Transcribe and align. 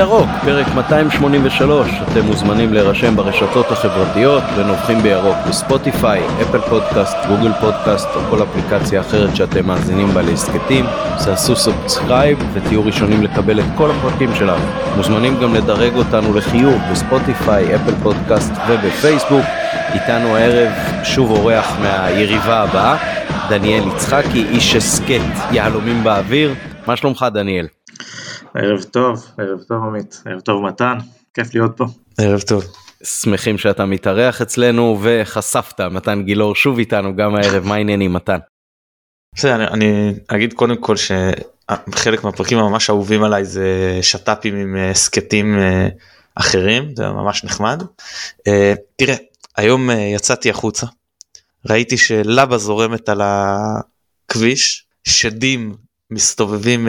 בירוק, 0.00 0.28
פרק 0.44 0.66
283. 0.74 1.90
אתם 2.12 2.24
מוזמנים 2.26 2.72
להירשם 2.72 3.16
ברשתות 3.16 3.70
החברתיות 3.70 4.42
ונובחים 4.56 4.98
בירוק 4.98 5.36
ב 5.48 5.56
Spotify, 5.56 6.22
Apple 6.42 6.60
Podcast, 6.60 7.16
Google 7.28 7.52
Podcast 7.60 8.08
או 8.14 8.20
כל 8.30 8.42
אפליקציה 8.42 9.00
אחרת 9.00 9.36
שאתם 9.36 9.66
מאזינים 9.66 10.08
בה 10.08 10.22
להסכתים. 10.22 10.84
תעשו 11.24 11.56
subscribe 11.56 12.38
ותהיו 12.52 12.84
ראשונים 12.84 13.22
לקבל 13.22 13.60
את 13.60 13.64
כל 13.76 13.90
הפרקים 13.90 14.34
שלנו. 14.34 14.64
מוזמנים 14.96 15.40
גם 15.42 15.54
לדרג 15.54 15.94
אותנו 15.94 16.34
לחיוב 16.34 16.80
ב 16.92 17.01
Spotify, 17.01 17.74
Apple 17.74 17.94
Podcast 18.02 18.52
ובפייסבוק. 18.68 19.44
איתנו 19.94 20.36
הערב 20.36 20.72
שוב 21.04 21.30
אורח 21.30 21.76
מהיריבה 21.82 22.62
הבאה, 22.62 22.96
דניאל 23.48 23.88
יצחקי, 23.88 24.46
איש 24.50 24.76
הסכת 24.76 25.20
יהלומים 25.52 26.04
באוויר. 26.04 26.54
מה 26.86 26.96
שלומך 26.96 27.26
דניאל? 27.32 27.66
ערב 28.54 28.82
טוב, 28.82 29.26
ערב 29.38 29.62
טוב 29.62 29.84
עמית, 29.84 30.22
ערב 30.26 30.40
טוב 30.40 30.62
מתן, 30.62 30.98
כיף 31.34 31.54
להיות 31.54 31.76
פה. 31.76 31.84
ערב 32.18 32.40
טוב. 32.40 32.64
שמחים 33.04 33.58
שאתה 33.58 33.84
מתארח 33.84 34.42
אצלנו 34.42 34.98
וחשפת 35.02 35.80
מתן 35.80 36.22
גילאור 36.22 36.54
שוב 36.54 36.78
איתנו 36.78 37.16
גם 37.16 37.34
הערב 37.34 37.64
מה 37.64 37.74
העניינים 37.74 38.12
מתן. 38.12 38.38
בסדר, 39.34 39.54
אני, 39.54 39.68
אני 39.70 40.14
אגיד 40.26 40.52
קודם 40.52 40.76
כל 40.76 40.94
שחלק 40.96 42.24
מהפרקים 42.24 42.58
הממש 42.58 42.90
אהובים 42.90 43.22
עליי 43.22 43.44
זה 43.44 43.98
שת"פים 44.02 44.56
עם 44.56 44.76
הסכתים 44.90 45.58
אה, 45.58 45.88
אחרים 46.34 46.94
זה 46.96 47.08
ממש 47.08 47.44
נחמד. 47.44 47.82
אה, 48.46 48.74
תראה 48.96 49.16
היום 49.56 49.90
אה, 49.90 49.94
יצאתי 49.94 50.50
החוצה 50.50 50.86
ראיתי 51.68 51.96
שלבה 51.96 52.58
זורמת 52.58 53.08
על 53.08 53.20
הכביש 53.24 54.86
שדים 55.04 55.74
מסתובבים 56.10 56.88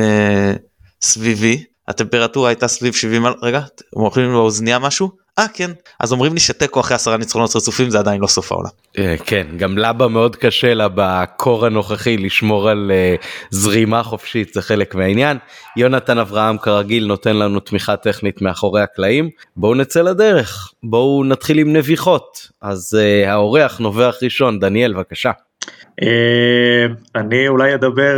סביבי 1.02 1.63
הטמפרטורה 1.88 2.49
הייתה 2.49 2.67
סביב 2.67 2.94
70 2.94 3.25
רגע 3.41 3.59
אתם 3.75 3.99
אוכלים 3.99 4.31
באוזניה 4.31 4.80
משהו 4.80 5.11
אה 5.39 5.45
כן 5.53 5.71
אז 5.99 6.11
אומרים 6.11 6.33
לי 6.33 6.39
שתיקו 6.39 6.80
אחרי 6.80 6.95
עשרה 6.95 7.17
ניצחונות 7.17 7.55
רצופים 7.55 7.89
זה 7.89 7.99
עדיין 7.99 8.21
לא 8.21 8.27
סוף 8.27 8.52
העולם. 8.52 8.69
אה, 8.97 9.16
כן 9.25 9.47
גם 9.58 9.77
לבה 9.77 10.08
מאוד 10.08 10.35
קשה 10.35 10.73
לה 10.73 10.88
בקור 10.95 11.66
הנוכחי 11.66 12.17
לשמור 12.17 12.69
על 12.69 12.91
אה, 12.93 13.16
זרימה 13.49 14.03
חופשית 14.03 14.53
זה 14.53 14.61
חלק 14.61 14.95
מהעניין. 14.95 15.38
יונתן 15.77 16.17
אברהם 16.17 16.58
כרגיל 16.58 17.05
נותן 17.05 17.38
לנו 17.38 17.59
תמיכה 17.59 17.95
טכנית 17.95 18.41
מאחורי 18.41 18.81
הקלעים 18.81 19.30
בואו 19.55 19.75
נצא 19.75 20.02
לדרך 20.02 20.71
בואו 20.83 21.23
נתחיל 21.23 21.59
עם 21.59 21.73
נביחות 21.73 22.47
אז 22.61 22.97
אה, 22.99 23.31
האורח 23.31 23.80
נובח 23.80 24.15
ראשון 24.23 24.59
דניאל 24.59 24.93
בבקשה. 24.93 25.31
אני 27.15 27.47
אולי 27.47 27.73
אדבר 27.73 28.17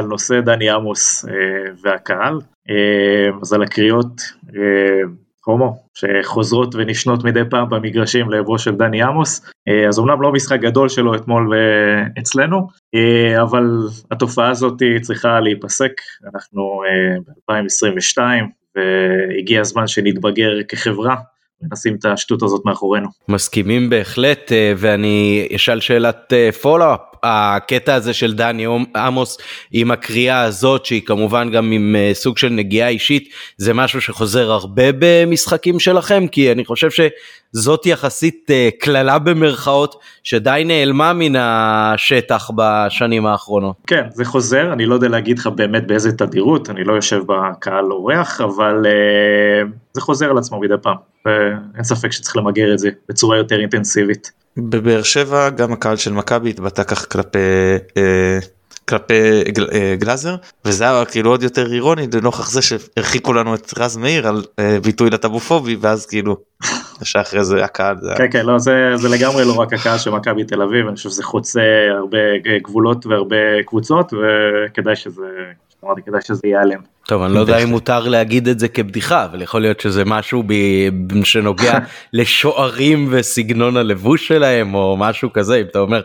על 0.00 0.06
נושא 0.06 0.40
דני 0.40 0.70
עמוס 0.70 1.24
והקהל. 1.82 2.38
אז 3.42 3.52
על 3.52 3.62
הקריאות 3.62 4.20
הומו, 5.44 5.76
שחוזרות 5.94 6.74
ונשנות 6.74 7.24
מדי 7.24 7.40
פעם 7.50 7.68
במגרשים 7.70 8.30
לעברו 8.30 8.58
של 8.58 8.74
דני 8.74 9.02
עמוס, 9.02 9.50
אה, 9.68 9.88
אז 9.88 9.98
אומנם 9.98 10.22
לא 10.22 10.32
משחק 10.32 10.60
גדול 10.60 10.88
שלו 10.88 11.14
אתמול 11.14 11.54
אה, 11.54 12.20
אצלנו, 12.22 12.68
אה, 12.94 13.42
אבל 13.42 13.64
התופעה 14.10 14.50
הזאת 14.50 14.82
צריכה 15.00 15.40
להיפסק, 15.40 15.92
אנחנו 16.34 16.82
ב-2022 17.48 18.18
והגיע 18.76 19.60
הזמן 19.60 19.86
שנתבגר 19.86 20.50
כחברה 20.68 21.16
ונשים 21.62 21.94
את 21.94 22.04
השטות 22.04 22.42
הזאת 22.42 22.62
מאחורינו. 22.64 23.08
מסכימים 23.28 23.90
בהחלט 23.90 24.52
ואני 24.76 25.48
אשאל 25.56 25.80
שאלת 25.80 26.32
follow-up 26.62 27.00
הקטע 27.22 27.94
הזה 27.94 28.12
של 28.12 28.34
דני 28.34 28.66
עמוס 28.96 29.38
עם 29.72 29.90
הקריאה 29.90 30.42
הזאת 30.42 30.86
שהיא 30.86 31.02
כמובן 31.06 31.50
גם 31.50 31.72
עם 31.72 31.96
אה, 31.98 32.10
סוג 32.14 32.38
של 32.38 32.48
נגיעה 32.48 32.88
אישית 32.88 33.28
זה 33.56 33.74
משהו 33.74 34.00
שחוזר 34.00 34.50
הרבה 34.50 34.82
במשחקים 34.98 35.80
שלכם 35.80 36.26
כי 36.26 36.52
אני 36.52 36.64
חושב 36.64 36.88
שזאת 36.90 37.86
יחסית 37.86 38.50
אה, 38.50 38.68
קללה 38.78 39.18
במרכאות 39.18 39.96
שדי 40.22 40.62
נעלמה 40.66 41.12
מן 41.12 41.32
השטח 41.36 42.50
בשנים 42.56 43.26
האחרונות. 43.26 43.76
כן 43.86 44.04
זה 44.10 44.24
חוזר 44.24 44.72
אני 44.72 44.86
לא 44.86 44.94
יודע 44.94 45.08
להגיד 45.08 45.38
לך 45.38 45.46
באמת 45.46 45.86
באיזה 45.86 46.12
תדירות 46.12 46.70
אני 46.70 46.84
לא 46.84 46.92
יושב 46.92 47.22
בקהל 47.26 47.92
אורח 47.92 48.40
אבל 48.40 48.82
אה, 48.84 49.68
זה 49.92 50.00
חוזר 50.00 50.30
על 50.30 50.38
עצמו 50.38 50.60
מדי 50.60 50.74
פעם 50.82 50.96
ואין 51.26 51.84
ספק 51.84 52.12
שצריך 52.12 52.36
למגר 52.36 52.72
את 52.72 52.78
זה 52.78 52.90
בצורה 53.08 53.36
יותר 53.36 53.60
אינטנסיבית. 53.60 54.32
בבאר 54.56 55.02
שבע 55.02 55.50
גם 55.50 55.72
הקהל 55.72 55.96
של 55.96 56.12
מכבי 56.12 56.50
התבטא 56.50 56.82
כך 56.82 57.12
כלפי 57.12 57.38
אה, 57.96 58.38
כלפי 58.88 59.42
אה, 59.72 59.94
גלאזר 59.98 60.36
וזה 60.64 60.84
היה 60.84 61.04
כאילו 61.04 61.30
עוד 61.30 61.42
יותר 61.42 61.72
אירוני 61.72 62.06
לנוכח 62.14 62.50
זה 62.50 62.62
שהרחיקו 62.62 63.32
לנו 63.32 63.54
את 63.54 63.72
רז 63.78 63.96
מאיר 63.96 64.28
על 64.28 64.44
אה, 64.58 64.78
ביטוי 64.82 65.10
לטבופובי 65.10 65.76
ואז 65.80 66.06
כאילו 66.06 66.36
שאחרי 67.02 67.44
זה 67.44 67.64
הקהל 67.64 67.96
זה 68.00 68.12
כן 68.16 68.30
כן 68.30 68.46
לא 68.46 68.58
זה 68.58 68.72
זה 68.94 69.08
לגמרי 69.08 69.44
לא 69.44 69.52
רק 69.52 69.72
הקהל 69.72 69.98
של 69.98 70.10
מכבי 70.10 70.44
תל 70.44 70.62
אביב 70.62 70.86
אני 70.86 70.96
חושב 70.96 71.10
שזה 71.10 71.22
חוצה 71.22 71.62
הרבה 71.98 72.18
גבולות 72.62 73.06
והרבה 73.06 73.36
קבוצות 73.66 74.12
וכדאי 74.12 74.96
שזה 74.96 75.26
אמרתי 75.84 76.02
כדאי 76.02 76.20
שזה 76.22 76.40
ייעלם. 76.44 76.80
טוב 77.06 77.22
אני 77.22 77.34
לא 77.34 77.40
יודע 77.40 77.58
אם 77.58 77.68
מותר 77.68 78.08
להגיד 78.08 78.48
את 78.48 78.58
זה 78.58 78.68
כבדיחה 78.68 79.24
אבל 79.24 79.42
יכול 79.42 79.60
להיות 79.60 79.80
שזה 79.80 80.04
משהו 80.04 80.42
ב... 80.46 80.52
שנוגע 81.24 81.78
לשוערים 82.12 83.08
וסגנון 83.10 83.76
הלבוש 83.76 84.28
שלהם 84.28 84.74
או 84.74 84.96
משהו 84.98 85.32
כזה 85.32 85.56
אם 85.56 85.64
אתה 85.70 85.78
אומר 85.78 86.00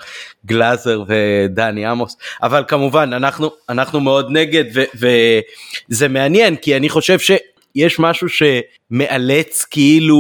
גלאזר 0.45 1.03
ודני 1.07 1.85
עמוס. 1.85 2.17
אבל 2.43 2.63
כמובן 2.67 3.13
אנחנו 3.13 3.51
אנחנו 3.69 3.99
מאוד 3.99 4.27
נגד 4.31 4.63
ו... 4.75 4.83
וזה 5.89 6.07
מעניין 6.07 6.55
כי 6.55 6.77
אני 6.77 6.89
חושב 6.89 7.19
שיש 7.19 7.99
משהו 7.99 8.27
שמאלץ 8.29 9.65
כאילו 9.71 10.17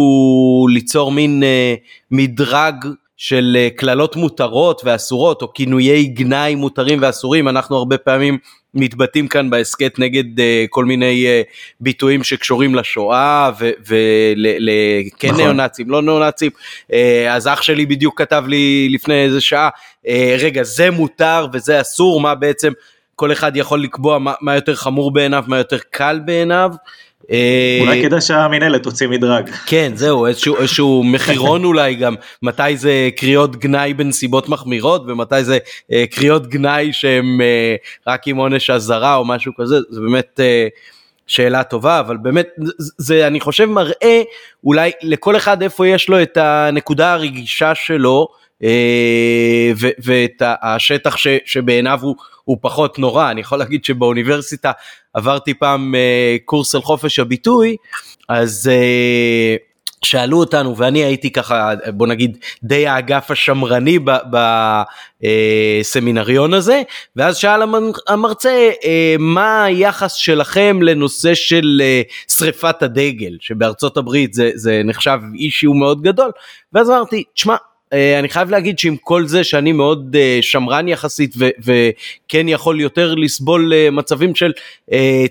ליצור 0.69 1.11
מין 1.11 1.43
uh, 1.43 1.79
מדרג 2.11 2.85
של 3.17 3.57
uh, 3.57 3.77
קללות 3.77 4.15
מותרות 4.15 4.81
ואסורות 4.85 5.41
או 5.41 5.53
כינויי 5.53 6.03
גנאי 6.05 6.55
מותרים 6.55 6.99
ואסורים. 7.01 7.47
אנחנו 7.47 7.77
הרבה 7.77 7.97
פעמים 7.97 8.37
מתבטאים 8.75 9.27
כאן 9.27 9.49
בהסכת 9.49 9.99
נגד 9.99 10.39
uh, 10.39 10.41
כל 10.69 10.85
מיני 10.85 11.25
uh, 11.25 11.53
ביטויים 11.79 12.23
שקשורים 12.23 12.75
לשואה 12.75 13.51
וכן 13.81 15.27
נכון. 15.27 15.37
ניאו-נאצים 15.37 15.89
לא 15.89 16.01
ניאו-נאצים 16.01 16.51
uh, 16.91 16.93
אז 17.29 17.47
אח 17.47 17.61
שלי 17.61 17.85
בדיוק 17.85 18.21
כתב 18.21 18.43
לי 18.47 18.89
לפני 18.91 19.23
איזה 19.23 19.41
שעה 19.41 19.69
uh, 20.05 20.09
רגע 20.39 20.63
זה 20.63 20.91
מותר 20.91 21.47
וזה 21.53 21.81
אסור 21.81 22.21
מה 22.21 22.35
בעצם 22.35 22.71
כל 23.15 23.31
אחד 23.31 23.57
יכול 23.57 23.83
לקבוע 23.83 24.19
מה, 24.19 24.33
מה 24.41 24.55
יותר 24.55 24.75
חמור 24.75 25.11
בעיניו 25.11 25.43
מה 25.47 25.57
יותר 25.57 25.77
קל 25.91 26.19
בעיניו. 26.25 26.71
אה, 26.73 26.77
אולי 27.81 28.03
כדאי 28.03 28.21
שהמינהלת 28.21 28.83
תוציא 28.83 29.07
מדרג. 29.07 29.49
כן 29.65 29.91
זהו 29.95 30.25
איזשהו 30.25 30.57
איזשהו 30.57 31.03
מחירון 31.03 31.65
אולי 31.69 31.95
גם 31.95 32.15
מתי 32.41 32.77
זה 32.77 33.09
קריאות 33.15 33.55
גנאי 33.55 33.93
בנסיבות 33.93 34.49
מחמירות 34.49 35.03
ומתי 35.07 35.43
זה 35.43 35.57
אה, 35.91 36.03
קריאות 36.11 36.47
גנאי 36.47 36.93
שהם 36.93 37.41
אה, 37.41 37.75
רק 38.07 38.27
עם 38.27 38.37
עונש 38.37 38.69
אזהרה 38.69 39.15
או 39.15 39.25
משהו 39.25 39.51
כזה 39.57 39.75
זה 39.89 40.01
באמת 40.01 40.39
שאלה 41.27 41.63
טובה 41.63 41.99
אבל 41.99 42.17
באמת 42.17 42.47
זה 42.97 43.27
אני 43.27 43.39
חושב 43.39 43.65
מראה 43.65 44.21
אולי 44.63 44.91
לכל 45.01 45.35
אחד 45.35 45.61
איפה 45.61 45.87
יש 45.87 46.09
לו 46.09 46.21
את 46.21 46.37
הנקודה 46.37 47.13
הרגישה 47.13 47.75
שלו. 47.75 48.27
ואת 50.03 50.41
השטח 50.61 51.15
שבעיניו 51.45 51.99
הוא, 52.01 52.15
הוא 52.43 52.57
פחות 52.61 52.99
נורא 52.99 53.31
אני 53.31 53.41
יכול 53.41 53.59
להגיד 53.59 53.85
שבאוניברסיטה 53.85 54.71
עברתי 55.13 55.53
פעם 55.53 55.95
uh, 55.95 56.41
קורס 56.45 56.75
על 56.75 56.81
חופש 56.81 57.19
הביטוי, 57.19 57.75
אז 58.29 58.71
uh, 58.71 59.74
שאלו 60.05 60.39
אותנו 60.39 60.77
ואני 60.77 61.03
הייתי 61.03 61.31
ככה 61.31 61.73
בוא 61.93 62.07
נגיד 62.07 62.37
די 62.63 62.87
האגף 62.87 63.31
השמרני 63.31 63.99
בסמינריון 65.83 66.53
אה, 66.53 66.57
הזה 66.57 66.81
ואז 67.15 67.37
שאל 67.37 67.61
המרצה 68.07 68.69
מה 69.19 69.63
היחס 69.63 70.13
שלכם 70.13 70.79
לנושא 70.81 71.33
של 71.33 71.81
שריפת 72.37 72.83
הדגל 72.83 73.37
שבארצות 73.39 73.97
הברית 73.97 74.33
זה, 74.33 74.51
זה 74.55 74.81
נחשב 74.85 75.19
אישיו 75.35 75.73
מאוד 75.73 76.01
גדול 76.01 76.31
ואז 76.73 76.89
אמרתי 76.89 77.23
תשמע 77.33 77.53
אה, 77.53 77.74
אני 77.93 78.29
חייב 78.29 78.49
להגיד 78.49 78.79
שעם 78.79 78.95
כל 78.97 79.27
זה 79.27 79.43
שאני 79.43 79.71
מאוד 79.71 80.15
uh, 80.15 80.43
שמרן 80.43 80.87
יחסית 80.87 81.35
וכן 81.37 82.49
יכול 82.49 82.81
יותר 82.81 83.15
לסבול 83.15 83.73
uh, 83.73 83.91
מצבים 83.91 84.35
של 84.35 84.51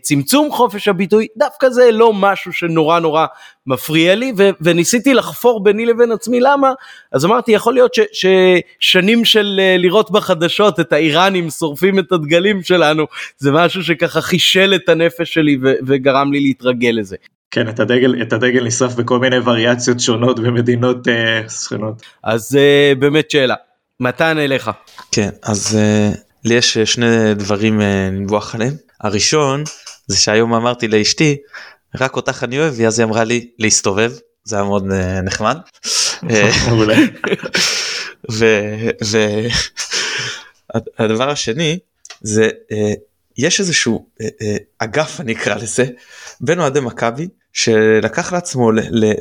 צמצום 0.00 0.52
חופש 0.52 0.88
הביטוי, 0.88 1.26
דווקא 1.36 1.68
זה 1.68 1.90
לא 1.92 2.12
משהו 2.12 2.52
שנורא 2.52 2.98
נורא 2.98 3.26
מפריע 3.66 4.14
לי 4.14 4.32
וניסיתי 4.60 5.14
לחפור 5.14 5.62
ביני 5.62 5.86
לבין 5.86 6.12
עצמי 6.12 6.40
למה, 6.40 6.72
אז 7.12 7.24
אמרתי 7.24 7.52
יכול 7.52 7.74
להיות 7.74 7.92
ששנים 8.12 9.24
של 9.24 9.60
לראות 9.78 10.10
בחדשות 10.10 10.80
את 10.80 10.92
האיראנים 10.92 11.50
שורפים 11.50 11.98
את 11.98 12.12
הדגלים 12.12 12.62
שלנו 12.62 13.06
זה 13.38 13.52
משהו 13.52 13.82
שככה 13.84 14.20
חישל 14.20 14.74
את 14.74 14.88
הנפש 14.88 15.34
שלי 15.34 15.58
וגרם 15.86 16.32
לי 16.32 16.40
להתרגל 16.40 16.94
לזה. 16.94 17.16
כן, 17.54 17.68
את 17.68 17.80
הדגל, 17.80 18.22
את 18.22 18.32
הדגל 18.32 18.64
נשרף 18.64 18.94
בכל 18.94 19.18
מיני 19.18 19.38
וריאציות 19.38 20.00
שונות 20.00 20.40
במדינות 20.40 21.08
אה, 21.08 21.48
שכנות. 21.48 22.02
אז 22.22 22.56
אה, 22.56 22.92
באמת 22.98 23.30
שאלה, 23.30 23.54
מתן 24.00 24.38
אליך. 24.38 24.70
כן, 25.12 25.28
אז 25.42 25.76
אה, 25.76 26.10
לי 26.44 26.54
יש 26.54 26.78
שני 26.78 27.34
דברים 27.34 27.80
אה, 27.80 28.08
לנבוח 28.12 28.54
עליהם. 28.54 28.74
הראשון, 29.00 29.64
זה 30.06 30.16
שהיום 30.16 30.54
אמרתי 30.54 30.88
לאשתי, 30.88 31.36
רק 32.00 32.16
אותך 32.16 32.44
אני 32.44 32.58
אוהב 32.58 32.74
ואז 32.76 32.98
היא 32.98 33.06
אמרה 33.06 33.24
לי 33.24 33.48
להסתובב 33.58 34.12
זה 34.44 34.56
היה 34.56 34.64
מאוד 34.64 34.90
אה, 34.92 35.20
נחמד. 35.20 35.56
מעולה. 36.68 36.96
והדבר 40.98 41.30
השני 41.30 41.78
זה 42.20 42.48
אה, 42.72 42.92
יש 43.38 43.60
איזשהו 43.60 44.06
אה, 44.20 44.28
אה, 44.42 44.56
אגף 44.78 45.20
אני 45.20 45.32
אקרא 45.32 45.54
לזה 45.54 45.86
בין 46.40 46.60
אוהדי 46.60 46.80
מכבי 46.80 47.28
שלקח 47.54 48.32
לעצמו 48.32 48.70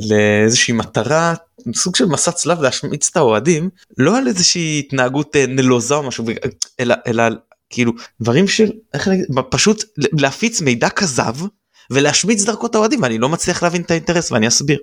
לאיזושהי 0.10 0.74
מטרה 0.74 1.34
סוג 1.76 1.96
של 1.96 2.06
מסע 2.06 2.32
צלב 2.32 2.62
להשמיץ 2.62 3.10
את 3.12 3.18
האוהדים 3.18 3.70
לא 3.98 4.18
על 4.18 4.28
איזושהי 4.28 4.80
התנהגות 4.80 5.36
אה, 5.36 5.46
נלוזה 5.48 5.96
או 5.96 6.04
משהו 6.04 6.26
אלא 6.80 6.96
אלא 7.08 7.24
כאילו 7.70 7.92
דברים 8.22 8.48
של 8.48 8.72
איך 8.94 9.10
פשוט 9.50 9.84
להפיץ 9.98 10.62
מידע 10.62 10.90
כזב 10.90 11.36
ולהשמיץ 11.92 12.44
דרכו 12.44 12.66
את 12.66 12.76
האוהדים 12.76 13.02
ואני 13.02 13.18
לא 13.18 13.30
מצליח 13.30 13.64
להבין 13.64 13.82
את 13.82 13.92
האינטרס 13.92 14.32
ואני 14.32 14.48
אסביר. 14.48 14.80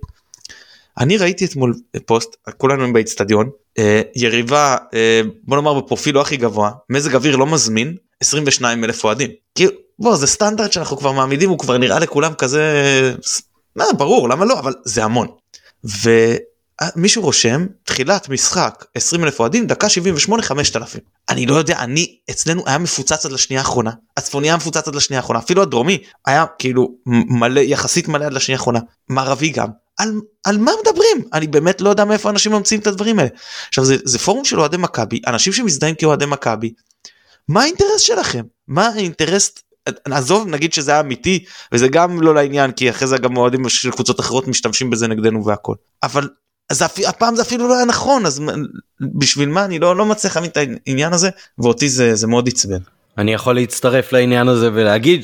אני 0.98 1.16
ראיתי 1.16 1.44
אתמול 1.44 1.74
פוסט 2.06 2.36
כולנו 2.58 2.92
באצטדיון 2.92 3.50
אה, 3.78 4.02
יריבה 4.16 4.76
אה, 4.94 5.20
בוא 5.42 5.56
נאמר 5.56 5.80
בפרופיל 5.80 6.14
לא 6.14 6.20
הכי 6.20 6.36
גבוה 6.36 6.70
מזג 6.90 7.14
אוויר 7.14 7.36
לא 7.36 7.46
מזמין 7.46 7.96
22 8.20 8.84
אלף 8.84 9.04
אוהדים 9.04 9.30
כאילו 9.54 9.70
בוא 10.00 10.16
זה 10.16 10.26
סטנדרט 10.26 10.72
שאנחנו 10.72 10.96
כבר 10.96 11.12
מעמידים 11.12 11.50
הוא 11.50 11.58
כבר 11.58 11.78
נראה 11.78 11.98
לכולם 11.98 12.34
כזה 12.34 12.62
מה, 13.76 13.84
ברור 13.98 14.28
למה 14.28 14.44
לא? 14.44 14.58
אבל 14.58 14.74
זה 14.84 15.04
המון. 15.04 15.28
ומישהו 15.84 17.22
רושם 17.22 17.66
תחילת 17.84 18.28
משחק 18.28 18.84
20 18.94 19.24
אלף 19.24 19.40
אוהדים 19.40 19.66
דקה 19.66 19.88
78 19.88 20.42
5000 20.42 21.00
אני 21.28 21.46
לא 21.46 21.56
יודע 21.56 21.78
אני 21.78 22.16
אצלנו 22.30 22.62
היה 22.66 22.78
מפוצץ 22.78 23.26
עד 23.26 23.32
לשנייה 23.32 23.60
האחרונה. 23.60 23.90
הצפוני 24.16 24.48
היה 24.48 24.56
מפוצץ 24.56 24.88
עד 24.88 24.94
לשנייה 24.94 25.20
האחרונה. 25.20 25.40
אפילו 25.40 25.62
הדרומי 25.62 25.98
היה 26.26 26.44
כאילו 26.58 26.88
מלא 27.06 27.60
יחסית 27.60 28.08
מלא 28.08 28.24
עד 28.24 28.32
לשנייה 28.32 28.58
האחרונה. 28.58 28.80
מערבי 29.08 29.48
גם. 29.48 29.68
על, 29.98 30.20
על 30.44 30.58
מה 30.58 30.72
מדברים? 30.80 31.28
אני 31.32 31.46
באמת 31.46 31.80
לא 31.80 31.90
יודע 31.90 32.04
מאיפה 32.04 32.30
אנשים 32.30 32.52
ממציאים 32.52 32.80
את 32.80 32.86
הדברים 32.86 33.18
האלה. 33.18 33.30
עכשיו 33.68 33.84
זה, 33.84 33.96
זה 34.04 34.18
פורום 34.18 34.44
של 34.44 34.60
אוהדי 34.60 34.76
מכבי 34.76 35.20
אנשים 35.26 35.52
שמזדהים 35.52 35.94
כאוהדי 35.94 36.26
מכבי. 36.26 36.72
מה 37.48 37.62
האינטרס 37.62 38.00
שלכם? 38.00 38.42
מה 38.68 38.88
האינטרס 38.88 39.52
נעזוב 40.08 40.48
נגיד 40.48 40.72
שזה 40.72 40.90
היה 40.90 41.00
אמיתי 41.00 41.44
וזה 41.72 41.88
גם 41.88 42.22
לא 42.22 42.34
לעניין 42.34 42.72
כי 42.72 42.90
אחרי 42.90 43.08
זה 43.08 43.18
גם 43.18 43.36
אוהדים 43.36 43.68
של 43.68 43.90
קבוצות 43.90 44.20
אחרות 44.20 44.48
משתמשים 44.48 44.90
בזה 44.90 45.08
נגדנו 45.08 45.44
והכל 45.44 45.74
אבל 46.02 46.28
אז 46.70 46.84
הפעם 47.08 47.36
זה 47.36 47.42
אפילו 47.42 47.68
לא 47.68 47.74
היה 47.76 47.84
נכון 47.84 48.26
אז 48.26 48.42
בשביל 49.00 49.48
מה 49.48 49.64
אני 49.64 49.78
לא 49.78 49.96
לא 49.96 50.06
מצליח 50.06 50.36
להבין 50.36 50.50
את 50.50 50.56
העניין 50.86 51.12
הזה 51.12 51.30
ואותי 51.58 51.88
זה 51.88 52.14
זה 52.14 52.26
מאוד 52.26 52.48
עצבן. 52.48 52.78
אני 53.18 53.32
יכול 53.32 53.54
להצטרף 53.54 54.12
לעניין 54.12 54.48
הזה 54.48 54.70
ולהגיד 54.72 55.22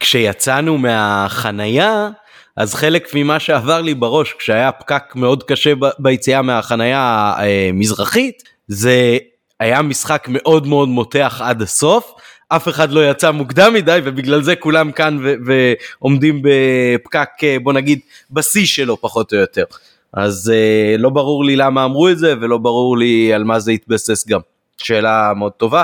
שכשיצאנו 0.00 0.72
אה, 0.74 0.78
מהחנייה 0.78 2.10
אז 2.56 2.74
חלק 2.74 3.14
ממה 3.14 3.40
שעבר 3.40 3.80
לי 3.80 3.94
בראש 3.94 4.34
כשהיה 4.38 4.72
פקק 4.72 5.02
מאוד 5.14 5.42
קשה 5.42 5.72
ביציאה 5.98 6.42
מהחנייה 6.42 7.34
המזרחית 7.38 8.42
אה, 8.46 8.50
זה 8.68 9.18
היה 9.60 9.82
משחק 9.82 10.26
מאוד 10.28 10.66
מאוד 10.66 10.88
מותח 10.88 11.40
עד 11.44 11.62
הסוף. 11.62 12.12
אף 12.48 12.68
אחד 12.68 12.92
לא 12.92 13.10
יצא 13.10 13.30
מוקדם 13.30 13.74
מדי 13.74 14.00
ובגלל 14.04 14.42
זה 14.42 14.56
כולם 14.56 14.92
כאן 14.92 15.18
ועומדים 15.46 16.42
בפקק 16.42 17.28
אה, 17.42 17.56
בוא 17.62 17.72
נגיד 17.72 18.00
בשיא 18.30 18.66
שלו 18.66 19.00
פחות 19.00 19.32
או 19.32 19.38
יותר. 19.38 19.64
אז 20.12 20.52
uh, 20.54 21.00
לא 21.00 21.10
ברור 21.10 21.44
לי 21.44 21.56
למה 21.56 21.84
אמרו 21.84 22.08
את 22.08 22.18
זה 22.18 22.34
ולא 22.40 22.58
ברור 22.58 22.98
לי 22.98 23.34
על 23.34 23.44
מה 23.44 23.60
זה 23.60 23.70
התבסס 23.72 24.28
גם. 24.28 24.40
שאלה 24.78 25.32
מאוד 25.36 25.52
טובה. 25.52 25.82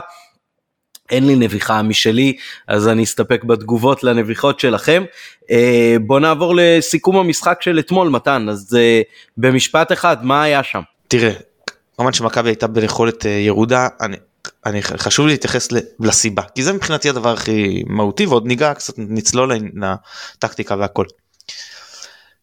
אין 1.10 1.26
לי 1.26 1.36
נביחה 1.36 1.82
משלי 1.82 2.36
אז 2.68 2.88
אני 2.88 3.04
אסתפק 3.04 3.44
בתגובות 3.44 4.04
לנביחות 4.04 4.60
שלכם. 4.60 5.04
Uh, 5.42 5.46
בוא 6.06 6.20
נעבור 6.20 6.54
לסיכום 6.56 7.16
המשחק 7.16 7.62
של 7.62 7.78
אתמול 7.78 8.08
מתן 8.08 8.46
אז 8.48 8.78
uh, 8.80 9.04
במשפט 9.36 9.92
אחד 9.92 10.24
מה 10.24 10.42
היה 10.42 10.62
שם. 10.62 10.80
תראה 11.08 11.32
כמובן 11.96 12.12
שמכבי 12.12 12.48
הייתה 12.48 12.66
ביכולת 12.66 13.24
ירודה 13.24 13.88
אני 14.00 14.16
אני 14.66 14.82
חשוב 14.82 15.26
להתייחס 15.26 15.68
לסיבה 16.00 16.42
כי 16.54 16.62
זה 16.62 16.72
מבחינתי 16.72 17.08
הדבר 17.08 17.32
הכי 17.32 17.82
מהותי 17.86 18.26
ועוד 18.26 18.46
ניגע 18.46 18.74
קצת 18.74 18.94
נצלול 18.96 19.52
לטקטיקה 20.36 20.76
והכל. 20.76 21.06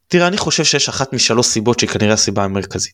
תראה 0.07 0.27
אני 0.27 0.37
חושב 0.37 0.63
שיש 0.63 0.89
אחת 0.89 1.13
משלוש 1.13 1.47
סיבות 1.47 1.79
שהיא 1.79 1.89
כנראה 1.89 2.13
הסיבה 2.13 2.43
המרכזית. 2.43 2.93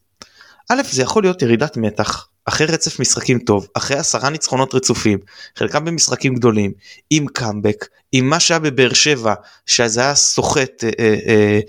א' 0.71 0.81
זה 0.91 1.01
יכול 1.01 1.23
להיות 1.23 1.41
ירידת 1.41 1.77
מתח 1.77 2.27
אחרי 2.45 2.67
רצף 2.67 2.99
משחקים 2.99 3.39
טוב 3.39 3.67
אחרי 3.73 3.97
עשרה 3.97 4.29
ניצחונות 4.29 4.75
רצופים 4.75 5.19
חלקם 5.57 5.85
במשחקים 5.85 6.35
גדולים 6.35 6.71
עם 7.09 7.27
קאמבק 7.27 7.85
עם 8.11 8.29
מה 8.29 8.39
שהיה 8.39 8.59
בבאר 8.59 8.93
שבע 8.93 9.33
שזה 9.65 10.01
היה 10.01 10.15
סוחט 10.15 10.83
אה, 10.83 10.89
אה, 10.99 11.15
אה, 11.27 11.59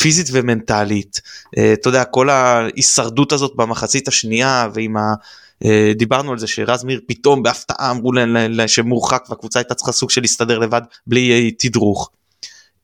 פיזית 0.00 0.26
ומנטלית 0.32 1.20
אה, 1.58 1.72
אתה 1.72 1.88
יודע 1.88 2.04
כל 2.04 2.30
ההישרדות 2.30 3.32
הזאת 3.32 3.52
במחצית 3.56 4.08
השנייה 4.08 4.68
ועם 4.74 4.96
ה... 4.96 5.14
אה, 5.64 5.92
דיברנו 5.96 6.32
על 6.32 6.38
זה 6.38 6.46
שרז 6.46 6.84
מאיר 6.84 7.00
פתאום 7.08 7.42
בהפתעה 7.42 7.90
אמרו 7.90 8.12
להם 8.12 8.68
שמורחק 8.68 9.24
והקבוצה 9.28 9.58
הייתה 9.58 9.74
צריכה 9.74 9.92
סוג 9.92 10.10
של 10.10 10.20
להסתדר 10.20 10.58
לבד 10.58 10.82
בלי 11.06 11.50
תדרוך. 11.50 12.10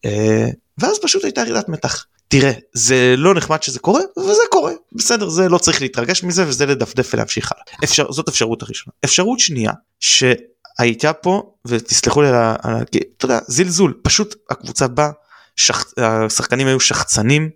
אה, 0.04 0.48
ואז 0.78 0.98
פשוט 1.02 1.24
הייתה 1.24 1.40
ירידת 1.40 1.68
מתח. 1.68 2.06
תראה 2.28 2.52
זה 2.72 3.14
לא 3.16 3.34
נחמד 3.34 3.62
שזה 3.62 3.78
קורה 3.78 4.00
וזה 4.18 4.42
קורה. 4.50 4.72
בסדר 4.92 5.28
זה 5.28 5.48
לא 5.48 5.58
צריך 5.58 5.82
להתרגש 5.82 6.24
מזה 6.24 6.48
וזה 6.48 6.66
לדפדף 6.66 7.10
ולהמשיך 7.14 7.52
הלאה. 7.52 7.64
אפשר 7.84 8.12
זאת 8.12 8.28
אפשרות 8.28 8.62
הראשונה. 8.62 8.94
אפשרות 9.04 9.40
שנייה 9.40 9.72
שהייתה 10.00 11.12
פה 11.12 11.42
ותסלחו 11.66 12.22
לי 12.22 12.28
על 12.28 12.34
ה... 12.34 12.56
אתה 13.18 13.24
יודע 13.24 13.38
זלזול. 13.46 13.94
פשוט 14.02 14.34
הקבוצה 14.50 14.88
באה 14.88 15.10
שח... 15.56 15.84
השחקנים 15.96 16.66
היו 16.66 16.80
שחצנים. 16.80 17.50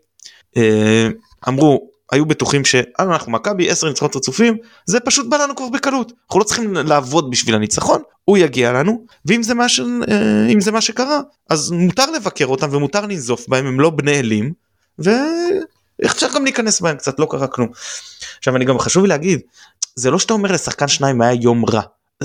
אה, 0.56 1.08
אמרו 1.48 1.90
היו 2.12 2.26
בטוחים 2.26 2.64
שאנחנו 2.64 3.32
מכבי 3.32 3.70
10 3.70 3.88
ניצחונות 3.88 4.16
רצופים 4.16 4.56
זה 4.86 5.00
פשוט 5.00 5.26
בא 5.26 5.36
לנו 5.36 5.56
כבר 5.56 5.68
בקלות 5.68 6.12
אנחנו 6.26 6.40
לא 6.40 6.44
צריכים 6.44 6.74
לעבוד 6.74 7.30
בשביל 7.30 7.54
הניצחון 7.54 8.02
הוא 8.24 8.38
יגיע 8.38 8.72
לנו 8.72 9.04
ואם 9.26 9.42
זה 9.42 9.54
מה, 9.54 9.68
ש... 9.68 9.80
אה, 9.80 10.60
זה 10.60 10.72
מה 10.72 10.80
שקרה 10.80 11.20
אז 11.50 11.70
מותר 11.70 12.10
לבקר 12.10 12.46
אותם 12.46 12.68
ומותר 12.70 13.00
לנזוף 13.00 13.48
בהם 13.48 13.66
הם 13.66 13.80
לא 13.80 13.90
בני 13.90 14.18
אלים 14.18 14.52
ואפשר 14.98 16.26
גם 16.34 16.44
להיכנס 16.44 16.80
בהם 16.80 16.96
קצת 16.96 17.20
לא 17.20 17.26
קרה 17.30 17.46
כלום. 17.46 17.68
עכשיו 18.38 18.56
אני 18.56 18.64
גם 18.64 18.78
חשוב 18.78 19.04
להגיד 19.04 19.40
זה 19.94 20.10
לא 20.10 20.18
שאתה 20.18 20.32
אומר 20.32 20.52
לשחקן 20.52 20.88
שניים 20.88 21.20
היה 21.20 21.32
יום 21.32 21.64
רע 21.64 21.82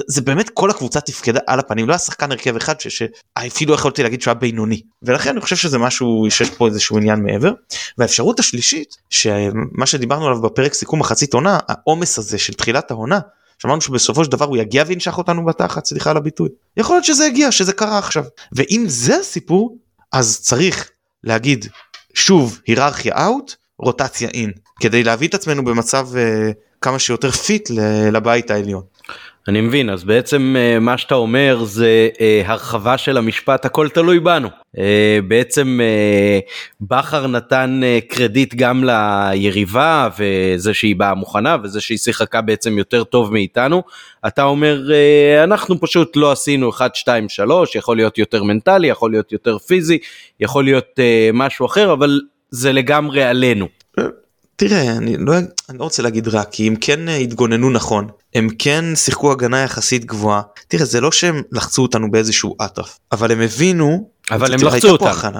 זה 0.07 0.21
באמת 0.21 0.49
כל 0.49 0.69
הקבוצה 0.69 1.01
תפקדה 1.01 1.39
על 1.47 1.59
הפנים 1.59 1.87
לא 1.87 1.93
היה 1.93 1.99
שחקן 1.99 2.31
הרכב 2.31 2.55
אחד 2.55 2.75
שאפילו 2.79 3.73
יכולתי 3.73 4.03
להגיד 4.03 4.21
שהוא 4.21 4.31
היה 4.31 4.39
בינוני. 4.39 4.81
ולכן 5.03 5.29
אני 5.29 5.41
חושב 5.41 5.55
שזה 5.55 5.77
משהו 5.77 6.25
שיש 6.29 6.49
פה 6.49 6.67
איזשהו 6.67 6.97
עניין 6.97 7.23
מעבר. 7.23 7.51
והאפשרות 7.97 8.39
השלישית 8.39 8.95
שמה 9.09 9.85
שדיברנו 9.85 10.27
עליו 10.27 10.41
בפרק 10.41 10.73
סיכום 10.73 10.99
מחצית 10.99 11.33
עונה 11.33 11.59
העומס 11.67 12.17
הזה 12.17 12.37
של 12.37 12.53
תחילת 12.53 12.91
העונה 12.91 13.19
שאמרנו 13.59 13.81
שבסופו 13.81 14.25
של 14.25 14.31
דבר 14.31 14.45
הוא 14.45 14.57
יגיע 14.57 14.83
וינשך 14.87 15.17
אותנו 15.17 15.45
בתחת 15.45 15.85
סליחה 15.85 16.11
על 16.11 16.17
הביטוי. 16.17 16.49
יכול 16.77 16.95
להיות 16.95 17.05
שזה 17.05 17.25
הגיע 17.25 17.51
שזה 17.51 17.73
קרה 17.73 17.97
עכשיו. 17.97 18.23
ואם 18.51 18.85
זה 18.87 19.15
הסיפור 19.15 19.77
אז 20.11 20.39
צריך 20.41 20.89
להגיד 21.23 21.65
שוב 22.13 22.59
היררכיה 22.67 23.25
out 23.25 23.55
רוטציה 23.79 24.29
in 24.29 24.51
כדי 24.79 25.03
להביא 25.03 25.27
את 25.27 25.33
עצמנו 25.33 25.63
במצב 25.63 26.07
אה, 26.13 26.53
כמה 26.81 26.99
שיותר 26.99 27.31
fit 27.31 27.69
לבית 28.11 28.51
העליון. 28.51 28.83
אני 29.47 29.61
מבין 29.61 29.89
אז 29.89 30.03
בעצם 30.03 30.55
אה, 30.57 30.79
מה 30.79 30.97
שאתה 30.97 31.15
אומר 31.15 31.63
זה 31.63 32.09
אה, 32.21 32.41
הרחבה 32.45 32.97
של 32.97 33.17
המשפט 33.17 33.65
הכל 33.65 33.89
תלוי 33.89 34.19
בנו 34.19 34.49
אה, 34.77 35.19
בעצם 35.27 35.79
בכר 36.81 37.27
נתן 37.27 37.81
קרדיט 38.07 38.55
גם 38.55 38.83
ליריבה 38.83 40.09
וזה 40.17 40.73
שהיא 40.73 40.95
באה 40.95 41.13
מוכנה 41.13 41.57
וזה 41.63 41.81
שהיא 41.81 41.97
שיחקה 41.97 42.41
בעצם 42.41 42.77
יותר 42.77 43.03
טוב 43.03 43.33
מאיתנו 43.33 43.83
אתה 44.27 44.43
אומר 44.43 44.81
אנחנו 45.43 45.79
פשוט 45.81 46.15
לא 46.15 46.31
עשינו 46.31 46.69
1 46.69 46.95
2 46.95 47.29
3 47.29 47.75
יכול 47.75 47.97
להיות 47.97 48.17
יותר 48.17 48.43
מנטלי 48.43 48.87
יכול 48.87 49.11
להיות 49.11 49.31
יותר 49.31 49.57
פיזי 49.57 49.97
יכול 50.39 50.63
להיות 50.63 50.99
משהו 51.33 51.65
אחר 51.65 51.93
אבל 51.93 52.19
זה 52.49 52.73
לגמרי 52.73 53.23
עלינו. 53.23 53.67
תראה 54.55 54.91
אני 54.91 55.17
לא, 55.17 55.33
אני 55.69 55.77
לא 55.77 55.83
רוצה 55.83 56.03
להגיד 56.03 56.27
רע 56.27 56.43
כי 56.43 56.67
אם 56.67 56.75
כן 56.81 57.09
התגוננו 57.09 57.69
נכון 57.69 58.07
הם 58.35 58.47
כן 58.59 58.85
שיחקו 58.95 59.31
הגנה 59.31 59.63
יחסית 59.63 60.05
גבוהה 60.05 60.41
תראה 60.67 60.85
זה 60.85 61.01
לא 61.01 61.11
שהם 61.11 61.41
לחצו 61.51 61.81
אותנו 61.81 62.11
באיזשהו 62.11 62.55
אטרף 62.65 62.99
אבל 63.11 63.31
הם 63.31 63.41
הבינו 63.41 64.09
אבל 64.31 64.53
הם 64.53 64.59
לחצו 64.63 64.89
אותנו. 64.89 65.39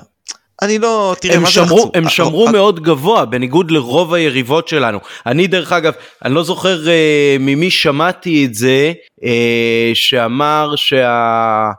אני 0.62 0.80
לא 0.80 1.16
תראה 1.20 1.36
הם 1.36 1.42
מה 1.42 1.50
שמרו, 1.50 1.68
זה 1.68 1.76
לחצו. 1.76 1.92
הם 1.94 2.10
שמרו 2.10 2.48
מאוד 2.48 2.84
גבוה 2.84 3.26
בניגוד 3.26 3.72
לרוב 3.72 4.14
היריבות 4.14 4.68
שלנו 4.68 5.00
אני 5.26 5.48
דרך 5.48 5.72
אגב 5.72 5.94
אני 6.26 6.34
לא 6.34 6.44
זוכר 6.44 6.90
אה, 6.90 7.38
ממי 7.40 7.72
שמעתי 7.72 8.46
את 8.46 8.54
זה 8.54 8.94
אה, 9.24 9.92
שאמר 9.94 10.74
שה... 10.76 11.70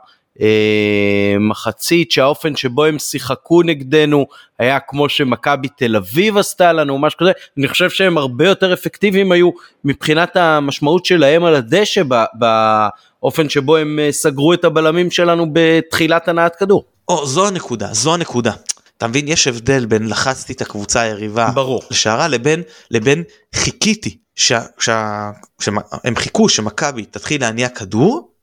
אה, 0.41 1.35
מחצית 1.39 2.11
שהאופן 2.11 2.55
שבו 2.55 2.85
הם 2.85 2.99
שיחקו 2.99 3.63
נגדנו 3.63 4.25
היה 4.59 4.79
כמו 4.79 5.09
שמכבי 5.09 5.67
תל 5.77 5.95
אביב 5.95 6.37
עשתה 6.37 6.73
לנו 6.73 6.97
משהו 6.97 7.19
כזה 7.19 7.31
אני 7.57 7.67
חושב 7.67 7.89
שהם 7.89 8.17
הרבה 8.17 8.47
יותר 8.47 8.73
אפקטיביים 8.73 9.31
היו 9.31 9.49
מבחינת 9.85 10.35
המשמעות 10.35 11.05
שלהם 11.05 11.43
על 11.43 11.55
הדשא 11.55 12.01
באופן 12.33 13.49
שבו 13.49 13.77
הם 13.77 13.99
אה, 13.99 14.11
סגרו 14.11 14.53
את 14.53 14.63
הבלמים 14.63 15.11
שלנו 15.11 15.45
בתחילת 15.53 16.27
הנעת 16.27 16.55
כדור. 16.55 16.85
או 17.07 17.25
זו 17.25 17.47
הנקודה 17.47 17.87
זו 17.91 18.13
הנקודה. 18.13 18.51
אתה 18.97 19.07
מבין 19.07 19.27
יש 19.27 19.47
הבדל 19.47 19.85
בין 19.85 20.09
לחצתי 20.09 20.53
את 20.53 20.61
הקבוצה 20.61 21.01
היריבה 21.01 21.51
ברור. 21.55 21.81
לשערה 21.91 22.27
לבין 22.27 22.63
לבין 22.91 23.23
חיכיתי 23.55 24.17
שה, 24.35 24.61
שה, 24.79 25.31
שהם 25.61 26.15
חיכו 26.15 26.49
שמכבי 26.49 27.05
תתחיל 27.05 27.41
להניע 27.41 27.69
כדור 27.69 28.34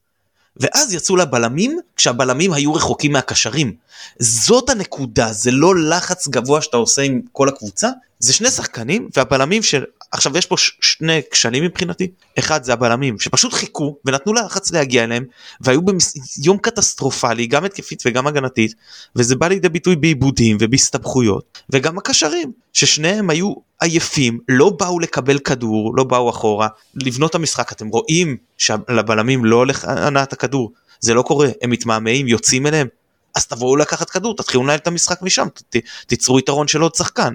ואז 0.57 0.95
יצאו 0.95 1.17
לבלמים 1.17 1.79
כשהבלמים 1.97 2.53
היו 2.53 2.75
רחוקים 2.75 3.13
מהקשרים. 3.13 3.75
זאת 4.19 4.71
הנקודה 4.71 5.33
זה 5.33 5.51
לא 5.51 5.77
לחץ 5.77 6.29
גבוה 6.29 6.63
שאתה 6.63 6.77
עושה 6.77 7.03
עם 7.03 7.21
כל 7.33 7.49
הקבוצה 7.49 7.89
זה 8.19 8.33
שני 8.33 8.51
שחקנים 8.51 9.09
והבלמים 9.17 9.63
של 9.63 9.85
עכשיו 10.13 10.39
יש 10.39 10.47
פה 10.47 10.57
שני 10.59 11.21
כשלים 11.31 11.65
מבחינתי. 11.65 12.11
אחד 12.39 12.65
זה 12.65 12.73
הבלמים 12.73 13.19
שפשוט 13.19 13.53
חיכו 13.53 13.97
ונתנו 14.05 14.33
לחץ 14.33 14.73
להגיע 14.73 15.05
אליהם 15.05 15.25
והיו 15.61 15.81
ביום 15.83 16.59
קטסטרופלי 16.59 17.47
גם 17.47 17.65
התקפית 17.65 18.03
וגם 18.07 18.27
הגנתית 18.27 18.75
וזה 19.17 19.37
בא 19.37 19.49
לידי 19.49 19.69
ביטוי 19.69 19.97
בעיבודים 19.97 20.57
ובהסתבכויות 20.61 21.59
וגם 21.71 21.99
הקשרים 21.99 22.53
ששניהם 22.73 23.31
היו 23.31 23.55
עייפים 23.81 24.39
לא 24.49 24.71
באו 24.71 25.01
לקבל 25.01 25.39
כדור 25.39 25.97
לא 25.97 26.05
באו 26.05 26.31
אחורה. 26.31 26.69
לבנות 26.95 27.35
המשחק 27.35 27.73
אתם 27.73 27.89
רואים 27.89 28.37
שלבלמים 28.59 29.45
לא 29.45 29.57
הולך 29.57 29.85
הנעת 29.85 30.33
הכדור. 30.33 30.73
זה 31.01 31.15
לא 31.15 31.23
קורה 31.23 31.49
הם 31.63 31.71
מתמהמהים 31.71 32.29
יוצאים 32.29 32.67
אליהם 32.67 32.87
אז 33.35 33.47
תבואו 33.47 33.77
לקחת 33.77 34.11
כדור 34.11 34.37
תתחילו 34.37 34.65
לנהל 34.65 34.77
את 34.77 34.87
המשחק 34.87 35.23
משם 35.23 35.47
ת, 35.69 35.77
תיצרו 36.07 36.39
יתרון 36.39 36.69
של 36.69 36.81
עוד 36.81 36.95
שחקן. 36.95 37.35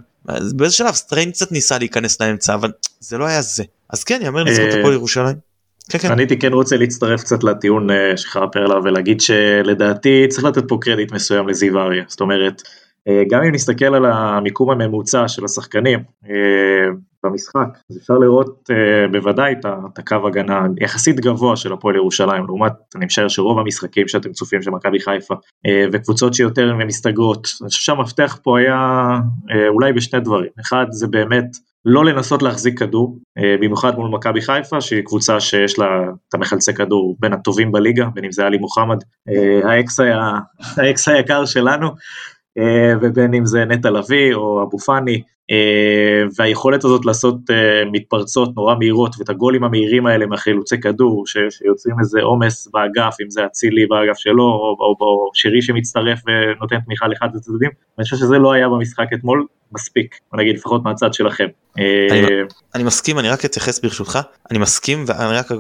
באיזה 0.56 0.76
שלב 0.76 0.94
סטריין 0.94 1.32
קצת 1.32 1.52
ניסה 1.52 1.78
להיכנס 1.78 2.22
לאמצע 2.22 2.54
אבל 2.54 2.72
זה 3.00 3.18
לא 3.18 3.26
היה 3.26 3.42
זה 3.42 3.64
אז 3.90 4.04
כן 4.04 4.20
יאמר 4.24 4.44
לזכות 4.44 4.74
אה, 4.74 4.80
הפועל 4.80 4.94
ירושלים. 4.94 5.36
כן 5.90 5.98
כן 5.98 6.12
אני 6.12 6.22
הייתי 6.22 6.40
כן 6.40 6.54
רוצה 6.54 6.78
להצטרף 6.78 7.22
קצת 7.22 7.44
לטיעון 7.44 7.90
אה, 7.90 8.18
שלך 8.18 8.40
פרלה 8.52 8.80
ולהגיד 8.80 9.22
שלדעתי 9.22 10.26
צריך 10.30 10.44
לתת 10.44 10.64
פה 10.68 10.78
קרדיט 10.82 11.12
מסוים 11.12 11.48
לזיו 11.48 11.80
אריה 11.80 12.04
זאת 12.08 12.22
אומרת 12.22 12.62
גם 13.30 13.44
אם 13.44 13.52
נסתכל 13.52 13.96
על 13.96 14.06
המיקום 14.06 14.70
הממוצע 14.70 15.28
של 15.28 15.46
השחקנים 15.46 16.00
אה, 16.30 16.90
במשחק 17.24 17.68
אז 17.90 17.98
אפשר 17.98 18.14
לראות 18.14 18.70
אה, 18.72 19.08
בוודאי 19.12 19.54
את 19.62 20.00
הקו 20.00 20.28
הגנה 20.28 20.62
יחסית 20.82 21.20
גבוה 21.20 21.56
של 21.56 21.74
הפועל 21.74 21.96
ירושלים 21.96 22.46
לעומת 22.46 22.74
אני 22.96 23.06
משער 23.06 23.28
שרוב 23.28 23.60
המשחקים 23.60 24.08
שאתם 24.08 24.32
צופים 24.32 24.62
של 24.62 24.72
מכבי 24.72 25.00
חיפה 25.00 25.36
אה, 25.66 25.86
וקבוצות 25.92 26.34
שיותר 26.34 26.74
מסתגרות 26.74 27.48
אני 27.62 27.70
חושב 27.70 27.82
שהמפתח 27.82 28.40
פה 28.44 28.60
היה 28.60 29.12
אה, 29.52 29.68
אולי 29.68 29.94
בשני 29.94 30.20
דברים. 30.20 30.50
אחד 30.62 30.86
זה 30.90 31.08
באמת 31.08 31.46
לא 31.86 32.06
לנסות 32.06 32.42
להחזיק 32.42 32.80
כדור, 32.80 33.18
אה, 33.38 33.56
במיוחד 33.62 33.96
מול 33.96 34.10
מכבי 34.10 34.42
חיפה, 34.42 34.82
שהיא 34.82 35.04
קבוצה 35.06 35.40
שיש 35.40 35.80
לה 35.80 35.86
את 36.30 36.34
המחלצי 36.34 36.74
כדור 36.74 37.16
בין 37.20 37.34
הטובים 37.34 37.72
בליגה, 37.72 38.06
בין 38.14 38.24
אם 38.26 38.32
זה 38.32 38.46
עלי 38.46 38.58
מוחמד, 38.58 38.98
אה, 39.30 39.72
האקס, 39.72 40.00
היה, 40.00 40.32
האקס 40.78 41.08
היקר 41.08 41.46
שלנו, 41.46 41.88
אה, 41.88 41.94
ובין 43.02 43.34
אם 43.34 43.46
זה 43.46 43.66
נטע 43.66 43.90
לביא 43.92 44.34
או 44.36 44.64
אבו 44.64 44.80
פאני, 44.80 45.22
אה, 45.52 45.56
והיכולת 46.38 46.84
הזאת 46.84 47.06
לעשות 47.06 47.36
אה, 47.50 47.56
מתפרצות 47.92 48.50
נורא 48.56 48.76
מהירות, 48.76 49.16
ואת 49.20 49.30
הגולים 49.30 49.64
המהירים 49.64 50.06
האלה 50.08 50.26
מהחילוצי 50.26 50.80
כדור, 50.80 51.24
שיוצרים 51.50 51.96
איזה 52.00 52.22
עומס 52.22 52.68
באגף, 52.74 53.16
אם 53.26 53.30
זה 53.30 53.46
אצילי 53.46 53.86
באגף 53.86 54.18
שלו, 54.18 54.44
או, 54.44 54.78
או, 54.80 54.96
או 55.02 55.32
שירי 55.34 55.62
שמצטרף 55.62 56.20
ונותן 56.28 56.80
תמיכה 56.86 57.08
לאחד 57.08 57.36
הצדדים, 57.36 57.70
אני 57.98 58.04
חושב 58.04 58.16
שזה 58.18 58.38
לא 58.38 58.52
היה 58.54 58.70
במשחק 58.70 59.06
אתמול 59.14 59.46
מספיק, 59.72 60.16
נגיד 60.34 60.56
לפחות 60.56 60.84
מהצד 60.84 61.14
שלכם. 61.14 61.48
אה, 61.80 62.08
אני- 62.12 62.28
אני 62.76 62.84
מסכים 62.84 63.20
אני 63.20 63.30
רק 63.30 63.46
אתייחס 63.46 63.80
ברשותך 63.80 64.20
אני 64.52 64.60
מסכים 64.60 65.06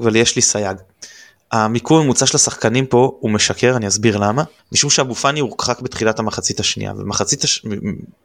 אבל 0.02 0.16
יש 0.16 0.36
לי 0.36 0.42
סייג. 0.42 0.78
המיקום 1.52 2.00
הממוצע 2.00 2.26
של 2.26 2.36
השחקנים 2.36 2.86
פה 2.86 3.18
הוא 3.20 3.32
משקר 3.32 3.74
אני 3.76 3.88
אסביר 3.88 4.18
למה 4.18 4.44
משום 4.72 4.90
שאבו 4.90 5.16
פאני 5.16 5.40
הורחק 5.40 5.82
בתחילת 5.82 6.20
המחצית 6.20 6.60
השנייה 6.60 6.94
ומחצית 6.98 7.44
הש... 7.44 7.66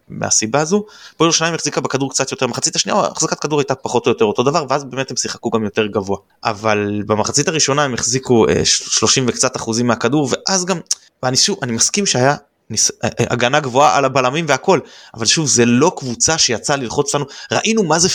מהסיבה 0.08 0.60
הזו 0.60 0.84
הפועל 1.14 1.28
ירושלים 1.28 1.54
החזיקה 1.54 1.80
בכדור 1.80 2.10
קצת 2.10 2.30
יותר 2.30 2.46
מחצית 2.46 2.76
השנייה 2.76 2.98
החזקת 2.98 3.40
כדור 3.40 3.60
הייתה 3.60 3.74
פחות 3.74 4.06
או 4.06 4.10
יותר 4.10 4.24
אותו 4.24 4.42
דבר 4.42 4.64
ואז 4.68 4.84
באמת 4.84 5.10
הם 5.10 5.16
שיחקו 5.16 5.50
גם 5.50 5.64
יותר 5.64 5.86
גבוה 5.86 6.18
אבל 6.44 7.02
במחצית 7.06 7.48
הראשונה 7.48 7.84
הם 7.84 7.94
החזיקו 7.94 8.48
אה, 8.48 8.64
30 8.64 9.24
וקצת 9.28 9.56
אחוזים 9.56 9.86
מהכדור 9.86 10.28
ואז 10.30 10.64
גם 10.64 10.80
ואני 11.22 11.36
שוב 11.36 11.58
אני 11.62 11.72
מסכים 11.72 12.06
שהיה. 12.06 12.36
ניס... 12.70 12.90
אה, 13.04 13.08
אה, 13.20 13.24
הגנה 13.30 13.60
גבוהה 13.60 13.96
על 13.96 14.04
הבלמים 14.04 14.44
והכל 14.48 14.80
אבל 15.14 15.26
שוב 15.26 15.46
זה 15.46 15.64
לא 15.66 15.92
קבוצה 15.96 16.38
שיצאה 16.38 16.76
ללחוץ 16.76 17.14
לנו 17.14 17.24
ראינו 17.52 17.82
מה 17.82 17.98
זה 17.98 18.08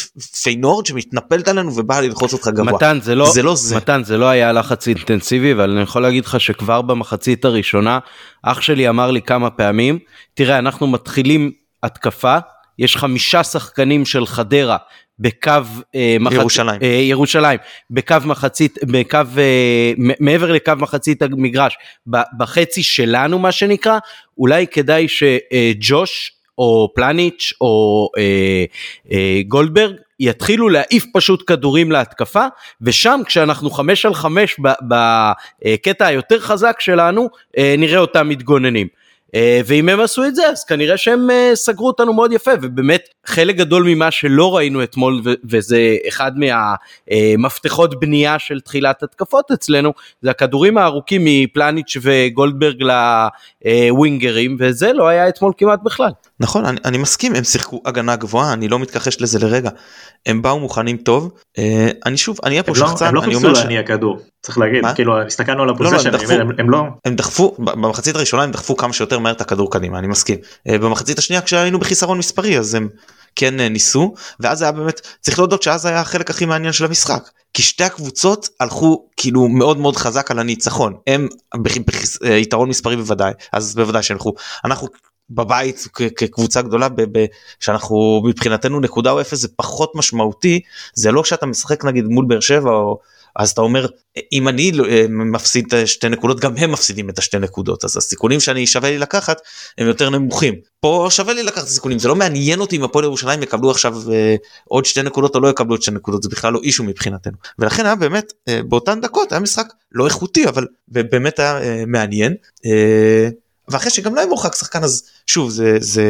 פיינורד 0.43 0.85
שמתנפלת 0.85 1.47
עלינו 1.47 1.75
ובאה 1.75 2.01
ללחוץ 2.01 2.33
אותך 2.33 2.47
גבוה. 2.47 2.73
מתן 2.73 2.99
זה 3.01 3.15
לא 3.15 3.31
זה 3.31 3.43
לא 3.43 3.55
זה. 3.55 3.75
מתן 3.75 4.03
זה 4.03 4.17
לא 4.17 4.25
היה 4.25 4.51
לחץ 4.51 4.87
אינטנסיבי 4.87 5.53
אבל 5.53 5.71
אני 5.71 5.81
יכול 5.81 6.01
להגיד 6.01 6.25
לך 6.25 6.39
שכבר 6.39 6.81
במחצית 6.81 7.45
הראשונה 7.45 7.99
אח 8.43 8.61
שלי 8.61 8.89
אמר 8.89 9.11
לי 9.11 9.21
כמה 9.21 9.49
פעמים 9.49 9.99
תראה 10.33 10.57
אנחנו 10.57 10.87
מתחילים 10.87 11.51
התקפה 11.83 12.37
יש 12.79 12.97
חמישה 12.97 13.43
שחקנים 13.43 14.05
של 14.05 14.25
חדרה 14.25 14.77
בקו 15.19 15.51
אה, 15.95 16.17
מחצ- 16.19 16.33
ירושלים. 16.33 16.81
אה, 16.81 16.87
ירושלים 16.87 17.59
בקו 17.91 18.15
מחצית 18.25 18.77
בקו 18.83 19.17
אה, 19.37 19.91
מעבר 20.19 20.51
לקו 20.51 20.73
מחצית 20.77 21.21
המגרש 21.21 21.77
בחצי 22.37 22.83
שלנו 22.83 23.39
מה 23.39 23.51
שנקרא 23.51 23.99
אולי 24.37 24.67
כדאי 24.67 25.07
שג'וש 25.07 26.31
או 26.57 26.89
פלניץ' 26.95 27.53
או 27.61 28.09
אה, 28.17 28.65
אה, 29.11 29.41
גולדברג 29.47 29.95
יתחילו 30.19 30.69
להעיף 30.69 31.05
פשוט 31.13 31.43
כדורים 31.47 31.91
להתקפה 31.91 32.45
ושם 32.81 33.21
כשאנחנו 33.25 33.69
חמש 33.69 34.05
על 34.05 34.13
חמש 34.13 34.55
בקטע 34.87 36.05
היותר 36.05 36.39
חזק 36.39 36.75
שלנו 36.79 37.27
אה, 37.57 37.75
נראה 37.77 37.97
אותם 37.99 38.29
מתגוננים. 38.29 38.87
אה, 39.35 39.61
ואם 39.65 39.89
הם 39.89 39.99
עשו 39.99 40.25
את 40.25 40.35
זה 40.35 40.49
אז 40.49 40.63
כנראה 40.63 40.97
שהם 40.97 41.29
אה, 41.29 41.51
סגרו 41.55 41.87
אותנו 41.87 42.13
מאוד 42.13 42.33
יפה 42.33 42.51
ובאמת 42.61 43.01
חלק 43.25 43.55
גדול 43.55 43.83
ממה 43.83 44.11
שלא 44.11 44.55
ראינו 44.55 44.83
אתמול 44.83 45.21
וזה 45.49 45.95
אחד 46.07 46.31
מהמפתחות 46.37 47.99
בנייה 47.99 48.39
של 48.39 48.59
תחילת 48.59 49.03
התקפות 49.03 49.51
אצלנו 49.51 49.93
זה 50.21 50.29
הכדורים 50.29 50.77
הארוכים 50.77 51.21
מפלניץ' 51.25 51.97
וגולדברג 52.01 52.83
לווינגרים 53.65 54.57
וזה 54.59 54.93
לא 54.93 55.07
היה 55.07 55.29
אתמול 55.29 55.53
כמעט 55.57 55.79
בכלל. 55.83 56.11
נכון 56.39 56.65
אני, 56.65 56.79
אני 56.85 56.97
מסכים 56.97 57.35
הם 57.35 57.43
שיחקו 57.43 57.81
הגנה 57.85 58.15
גבוהה 58.15 58.53
אני 58.53 58.67
לא 58.67 58.79
מתכחש 58.79 59.21
לזה 59.21 59.39
לרגע 59.39 59.69
הם 60.25 60.41
באו 60.41 60.59
מוכנים 60.59 60.97
טוב 60.97 61.31
אה, 61.57 61.89
אני 62.05 62.17
שוב 62.17 62.37
אני 62.43 62.51
אהיה 62.51 62.63
פה 62.63 62.73
לא- 62.77 62.87
שחצן 62.87 63.05
הם 63.05 63.15
לא 63.15 63.21
חיפשו 63.21 63.51
להניע 63.51 63.83
כדור, 63.83 64.19
צריך 64.41 64.57
להגיד, 64.57 64.81
מה? 64.81 64.93
כאילו 64.93 65.21
הסתכלנו 65.21 65.61
על 65.61 65.67
לא, 65.67 65.73
הפוזיישן, 65.73 66.11
לא, 66.67 66.83
הם 67.05 67.15
דחפו 67.15 67.55
במחצית 67.59 68.15
הראשונה 68.15 68.43
הם 68.43 68.51
דחפו 68.51 68.77
כמה 68.77 68.93
שיותר 68.93 69.16
מהר 69.19 69.33
את 69.33 69.41
הכדור 69.41 69.71
קדימה 69.71 69.99
אני 69.99 70.07
מסכים. 70.07 70.37
אה, 70.69 70.77
במחצית 70.77 71.17
השנייה 71.17 71.41
כשהיינו 71.41 71.79
בחיסרון 71.79 72.17
מספרי 72.17 72.59
אז 72.59 72.73
הם 72.73 72.89
כן 73.35 73.59
אה, 73.59 73.69
ניסו 73.69 74.13
ואז 74.39 74.61
היה 74.61 74.71
באמת 74.71 75.01
צריך 75.21 75.39
להודות 75.39 75.63
שאז 75.63 75.85
היה 75.85 76.01
החלק 76.01 76.29
הכי 76.29 76.45
מעניין 76.45 76.73
של 76.73 76.85
המשחק 76.85 77.29
כי 77.53 77.61
שתי 77.61 77.83
הקבוצות 77.83 78.49
הלכו 78.59 79.05
כאילו 79.17 79.47
מאוד 79.47 79.77
מאוד 79.77 79.95
חזק 79.95 80.31
על 80.31 80.39
הניצחון. 80.39 80.93
הם 81.07 81.27
ביתרון 82.21 82.69
מספרי 82.69 82.95
בוודאי 82.95 83.33
אז 83.53 83.75
בוודאי 83.75 84.03
שהם 84.03 84.17
הלכו 84.17 84.33
אנחנו 84.65 84.87
בבית 85.29 85.87
כקבוצה 86.17 86.61
גדולה 86.61 86.89
ב- 86.89 87.19
ב- 87.19 87.25
שאנחנו 87.59 88.21
מבחינתנו 88.25 88.79
נקודה 88.79 89.11
או 89.11 89.21
אפס 89.21 89.39
זה 89.39 89.47
פחות 89.55 89.91
משמעותי 89.95 90.59
זה 90.93 91.11
לא 91.11 91.23
שאתה 91.23 91.45
משחק 91.45 91.85
נגיד 91.85 92.05
מול 92.05 92.25
באר 92.27 92.39
שבע 92.39 92.71
או 92.71 92.99
אז 93.37 93.49
אתה 93.49 93.61
אומר 93.61 93.87
אם 94.33 94.47
אני 94.47 94.71
לא- 94.71 94.85
אה, 94.85 95.05
מפסיד 95.09 95.65
את 95.67 95.73
השתי 95.73 96.09
נקודות 96.09 96.39
גם 96.39 96.57
הם 96.57 96.71
מפסידים 96.71 97.09
את 97.09 97.19
השתי 97.19 97.39
נקודות. 97.39 97.85
אז 97.85 97.97
הסיכונים 97.97 98.39
שאני 98.39 98.67
שווה 98.67 98.89
לי 98.89 98.97
לקחת 98.97 99.41
הם 99.77 99.87
יותר 99.87 100.09
נמוכים. 100.09 100.55
פה 100.79 101.07
שווה 101.09 101.33
לי 101.33 101.43
לקחת 101.43 101.67
סיכונים. 101.67 101.99
זה 101.99 102.07
לא 102.07 102.15
מעניין 102.15 102.59
אותי 102.59 102.75
אם 102.75 102.83
הפועל 102.83 103.05
ירושלים 103.05 103.43
יקבלו 103.43 103.71
עכשיו 103.71 104.11
אה, 104.11 104.35
עוד 104.65 104.85
שתי 104.85 105.01
נקודות 105.01 105.35
או 105.35 105.39
לא 105.39 105.47
יקבלו 105.47 105.73
עוד 105.73 105.81
שתי 105.81 105.91
נקודות. 105.91 106.23
זה 106.23 106.29
בכלל 106.29 106.53
לא 106.53 106.59
אישו 106.63 106.83
מבחינתנו. 106.83 107.37
ולכן 107.59 107.85
היה 107.85 107.95
באמת 107.95 108.33
אה, 108.47 108.61
באותן 108.63 109.01
דקות 109.01 109.31
היה 109.31 109.39
משחק 109.39 109.67
לא 109.91 110.05
איכותי 110.05 110.47
אבל 110.47 110.67
באמת 110.87 111.39
היה 111.39 111.61
אה, 111.61 111.83
מעניין. 111.87 112.35
אה, 112.65 113.29
ואחרי 113.69 113.91
שגם 113.91 114.15
להם 114.15 114.29
מורחק 114.29 114.55
שחקן 114.55 114.83
אז 114.83 115.03
שוב 115.27 115.49
זה 115.49 115.77
זה 115.79 116.03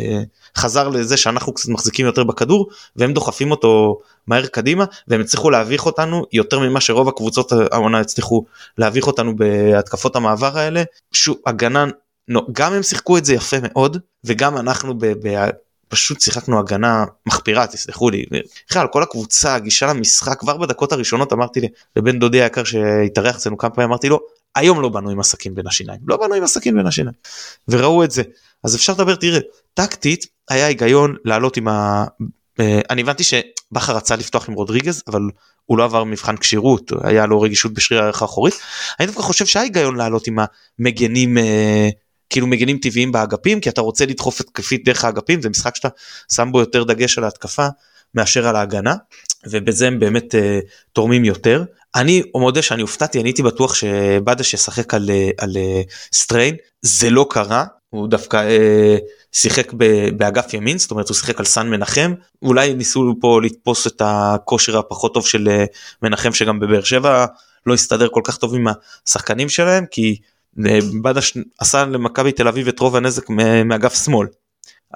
אה, 0.00 0.22
חזר 0.56 0.88
לזה 0.88 1.16
שאנחנו 1.16 1.52
קצת 1.52 1.68
מחזיקים 1.68 2.06
יותר 2.06 2.24
בכדור 2.24 2.68
והם 2.96 3.12
דוחפים 3.12 3.50
אותו 3.50 4.00
מהר 4.26 4.46
קדימה 4.46 4.84
והם 5.08 5.20
הצליחו 5.20 5.50
להביך 5.50 5.86
אותנו 5.86 6.24
יותר 6.32 6.58
ממה 6.58 6.80
שרוב 6.80 7.08
הקבוצות 7.08 7.52
העונה 7.52 8.00
הצליחו 8.00 8.44
להביך 8.78 9.06
אותנו 9.06 9.36
בהתקפות 9.36 10.16
המעבר 10.16 10.58
האלה. 10.58 10.82
שוב 11.12 11.36
הגנה 11.46 11.84
לא, 12.28 12.46
גם 12.52 12.72
הם 12.72 12.82
שיחקו 12.82 13.18
את 13.18 13.24
זה 13.24 13.34
יפה 13.34 13.56
מאוד 13.62 13.98
וגם 14.24 14.56
אנחנו 14.56 14.98
ב, 14.98 15.06
ב, 15.06 15.48
פשוט 15.88 16.20
שיחקנו 16.20 16.58
הגנה 16.58 17.04
מחפירה 17.26 17.66
תסלחו 17.66 18.10
לי 18.10 18.24
בכלל 18.70 18.86
כל 18.86 19.02
הקבוצה 19.02 19.54
הגישה 19.54 19.86
למשחק 19.86 20.40
כבר 20.40 20.56
בדקות 20.56 20.92
הראשונות 20.92 21.32
אמרתי 21.32 21.68
לבן 21.96 22.18
דודי 22.18 22.42
היקר 22.42 22.64
שהתארח 22.64 23.36
אצלנו 23.36 23.58
כמה 23.58 23.70
פעמים 23.70 23.88
אמרתי 23.88 24.08
לו 24.08 24.20
היום 24.54 24.82
לא 24.82 24.88
באנו 24.88 25.10
עם 25.10 25.20
הסכין 25.20 25.54
בין 25.54 25.66
השיניים. 25.66 26.00
לא 26.06 26.16
באנו 26.16 26.34
עם 26.34 26.42
הסכין 26.42 26.76
בין 26.76 26.86
השיניים. 26.86 27.14
וראו 27.68 28.04
את 28.04 28.10
זה. 28.10 28.22
אז 28.64 28.76
אפשר 28.76 28.92
לדבר 28.92 29.14
תראה 29.14 29.40
טקטית 29.74 30.26
היה 30.50 30.66
היגיון 30.66 31.16
לעלות 31.24 31.56
עם 31.56 31.68
ה... 31.68 32.04
אה, 32.60 32.80
אני 32.90 33.02
הבנתי 33.02 33.24
שבכר 33.24 33.96
רצה 33.96 34.16
לפתוח 34.16 34.48
עם 34.48 34.54
רודריגז 34.54 35.02
אבל 35.06 35.20
הוא 35.64 35.78
לא 35.78 35.84
עבר 35.84 36.04
מבחן 36.04 36.36
כשירות 36.36 36.92
היה 37.02 37.26
לו 37.26 37.40
רגישות 37.40 37.74
בשריר 37.74 38.02
הערך 38.02 38.22
האחורית. 38.22 38.54
אני 39.00 39.06
דווקא 39.06 39.22
חושב 39.22 39.46
שהיה 39.46 39.62
היגיון 39.62 39.96
לעלות 39.96 40.26
עם 40.26 40.38
המגנים 40.78 41.38
אה, 41.38 41.88
כאילו 42.30 42.46
מגנים 42.46 42.78
טבעיים 42.78 43.12
באגפים 43.12 43.60
כי 43.60 43.68
אתה 43.68 43.80
רוצה 43.80 44.06
לדחוף 44.06 44.40
התקפית 44.40 44.84
דרך 44.84 45.04
האגפים 45.04 45.42
זה 45.42 45.48
משחק 45.48 45.76
שאתה 45.76 45.88
שם 46.32 46.48
בו 46.52 46.60
יותר 46.60 46.84
דגש 46.84 47.18
על 47.18 47.24
ההתקפה 47.24 47.66
מאשר 48.14 48.46
על 48.48 48.56
ההגנה 48.56 48.94
ובזה 49.46 49.86
הם 49.86 49.98
באמת 49.98 50.34
uh, 50.34 50.38
תורמים 50.92 51.24
יותר. 51.24 51.64
אני 51.96 52.22
מודה 52.34 52.62
שאני 52.62 52.82
הופתעתי 52.82 53.20
אני 53.20 53.28
הייתי 53.28 53.42
בטוח 53.42 53.74
שבדש 53.74 54.54
ישחק 54.54 54.94
על, 54.94 55.10
על 55.38 55.56
סטריין 56.12 56.56
זה 56.82 57.10
לא 57.10 57.26
קרה 57.30 57.64
הוא 57.90 58.08
דווקא 58.08 58.36
אה, 58.36 58.96
שיחק 59.32 59.72
ב, 59.76 60.08
באגף 60.16 60.54
ימין 60.54 60.78
זאת 60.78 60.90
אומרת 60.90 61.08
הוא 61.08 61.16
שיחק 61.16 61.38
על 61.38 61.44
סן 61.44 61.68
מנחם 61.68 62.14
אולי 62.42 62.74
ניסו 62.74 63.14
פה 63.20 63.40
לתפוס 63.42 63.86
את 63.86 64.02
הכושר 64.04 64.78
הפחות 64.78 65.14
טוב 65.14 65.26
של 65.26 65.48
אה, 65.48 65.64
מנחם 66.02 66.32
שגם 66.32 66.60
בבאר 66.60 66.82
שבע 66.82 67.26
לא 67.66 67.74
הסתדר 67.74 68.08
כל 68.08 68.20
כך 68.24 68.36
טוב 68.36 68.54
עם 68.54 68.66
השחקנים 69.06 69.48
שלהם 69.48 69.84
כי 69.90 70.16
אה, 70.66 70.78
בדש 71.02 71.36
עשה 71.58 71.84
למכבי 71.84 72.32
תל 72.32 72.48
אביב 72.48 72.68
את 72.68 72.80
רוב 72.80 72.96
הנזק 72.96 73.30
מאגף 73.64 74.04
שמאל. 74.04 74.26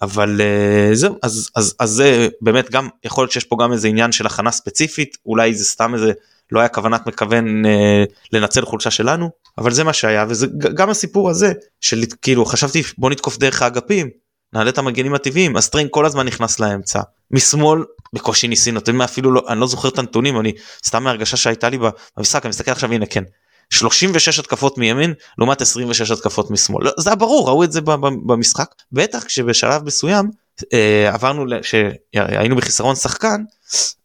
אבל 0.03 0.41
uh, 0.41 0.95
זהו 0.95 1.17
אז 1.23 1.51
אז 1.55 1.75
אז 1.79 1.91
זה 1.91 2.29
באמת 2.41 2.71
גם 2.71 2.89
יכול 3.05 3.23
להיות 3.23 3.33
שיש 3.33 3.45
פה 3.45 3.57
גם 3.61 3.73
איזה 3.73 3.89
עניין 3.89 4.13
של 4.13 4.27
הכנה 4.27 4.51
ספציפית 4.51 5.17
אולי 5.27 5.55
זה 5.55 5.65
סתם 5.65 5.95
איזה 5.95 6.13
לא 6.53 6.61
היה 6.61 6.69
כוונת 6.69 7.07
מכוון 7.07 7.67
אה, 7.67 8.05
לנצל 8.33 8.65
חולשה 8.65 8.91
שלנו 8.91 9.31
אבל 9.59 9.73
זה 9.73 9.85
מה 9.85 9.93
שהיה 9.93 10.25
וזה 10.29 10.47
גם 10.75 10.91
הסיפור 10.91 11.31
הזה 11.31 11.53
של 11.81 12.03
כאילו 12.23 12.45
חשבתי 12.45 12.83
בוא 12.99 13.11
נתקוף 13.11 13.39
דרך 13.39 13.63
האגפים 13.63 14.11
נעלה 14.53 14.71
את 14.71 14.79
המגנים 14.79 15.15
הטבעיים 15.15 15.61
סטריין 15.61 15.89
כל 15.91 16.07
הזמן 16.07 16.27
נכנס 16.27 16.61
לאמצע. 16.61 17.01
משמאל 17.31 17.85
בקושי 18.13 18.49
ניסינו 18.49 18.81
אתם 18.81 19.03
אפילו 19.03 19.33
לא 19.33 19.43
אני 19.49 19.61
לא 19.61 19.67
זוכר 19.67 19.89
את 19.89 19.99
הנתונים 19.99 20.41
אני 20.41 20.53
סתם 20.87 21.03
מהרגשה 21.03 21.37
שהייתה 21.37 21.69
לי 21.69 21.79
במשחק 22.17 22.45
אני 22.45 22.51
מסתכל 22.51 22.71
עכשיו 22.71 22.93
הנה 22.93 23.07
כן. 23.07 23.25
36 23.71 24.39
התקפות 24.39 24.79
מימין 24.79 25.15
לעומת 25.39 25.61
26 25.61 26.11
התקפות 26.11 26.51
משמאל. 26.51 26.85
לא, 26.85 26.93
זה 26.99 27.11
היה 27.11 27.17
ברור 27.17 27.49
ראו 27.49 27.65
את 27.65 27.73
זה 27.73 27.81
במשחק. 28.27 28.75
בטח 28.93 29.25
כשבשלב 29.25 29.85
מסוים 29.85 30.31
אה, 30.73 31.11
עברנו 31.15 31.45
שהיינו 31.63 32.57
בחיסרון 32.57 32.97
שחקן 32.97 33.43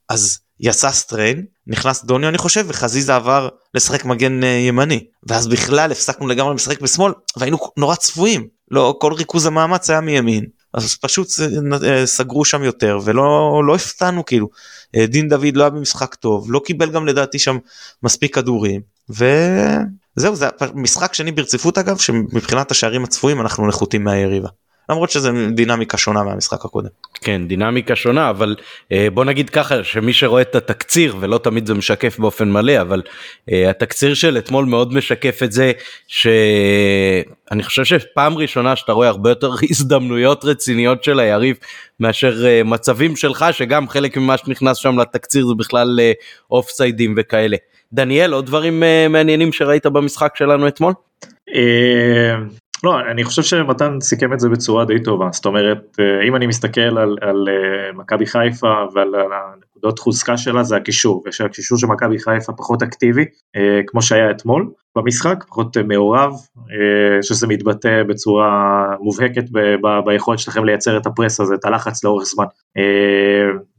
אז 0.09 0.39
יצא 0.63 0.91
סטריין 0.91 1.45
נכנס 1.67 2.03
דוניו 2.03 2.29
אני 2.29 2.37
חושב 2.37 2.65
וחזיזה 2.67 3.15
עבר 3.15 3.49
לשחק 3.73 4.05
מגן 4.05 4.43
אה, 4.43 4.47
ימני. 4.47 5.03
ואז 5.27 5.47
בכלל 5.47 5.91
הפסקנו 5.91 6.27
לגמרי 6.27 6.55
לשחק 6.55 6.81
בשמאל 6.81 7.13
והיינו 7.37 7.57
נורא 7.77 7.95
צפויים. 7.95 8.47
לא 8.71 8.95
כל 8.99 9.13
ריכוז 9.13 9.45
המאמץ 9.45 9.89
היה 9.89 10.01
מימין. 10.01 10.45
אז 10.73 10.95
פשוט 10.95 11.27
אה, 11.83 12.05
סגרו 12.05 12.45
שם 12.45 12.63
יותר 12.63 12.99
ולא 13.03 13.61
לא 13.67 13.75
הפתענו 13.75 14.25
כאילו. 14.25 14.49
אה, 14.95 15.05
דין 15.05 15.29
דוד 15.29 15.55
לא 15.55 15.63
היה 15.63 15.69
במשחק 15.69 16.15
טוב 16.15 16.51
לא 16.51 16.61
קיבל 16.65 16.91
גם 16.91 17.07
לדעתי 17.07 17.39
שם 17.39 17.57
מספיק 18.03 18.35
כדורים 18.35 18.81
וזהו 19.09 20.35
זה 20.35 20.47
משחק 20.73 21.13
שני 21.13 21.31
ברציפות 21.31 21.77
אגב 21.77 21.97
שמבחינת 21.97 22.71
השערים 22.71 23.03
הצפויים 23.03 23.41
אנחנו 23.41 23.67
נחותים 23.67 24.03
מהיריבה. 24.03 24.49
למרות 24.89 25.09
שזה 25.09 25.31
דינמיקה 25.51 25.97
שונה 25.97 26.23
מהמשחק 26.23 26.65
הקודם. 26.65 26.89
כן 27.21 27.47
דינמיקה 27.47 27.95
שונה 27.95 28.29
אבל 28.29 28.55
אה, 28.91 29.07
בוא 29.13 29.25
נגיד 29.25 29.49
ככה 29.49 29.83
שמי 29.83 30.13
שרואה 30.13 30.41
את 30.41 30.55
התקציר 30.55 31.15
ולא 31.19 31.37
תמיד 31.37 31.67
זה 31.67 31.73
משקף 31.73 32.19
באופן 32.19 32.51
מלא 32.51 32.81
אבל 32.81 33.01
אה, 33.51 33.69
התקציר 33.69 34.13
של 34.13 34.37
אתמול 34.37 34.65
מאוד 34.65 34.93
משקף 34.93 35.43
את 35.43 35.51
זה 35.51 35.71
שאני 36.07 37.63
חושב 37.63 37.83
שפעם 37.85 38.37
ראשונה 38.37 38.75
שאתה 38.75 38.91
רואה 38.91 39.07
הרבה 39.07 39.29
יותר 39.29 39.51
הזדמנויות 39.69 40.45
רציניות 40.45 41.03
של 41.03 41.19
היריב 41.19 41.57
מאשר 41.99 42.45
אה, 42.45 42.61
מצבים 42.63 43.15
שלך 43.15 43.45
שגם 43.51 43.89
חלק 43.89 44.17
ממה 44.17 44.37
שנכנס 44.37 44.77
שם 44.77 44.99
לתקציר 44.99 45.47
זה 45.47 45.53
בכלל 45.57 45.99
אוף 46.51 46.69
סיידים 46.69 47.15
וכאלה. 47.17 47.57
דניאל 47.93 48.33
עוד 48.33 48.45
דברים 48.45 48.83
מעניינים 49.09 49.53
שראית 49.53 49.85
במשחק 49.85 50.33
שלנו 50.35 50.67
אתמול? 50.67 50.93
לא, 52.83 52.99
אני 53.11 53.23
חושב 53.23 53.41
שמתן 53.41 53.97
סיכם 54.01 54.33
את 54.33 54.39
זה 54.39 54.49
בצורה 54.49 54.85
די 54.85 55.03
טובה, 55.03 55.29
זאת 55.31 55.45
אומרת, 55.45 55.97
אה, 55.99 56.27
אם 56.27 56.35
אני 56.35 56.47
מסתכל 56.47 56.81
על, 56.81 57.17
על 57.21 57.47
אה, 57.49 57.93
מכבי 57.93 58.25
חיפה 58.25 58.73
ועל 58.93 59.15
הנקודות 59.15 59.99
חוזקה 59.99 60.37
שלה 60.37 60.63
זה 60.63 60.75
הקישור, 60.75 61.23
ושהקישור 61.27 61.77
של 61.77 61.87
מכבי 61.87 62.19
חיפה 62.19 62.53
פחות 62.53 62.83
אקטיבי, 62.83 63.25
אה, 63.55 63.81
כמו 63.87 64.01
שהיה 64.01 64.31
אתמול 64.31 64.71
במשחק, 64.95 65.43
פחות 65.47 65.77
מעורב, 65.77 66.33
שזה 67.21 67.47
מתבטא 67.47 68.03
בצורה 68.03 68.85
מובהקת 68.99 69.43
ב, 69.51 69.59
ב, 69.59 70.05
ביכולת 70.05 70.39
שלכם 70.39 70.65
לייצר 70.65 70.97
את 70.97 71.05
הפרס 71.05 71.39
הזה, 71.39 71.55
את 71.55 71.65
הלחץ 71.65 72.03
לאורך 72.03 72.23
זמן. 72.23 72.45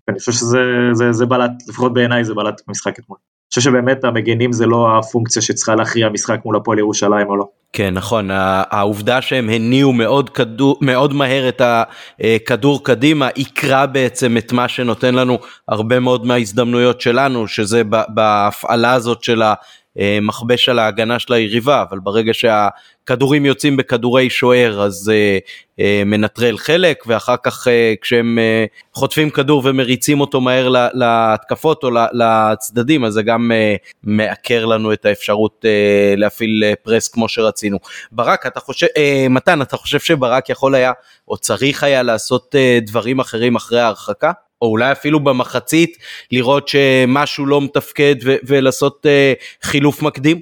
אני 0.09 0.19
חושב 0.19 0.33
שזה 0.33 0.59
זה, 0.93 1.13
זה 1.13 1.27
בלט, 1.27 1.51
לפחות 1.69 1.95
בעיניי 1.95 2.25
זה 2.25 2.35
בלט 2.35 2.61
במשחק 2.69 2.99
אתמול. 2.99 3.19
אני 3.19 3.49
חושב 3.49 3.71
שבאמת 3.71 4.05
המגנים 4.05 4.53
זה 4.53 4.67
לא 4.67 4.99
הפונקציה 4.99 5.43
שצריכה 5.43 5.75
להכריע 5.75 6.09
משחק 6.09 6.41
מול 6.45 6.57
הפועל 6.57 6.79
ירושלים 6.79 7.27
או 7.29 7.37
לא. 7.37 7.49
כן 7.77 7.95
נכון 7.95 8.29
העובדה 8.71 9.23
שהם 9.23 9.51
הניעו 9.51 9.93
מאוד 9.93 10.31
כדור 10.31 10.79
מאוד 10.81 11.15
מהר 11.15 11.49
את 11.49 11.63
הכדור 11.65 12.85
קדימה 12.85 13.29
יקרה 13.37 13.87
בעצם 13.87 14.37
את 14.37 14.53
מה 14.53 14.69
שנותן 14.69 15.15
לנו 15.15 15.39
הרבה 15.69 16.01
מאוד 16.01 16.27
מההזדמנויות 16.27 17.01
שלנו 17.01 17.49
שזה 17.49 17.83
בהפעלה 18.09 18.93
הזאת 18.93 19.25
של 19.25 19.43
המכבש 19.97 20.69
על 20.69 20.79
ההגנה 20.79 21.19
של 21.19 21.33
היריבה 21.33 21.83
אבל 21.83 21.99
ברגע 21.99 22.35
שהכדורים 22.35 23.47
יוצאים 23.47 23.77
בכדורי 23.77 24.31
שוער 24.31 24.83
אז 24.83 25.13
uh, 25.13 25.81
uh, 25.81 25.83
מנטרל 26.07 26.59
חלק 26.59 27.05
ואחר 27.07 27.37
כך 27.43 27.67
כשהם 28.01 28.39
חוטפים 28.93 29.31
כדור 29.31 29.63
ומריצים 29.65 30.21
אותו 30.21 30.41
מהר 30.41 30.69
להתקפות 30.95 31.85
או 31.85 31.91
לצדדים 32.13 33.05
אז 33.05 33.13
זה 33.13 33.23
גם 33.23 33.51
מעקר 34.03 34.65
לנו 34.65 34.93
את 34.93 35.05
האפשרות 35.07 35.65
להפעיל 36.17 36.63
פרס 36.83 37.09
כמו 37.09 37.29
שרצינו. 37.29 37.79
ברק 38.13 38.47
אתה 38.47 38.61
חושב, 38.61 38.87
מתן 39.31 39.63
אתה 39.63 39.77
חושב 39.77 40.01
שברק 40.01 40.51
יכול 40.51 40.75
היה 40.75 40.93
או 41.29 41.37
צריך 41.37 41.85
היה 41.85 42.03
לעשות 42.03 42.55
דברים 42.83 43.21
אחרים 43.21 43.57
אחרי 43.57 43.81
ההרחקה? 43.81 44.33
או 44.63 44.67
אולי 44.67 44.93
אפילו 44.93 45.25
במחצית 45.25 45.99
לראות 46.31 46.69
שמשהו 46.69 47.47
לא 47.47 47.61
מתפקד 47.61 48.15
ו- 48.25 48.37
ולעשות 48.47 49.07
uh, 49.07 49.67
חילוף 49.67 50.03
מקדים? 50.03 50.41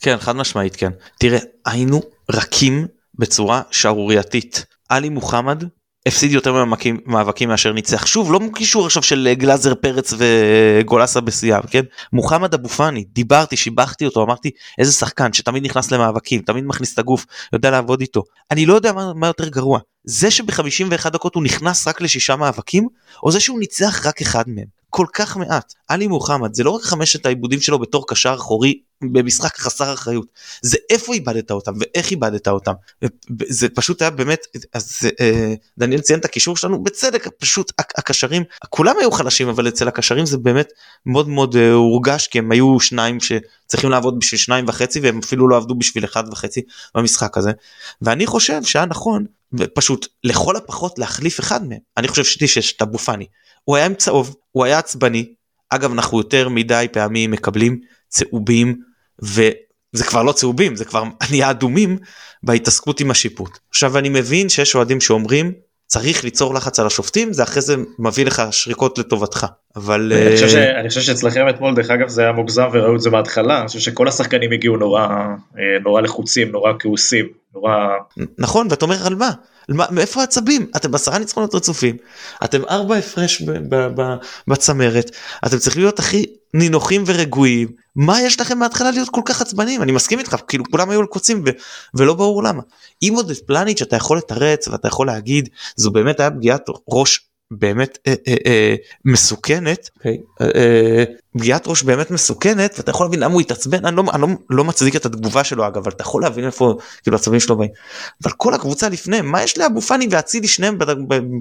כן 0.00 0.16
חד 0.16 0.36
משמעית 0.36 0.76
כן 0.76 0.90
תראה 1.18 1.38
היינו 1.66 2.02
רכים 2.30 2.86
בצורה 3.14 3.62
שערורייתית 3.70 4.66
עלי 4.88 5.08
מוחמד 5.08 5.64
הפסיד 6.08 6.32
יותר 6.32 6.64
מאבקים, 7.06 7.48
מאשר 7.48 7.72
ניצח. 7.72 8.06
שוב 8.06 8.32
לא 8.32 8.40
קישור 8.54 8.86
עכשיו 8.86 9.02
של 9.02 9.32
גלאזר 9.32 9.74
פרץ 9.74 10.14
וגולסה 10.18 11.20
בשיאם 11.20 11.62
כן? 11.70 11.82
מוחמד 12.12 12.54
אבו 12.54 12.68
פאני 12.68 13.04
דיברתי 13.12 13.56
שיבחתי 13.56 14.06
אותו 14.06 14.22
אמרתי 14.22 14.50
איזה 14.78 14.92
שחקן 14.92 15.32
שתמיד 15.32 15.64
נכנס 15.64 15.92
למאבקים 15.92 16.42
תמיד 16.42 16.64
מכניס 16.64 16.94
את 16.94 16.98
הגוף 16.98 17.26
יודע 17.52 17.70
לעבוד 17.70 18.00
איתו. 18.00 18.22
אני 18.50 18.66
לא 18.66 18.74
יודע 18.74 18.92
מה, 18.92 19.12
מה 19.14 19.26
יותר 19.26 19.48
גרוע 19.48 19.78
זה 20.04 20.30
שב-51 20.30 21.08
דקות 21.08 21.34
הוא 21.34 21.42
נכנס 21.42 21.88
רק 21.88 22.00
לשישה 22.00 22.36
מאבקים 22.36 22.88
או 23.22 23.30
זה 23.30 23.40
שהוא 23.40 23.58
ניצח 23.58 24.06
רק 24.06 24.20
אחד 24.20 24.44
מהם 24.46 24.77
כל 24.90 25.06
כך 25.12 25.36
מעט. 25.36 25.74
עלי 25.88 26.06
מוחמד 26.06 26.54
זה 26.54 26.64
לא 26.64 26.70
רק 26.70 26.82
חמשת 26.82 27.26
העיבודים 27.26 27.60
שלו 27.60 27.78
בתור 27.78 28.06
קשר 28.06 28.34
אחורי 28.34 28.80
במשחק 29.02 29.56
חסר 29.56 29.94
אחריות, 29.94 30.26
זה 30.62 30.78
איפה 30.90 31.14
איבדת 31.14 31.50
אותם 31.50 31.72
ואיך 31.80 32.10
איבדת 32.10 32.48
אותם. 32.48 32.72
זה 33.48 33.68
פשוט 33.68 34.02
היה 34.02 34.10
באמת, 34.10 34.46
אז 34.74 35.10
אה, 35.20 35.54
דניאל 35.78 36.00
ציין 36.00 36.20
את 36.20 36.24
הקישור 36.24 36.56
שלנו 36.56 36.82
בצדק, 36.82 37.28
פשוט 37.38 37.72
הקשרים, 37.78 38.42
כולם 38.68 38.94
היו 39.00 39.10
חלשים 39.10 39.48
אבל 39.48 39.68
אצל 39.68 39.88
הקשרים 39.88 40.26
זה 40.26 40.38
באמת 40.38 40.68
מאוד 41.06 41.28
מאוד 41.28 41.56
אה, 41.56 41.72
הורגש 41.72 42.26
כי 42.26 42.38
הם 42.38 42.52
היו 42.52 42.80
שניים 42.80 43.18
שצריכים 43.20 43.90
לעבוד 43.90 44.18
בשביל 44.18 44.38
שניים 44.38 44.64
וחצי 44.68 45.00
והם 45.00 45.18
אפילו 45.18 45.48
לא 45.48 45.56
עבדו 45.56 45.74
בשביל 45.74 46.04
אחד 46.04 46.24
וחצי 46.32 46.62
במשחק 46.94 47.38
הזה. 47.38 47.52
ואני 48.02 48.26
חושב 48.26 48.62
שהיה 48.64 48.86
נכון 48.86 49.24
פשוט 49.74 50.06
לכל 50.24 50.56
הפחות 50.56 50.98
להחליף 50.98 51.40
אחד 51.40 51.68
מהם. 51.68 51.78
אני 51.96 52.08
חושב 52.08 52.24
שיש 52.24 52.72
את 52.72 52.82
אבו 52.82 52.98
פאני. 52.98 53.26
הוא 53.68 53.76
היה 53.76 53.86
עם 53.86 53.94
צהוב, 53.94 54.36
הוא 54.52 54.64
היה 54.64 54.78
עצבני. 54.78 55.26
אגב, 55.70 55.92
אנחנו 55.92 56.18
יותר 56.18 56.48
מדי 56.48 56.86
פעמים 56.92 57.30
מקבלים 57.30 57.80
צהובים, 58.08 58.76
וזה 59.22 60.04
כבר 60.06 60.22
לא 60.22 60.32
צהובים, 60.32 60.76
זה 60.76 60.84
כבר 60.84 61.02
נהיה 61.30 61.50
אדומים 61.50 61.98
בהתעסקות 62.42 63.00
עם 63.00 63.10
השיפוט. 63.10 63.58
עכשיו, 63.70 63.98
אני 63.98 64.08
מבין 64.08 64.48
שיש 64.48 64.74
אוהדים 64.74 65.00
שאומרים, 65.00 65.52
צריך 65.86 66.24
ליצור 66.24 66.54
לחץ 66.54 66.80
על 66.80 66.86
השופטים, 66.86 67.32
זה 67.32 67.42
אחרי 67.42 67.62
זה 67.62 67.76
מביא 67.98 68.26
לך 68.26 68.42
שריקות 68.50 68.98
לטובתך. 68.98 69.46
אבל... 69.76 70.12
אני 70.12 70.34
חושב, 70.34 70.48
ש... 70.48 70.54
אני 70.54 70.88
חושב 70.88 71.00
שאצלכם 71.00 71.48
אתמול, 71.48 71.74
דרך 71.74 71.90
אגב, 71.90 72.08
זה 72.08 72.22
היה 72.22 72.32
מוגזם 72.32 72.68
וראו 72.72 72.96
את 72.96 73.00
זה 73.00 73.10
בהתחלה, 73.10 73.58
אני 73.58 73.66
חושב 73.66 73.80
שכל 73.80 74.08
השחקנים 74.08 74.52
הגיעו 74.52 74.76
נורא, 74.76 75.06
אה, 75.58 75.78
נורא 75.84 76.00
לחוצים, 76.00 76.50
נורא 76.50 76.72
כעוסים, 76.78 77.26
נורא... 77.54 77.76
נכון, 78.38 78.66
ואתה 78.70 78.84
אומר 78.84 79.06
על 79.06 79.14
מה? 79.14 79.30
מאיפה 79.68 80.20
העצבים? 80.20 80.66
אתם 80.76 80.90
בעשרה 80.90 81.18
ניצחונות 81.18 81.54
רצופים, 81.54 81.96
אתם 82.44 82.64
ארבע 82.64 82.96
הפרש 82.96 83.42
בצמרת, 84.48 85.10
אתם 85.46 85.58
צריכים 85.58 85.82
להיות 85.82 85.98
הכי 85.98 86.26
נינוחים 86.54 87.04
ורגועים, 87.06 87.68
מה 87.96 88.22
יש 88.22 88.40
לכם 88.40 88.58
מההתחלה 88.58 88.90
להיות 88.90 89.08
כל 89.08 89.20
כך 89.24 89.40
עצבניים? 89.40 89.82
אני 89.82 89.92
מסכים 89.92 90.18
איתך, 90.18 90.36
כאילו 90.48 90.64
כולם 90.70 90.90
היו 90.90 91.08
קוצים 91.08 91.44
ולא 91.94 92.14
ברור 92.14 92.42
למה. 92.42 92.62
אם 93.02 93.12
עוד 93.16 93.30
את 93.30 93.38
פלניץ' 93.46 93.82
אתה 93.82 93.96
יכול 93.96 94.18
לתרץ 94.18 94.68
ואתה 94.68 94.88
יכול 94.88 95.06
להגיד, 95.06 95.48
זו 95.76 95.90
באמת 95.90 96.20
היה 96.20 96.30
פגיעת 96.30 96.66
ראש 96.88 97.27
באמת 97.50 97.98
אה, 98.06 98.14
אה, 98.28 98.34
אה, 98.46 98.74
מסוכנת, 99.04 99.86
okay. 99.86 99.96
אוקיי? 99.96 100.18
אה, 100.40 100.46
אה, 100.54 101.04
פגיעת 101.38 101.66
ראש 101.66 101.82
באמת 101.82 102.10
מסוכנת 102.10 102.74
ואתה 102.78 102.90
יכול 102.90 103.06
להבין 103.06 103.20
למה 103.20 103.32
הוא 103.32 103.40
התעצבן, 103.40 103.86
אני 103.86 103.96
לא, 103.96 104.04
אני 104.12 104.22
לא, 104.22 104.28
לא 104.50 104.64
מצדיק 104.64 104.96
את 104.96 105.06
התגובה 105.06 105.44
שלו 105.44 105.66
אגב, 105.66 105.76
אבל 105.76 105.90
אתה 105.90 106.02
יכול 106.02 106.22
להבין 106.22 106.44
איפה 106.44 106.78
כאילו 107.02 107.16
הצווים 107.16 107.40
שלו 107.40 107.56
באים. 107.56 107.70
אבל 108.24 108.32
כל 108.36 108.54
הקבוצה 108.54 108.88
לפני, 108.88 109.20
מה 109.20 109.42
יש 109.42 109.58
לאבו 109.58 109.80
פאני 109.80 110.06
ואצילי 110.10 110.48
שניהם 110.48 110.78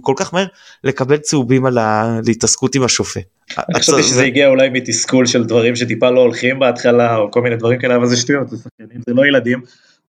כל 0.02 0.13
כך 0.17 0.34
מהר 0.34 0.46
לקבל 0.84 1.17
צהובים 1.17 1.65
על 1.65 1.78
ההתעסקות 1.78 2.76
עם 2.76 2.84
השופט. 2.84 3.22
אני 3.58 3.80
חשבתי 3.80 4.04
שזה 4.04 4.24
הגיע 4.24 4.48
אולי 4.48 4.70
מתסכול 4.70 5.26
של 5.26 5.43
דברים 5.43 5.76
שטיפה 5.76 6.10
לא 6.10 6.20
הולכים 6.20 6.60
בהתחלה 6.60 7.17
או 7.17 7.32
כל 7.32 7.41
מיני 7.41 7.56
דברים 7.56 7.80
כאלה, 7.80 7.96
אבל 7.96 8.08
זה 8.08 8.17
שטויות, 8.17 8.50
זה 8.50 8.58
שחקנים, 8.58 9.02
זה 9.08 9.13
לא 9.13 9.26
ילדים. 9.26 9.62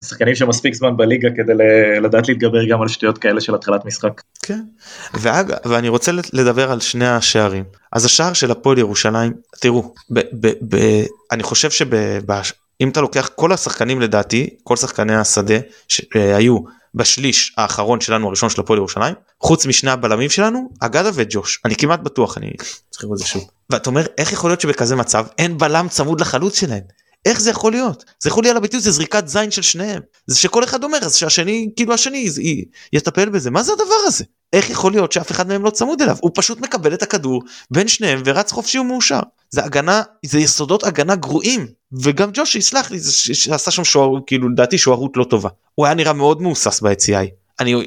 שחקנים 0.06 0.36
שמספיק 0.36 0.74
זמן 0.74 0.98
בליגה 0.98 1.30
כדי 1.36 1.54
לדעת 2.02 2.28
להתגבר 2.28 2.66
גם 2.66 2.82
על 2.82 2.88
שטויות 2.88 3.18
כאלה 3.18 3.42
של 3.42 3.56
התחלת 3.56 3.86
משחק. 3.86 4.22
כן, 4.42 4.64
ואג, 5.14 5.54
ואני 5.66 5.90
רוצה 5.90 6.12
לדבר 6.34 6.72
על 6.72 6.80
שני 6.80 7.08
השערים. 7.08 7.64
אז 7.92 8.06
השער 8.06 8.34
של 8.34 8.52
הפועל 8.52 8.78
ירושלים, 8.78 9.34
תראו, 9.60 9.94
ב, 10.10 10.20
ב, 10.20 10.52
ב, 10.70 11.04
אני 11.32 11.44
חושב 11.44 11.72
שאם 11.72 12.90
אתה 12.90 13.02
לוקח 13.02 13.30
כל 13.36 13.52
השחקנים 13.52 14.02
לדעתי, 14.02 14.50
כל 14.64 14.76
שחקני 14.76 15.16
השדה 15.16 15.58
שהיו 15.88 16.58
בשליש 16.96 17.54
האחרון 17.58 18.02
שלנו 18.02 18.28
הראשון 18.28 18.50
של 18.50 18.62
הפועל 18.62 18.78
ירושלים, 18.78 19.16
חוץ 19.42 19.66
משני 19.66 19.92
הבלמים 19.92 20.30
שלנו, 20.30 20.70
אגדה 20.80 21.10
וג'וש, 21.14 21.62
אני 21.66 21.76
כמעט 21.76 22.00
בטוח, 22.00 22.38
אני 22.38 22.52
צריך 22.90 23.04
לראות 23.04 23.16
את 23.16 23.20
זה 23.20 23.26
שוב. 23.26 23.50
ואתה 23.70 23.90
אומר, 23.90 24.06
איך 24.18 24.34
יכול 24.34 24.50
להיות 24.50 24.62
שבכזה 24.62 24.96
מצב 24.96 25.26
אין 25.38 25.58
בלם 25.58 25.88
צמוד 25.90 26.22
לחלוץ 26.22 26.60
שלהם? 26.60 26.84
איך 27.26 27.42
זה 27.42 27.50
יכול 27.50 27.72
להיות? 27.72 28.06
זה 28.20 28.30
יכול 28.30 28.44
להיות 28.44 28.52
על 28.52 28.58
הביטוי 28.58 28.80
זה 28.80 28.92
זריקת 28.92 29.28
זין 29.28 29.52
של 29.52 29.62
שניהם. 29.62 30.02
זה 30.28 30.36
שכל 30.36 30.64
אחד 30.64 30.84
אומר 30.84 30.98
אז 31.02 31.16
שהשני 31.16 31.70
כאילו 31.76 31.94
השני 31.94 32.30
יטפל 32.94 33.30
בזה 33.30 33.52
מה 33.52 33.64
זה 33.64 33.74
הדבר 33.74 33.96
הזה? 34.06 34.24
איך 34.54 34.70
יכול 34.70 34.92
להיות 34.92 35.12
שאף 35.12 35.32
אחד 35.32 35.48
מהם 35.48 35.64
לא 35.64 35.70
צמוד 35.70 36.02
אליו? 36.02 36.18
הוא 36.22 36.32
פשוט 36.34 36.60
מקבל 36.62 36.94
את 36.94 37.04
הכדור 37.04 37.44
בין 37.72 37.88
שניהם 37.88 38.22
ורץ 38.26 38.52
חופשי 38.52 38.80
ומאושר. 38.80 39.20
זה 39.50 39.64
הגנה 39.64 40.02
זה 40.26 40.40
יסודות 40.40 40.84
הגנה 40.84 41.16
גרועים 41.16 41.68
וגם 42.04 42.30
ג'ושי 42.34 42.62
סלח 42.62 42.92
לי 42.92 43.00
שעשה 43.34 43.72
שם 43.72 43.84
שוער 43.84 44.20
כאילו 44.28 44.50
לדעתי 44.50 44.78
שוערות 44.78 45.18
לא 45.18 45.24
טובה. 45.24 45.50
הוא 45.76 45.86
היה 45.86 45.96
נראה 45.96 46.14
מאוד 46.14 46.42
מהוסס 46.42 46.82
ביציאה. 46.82 47.22
אני 47.60 47.86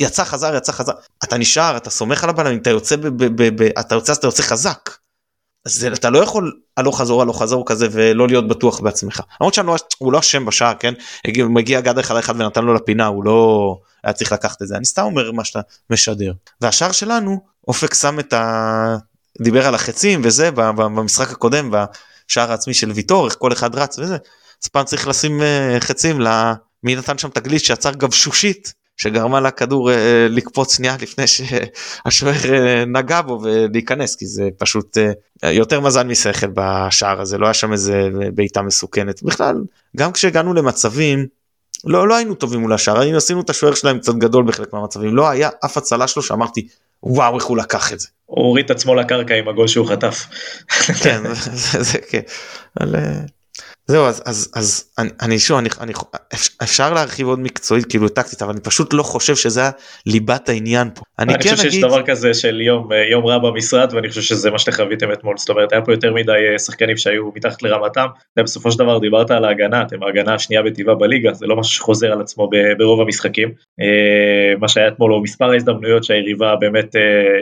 יצא 0.00 0.24
חזר 0.24 0.56
יצא 0.56 0.72
חזר 0.72 0.92
אתה 1.24 1.38
נשאר 1.38 1.76
אתה 1.76 1.90
סומך 1.90 2.24
על 2.24 2.30
הבלמים 2.30 2.58
אתה 2.58 2.70
יוצא 2.70 2.96
ב, 2.96 3.06
ב, 3.06 3.24
ב, 3.24 3.62
ב, 3.62 3.68
אתה 3.78 3.94
יוצא 3.94 4.12
אז 4.12 4.16
אתה 4.18 4.26
יוצא 4.26 4.42
חזק. 4.42 4.90
זה, 5.68 5.88
אתה 5.88 6.10
לא 6.10 6.18
יכול 6.18 6.52
הלוך 6.76 7.00
חזור 7.00 7.22
הלוך 7.22 7.42
חזור 7.42 7.66
כזה 7.66 7.88
ולא 7.90 8.28
להיות 8.28 8.48
בטוח 8.48 8.80
בעצמך. 8.80 9.20
למרות 9.40 9.54
שהוא 9.54 10.12
לא 10.12 10.18
אשם 10.18 10.44
בשער 10.44 10.74
כן 10.80 10.94
מגיע 11.38 11.80
גד 11.80 11.98
אחד 11.98 12.16
אחד 12.16 12.40
ונתן 12.40 12.64
לו 12.64 12.74
לפינה 12.74 13.06
הוא 13.06 13.24
לא 13.24 13.78
היה 14.04 14.12
צריך 14.12 14.32
לקחת 14.32 14.62
את 14.62 14.68
זה 14.68 14.76
אני 14.76 14.84
סתם 14.84 15.02
אומר 15.02 15.32
מה 15.32 15.44
שאתה 15.44 15.60
משדר. 15.90 16.32
והשער 16.60 16.92
שלנו 16.92 17.40
אופק 17.68 17.94
שם 17.94 18.20
את 18.20 18.32
ה... 18.32 18.96
דיבר 19.42 19.66
על 19.66 19.74
החצים 19.74 20.20
וזה 20.24 20.50
במשחק 20.50 21.30
הקודם 21.30 21.70
בשער 21.70 22.50
העצמי 22.50 22.74
של 22.74 22.92
ויטור 22.92 23.26
איך 23.26 23.36
כל 23.38 23.52
אחד 23.52 23.74
רץ 23.74 23.98
וזה. 23.98 24.16
אז 24.62 24.68
פעם 24.68 24.84
צריך 24.84 25.08
לשים 25.08 25.42
אה, 25.42 25.76
חצים 25.80 26.20
למי 26.20 26.96
נתן 26.96 27.18
שם 27.18 27.28
תגלית 27.28 27.64
שיצר 27.64 27.90
גבשושית 27.90 28.74
שגרמה 28.98 29.40
לכדור 29.40 29.90
אה, 29.90 30.26
לקפוץ 30.30 30.76
שנייה 30.76 30.96
לפני 31.00 31.24
שהשוער 31.26 32.34
אה, 32.54 32.84
נגע 32.84 33.22
בו 33.22 33.40
ולהיכנס 33.42 34.16
כי 34.16 34.26
זה 34.26 34.48
פשוט 34.58 34.98
אה, 35.44 35.52
יותר 35.52 35.80
מזל 35.80 36.06
משכל 36.06 36.46
בשער 36.54 37.20
הזה 37.20 37.38
לא 37.38 37.46
היה 37.46 37.54
שם 37.54 37.72
איזה 37.72 38.08
בעיטה 38.34 38.62
מסוכנת 38.62 39.22
בכלל 39.22 39.56
גם 39.96 40.12
כשהגענו 40.12 40.54
למצבים 40.54 41.26
לא 41.84 42.08
לא 42.08 42.16
היינו 42.16 42.34
טובים 42.34 42.60
מול 42.60 42.72
השער 42.72 43.00
היינו 43.00 43.16
עשינו 43.16 43.40
את 43.40 43.50
השוער 43.50 43.74
שלהם 43.74 43.98
קצת 43.98 44.14
גדול 44.14 44.44
בחלק 44.44 44.72
מהמצבים 44.72 45.16
לא 45.16 45.28
היה 45.28 45.48
אף 45.64 45.76
הצלה 45.76 46.08
שלו 46.08 46.22
שאמרתי 46.22 46.68
וואו 47.02 47.36
איך 47.36 47.44
הוא 47.44 47.56
לקח 47.56 47.92
את 47.92 48.00
זה. 48.00 48.08
הוא 48.26 48.46
הוריד 48.46 48.64
את 48.64 48.70
עצמו 48.70 48.94
לקרקע 48.94 49.34
עם 49.34 49.48
הגול 49.48 49.66
שהוא 49.66 49.86
חטף. 49.86 50.26
כן 51.02 51.22
זה 51.88 51.98
כן. 52.08 52.20
זהו 53.90 54.04
אז 54.04 54.22
אז 54.26 54.52
אז 54.56 54.92
אני, 55.22 55.38
שוב 55.38 55.58
אני, 55.58 55.68
אני 55.80 55.92
אפשר 56.62 56.94
להרחיב 56.94 57.26
עוד 57.26 57.40
מקצועית 57.40 57.86
כאילו 57.86 58.08
טקטית 58.08 58.42
אבל 58.42 58.52
אני 58.52 58.60
פשוט 58.60 58.94
לא 58.94 59.02
חושב 59.02 59.36
שזה 59.36 59.60
ליבת 60.06 60.48
העניין 60.48 60.88
פה. 60.94 61.02
אני, 61.18 61.34
אני 61.34 61.42
כן 61.42 61.50
חושב. 61.50 61.70
שיש 61.70 61.80
דבר 61.80 62.02
כזה 62.02 62.34
של 62.34 62.60
יום 62.60 62.92
אה, 62.92 63.04
יום 63.10 63.26
רע 63.26 63.38
במשרד 63.38 63.94
ואני 63.94 64.08
חושב 64.08 64.20
שזה 64.20 64.50
מה 64.50 64.58
שחוויתם 64.58 65.12
אתמול 65.12 65.36
זאת 65.36 65.48
אומרת 65.48 65.72
היה 65.72 65.82
פה 65.82 65.92
יותר 65.92 66.14
מדי 66.14 66.32
אה, 66.52 66.58
שחקנים 66.58 66.96
שהיו 66.96 67.30
מתחת 67.34 67.62
לרמתם 67.62 68.06
ובסופו 68.38 68.72
של 68.72 68.78
דבר 68.78 68.98
דיברת 68.98 69.30
על 69.30 69.44
ההגנה 69.44 69.82
אתם 69.82 70.02
ההגנה 70.02 70.34
השנייה 70.34 70.62
בטבעה 70.62 70.94
בליגה 70.94 71.32
זה 71.32 71.46
לא 71.46 71.56
משהו 71.56 71.74
שחוזר 71.74 72.12
על 72.12 72.20
עצמו 72.20 72.50
ברוב 72.78 73.00
המשחקים 73.00 73.48
אה, 73.80 74.58
מה 74.60 74.68
שהיה 74.68 74.88
אתמול 74.88 75.12
הוא 75.12 75.22
מספר 75.22 75.50
ההזדמנויות 75.50 76.04
שהיריבה 76.04 76.56
באמת 76.56 76.96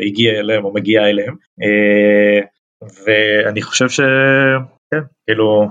הגיעה 0.06 0.40
אליהם 0.40 0.64
או 0.64 0.74
מגיעה 0.74 1.10
אליהם 1.10 1.34
ואני 3.06 3.62
חושב 3.62 3.88
שכן 3.88 5.00
כאילו 5.26 5.68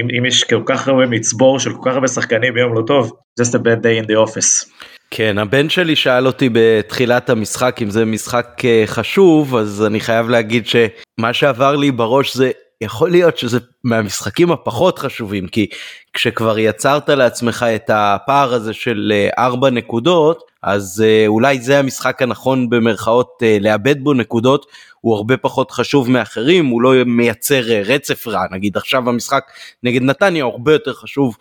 אם, 0.00 0.08
אם 0.18 0.24
יש 0.24 0.44
כל 0.44 0.62
כך 0.66 0.88
הרבה 0.88 1.06
מצבור 1.06 1.58
של 1.58 1.72
כל 1.72 1.90
כך 1.90 1.94
הרבה 1.94 2.08
שחקנים 2.08 2.54
ביום 2.54 2.74
לא 2.74 2.82
טוב, 2.86 3.12
just 3.40 3.52
a 3.52 3.58
bad 3.58 3.82
day 3.82 4.04
in 4.04 4.06
the 4.06 4.28
office. 4.28 4.70
כן, 5.10 5.38
הבן 5.38 5.68
שלי 5.68 5.96
שאל 5.96 6.26
אותי 6.26 6.48
בתחילת 6.52 7.30
המשחק 7.30 7.78
אם 7.82 7.90
זה 7.90 8.04
משחק 8.04 8.62
אה, 8.64 8.82
חשוב, 8.86 9.56
אז 9.56 9.84
אני 9.86 10.00
חייב 10.00 10.28
להגיד 10.28 10.66
שמה 10.66 11.32
שעבר 11.32 11.76
לי 11.76 11.90
בראש 11.90 12.36
זה 12.36 12.50
יכול 12.80 13.10
להיות 13.10 13.38
שזה 13.38 13.58
מהמשחקים 13.84 14.52
הפחות 14.52 14.98
חשובים 14.98 15.46
כי 15.46 15.66
כשכבר 16.12 16.58
יצרת 16.58 17.08
לעצמך 17.08 17.66
את 17.74 17.90
הפער 17.94 18.54
הזה 18.54 18.72
של 18.72 19.12
אה, 19.14 19.44
ארבע 19.44 19.70
נקודות 19.70 20.42
אז 20.62 21.04
אה, 21.06 21.24
אולי 21.26 21.60
זה 21.60 21.78
המשחק 21.78 22.22
הנכון 22.22 22.70
במרכאות 22.70 23.42
לאבד 23.60 24.04
בו 24.04 24.14
נקודות 24.14 24.66
הוא 25.06 25.16
הרבה 25.16 25.36
פחות 25.36 25.70
חשוב 25.70 26.10
מאחרים, 26.10 26.66
הוא 26.66 26.82
לא 26.82 26.92
מייצר 27.06 27.70
אה, 27.70 27.82
רצף 27.84 28.26
רע, 28.26 28.42
נגיד 28.50 28.76
עכשיו 28.76 29.08
המשחק 29.08 29.44
נגד 29.82 30.02
נתניה 30.02 30.44
הרבה 30.44 30.72
יותר 30.72 30.92
חשוב 30.94 31.36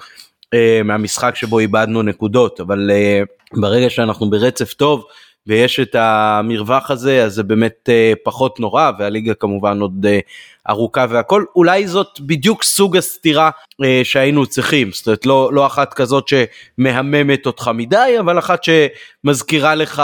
אה, 0.54 0.82
מהמשחק 0.84 1.36
שבו 1.36 1.60
איבדנו 1.60 2.02
נקודות, 2.02 2.60
אבל 2.60 2.92
אה, 2.92 3.22
ברגע 3.54 3.90
שאנחנו 3.90 4.30
ברצף 4.30 4.74
טוב 4.74 5.06
ויש 5.48 5.80
את 5.80 5.96
המרווח 5.96 6.92
הזה 6.92 7.24
אז 7.24 7.34
זה 7.34 7.44
באמת 7.44 7.90
אה, 7.90 8.14
פחות 8.24 8.60
נורא 8.60 8.92
והליגה 9.00 9.34
כמובן 9.34 9.80
עוד 9.80 10.06
אה, 10.06 10.20
ארוכה 10.70 11.06
והכל. 11.10 11.44
אולי 11.56 11.88
זאת 11.88 12.20
בדיוק 12.20 12.64
סוג 12.64 12.98
הסתירה 12.98 13.50
אה, 13.84 14.02
שהיינו 14.04 14.46
צריכים. 14.46 14.92
זאת 14.92 15.08
אומרת 15.08 15.26
לא, 15.26 15.50
לא 15.54 15.66
אחת 15.66 15.94
כזאת 15.94 16.28
שמהממת 16.28 17.46
אותך 17.46 17.72
מדי 17.74 18.16
אבל 18.20 18.40
אחת 18.40 18.60
שמזכירה 18.64 19.76
לך 19.76 20.04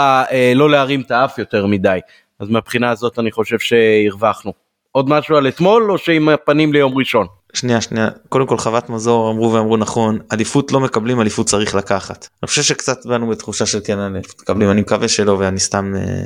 לא 0.54 0.70
להרים 0.70 1.00
את 1.00 1.10
האף 1.10 1.38
יותר 1.38 1.66
מדי. 1.66 1.98
אז 2.38 2.48
מהבחינה 2.48 2.90
הזאת 2.90 3.18
אני 3.18 3.32
חושב 3.32 3.58
שהרווחנו. 3.58 4.71
עוד 4.92 5.08
משהו 5.08 5.36
על 5.36 5.48
אתמול 5.48 5.90
או 5.90 5.98
שעם 5.98 6.28
הפנים 6.28 6.72
ליום 6.72 6.98
ראשון? 6.98 7.26
שנייה 7.54 7.80
שנייה 7.80 8.08
קודם 8.28 8.46
כל 8.46 8.58
חוות 8.58 8.90
מזור 8.90 9.30
אמרו 9.30 9.52
ואמרו 9.52 9.76
נכון 9.76 10.18
אליפות 10.32 10.72
לא 10.72 10.80
מקבלים 10.80 11.20
אליפות 11.20 11.46
צריך 11.46 11.74
לקחת. 11.74 12.28
אני 12.42 12.48
חושב 12.48 12.62
שקצת 12.62 13.06
באנו 13.06 13.28
בתחושה 13.28 13.66
של 13.66 13.80
כן 13.84 13.98
אליפות 13.98 14.40
מקבלים 14.40 14.70
אני 14.70 14.80
מקווה 14.80 15.08
שלא 15.08 15.32
ואני 15.32 15.60
סתם 15.60 15.92
אה, 15.96 16.22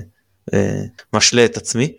אה, 0.54 0.80
משלה 1.12 1.44
את 1.44 1.56
עצמי. 1.56 1.92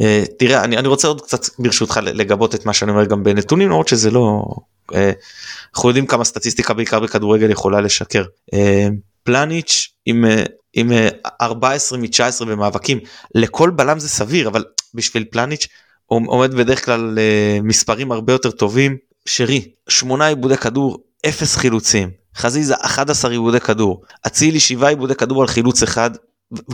אה, 0.00 0.24
תראה 0.38 0.64
אני, 0.64 0.76
אני 0.76 0.88
רוצה 0.88 1.08
עוד 1.08 1.20
קצת 1.20 1.40
ברשותך 1.58 2.00
לגבות 2.02 2.54
את 2.54 2.66
מה 2.66 2.72
שאני 2.72 2.90
אומר 2.90 3.04
גם 3.04 3.22
בנתונים 3.24 3.68
למרות 3.68 3.88
שזה 3.88 4.10
לא 4.10 4.42
אה, 4.94 5.12
אנחנו 5.74 5.88
יודעים 5.88 6.06
כמה 6.06 6.24
סטטיסטיקה 6.24 6.74
בעיקר 6.74 7.00
בכדורגל 7.00 7.50
יכולה 7.50 7.80
לשקר. 7.80 8.24
אה, 8.54 8.88
פלניץ' 9.22 9.88
עם 10.06 10.24
אה, 10.24 10.44
עם 10.72 10.92
14 11.40 11.98
אה, 11.98 12.02
מ-19 12.02 12.44
במאבקים 12.44 12.98
לכל 13.34 13.70
בלם 13.70 13.98
זה 13.98 14.08
סביר 14.08 14.48
אבל 14.48 14.64
בשביל 14.94 15.24
פלניץ' 15.30 15.66
עומד 16.06 16.54
בדרך 16.54 16.84
כלל 16.84 17.18
אה, 17.18 17.58
מספרים 17.62 18.12
הרבה 18.12 18.32
יותר 18.32 18.50
טובים. 18.50 18.96
שרי 19.26 19.68
8 19.88 20.26
עיבודי 20.26 20.56
כדור 20.56 20.98
0 21.26 21.56
חילוצים 21.56 22.10
חזיזה 22.36 22.74
11 22.80 23.30
עיבודי 23.30 23.60
כדור 23.60 24.02
אצילי 24.26 24.60
7 24.60 24.88
עיבודי 24.88 25.14
כדור 25.14 25.42
על 25.42 25.48
חילוץ 25.48 25.82
אחד 25.82 26.10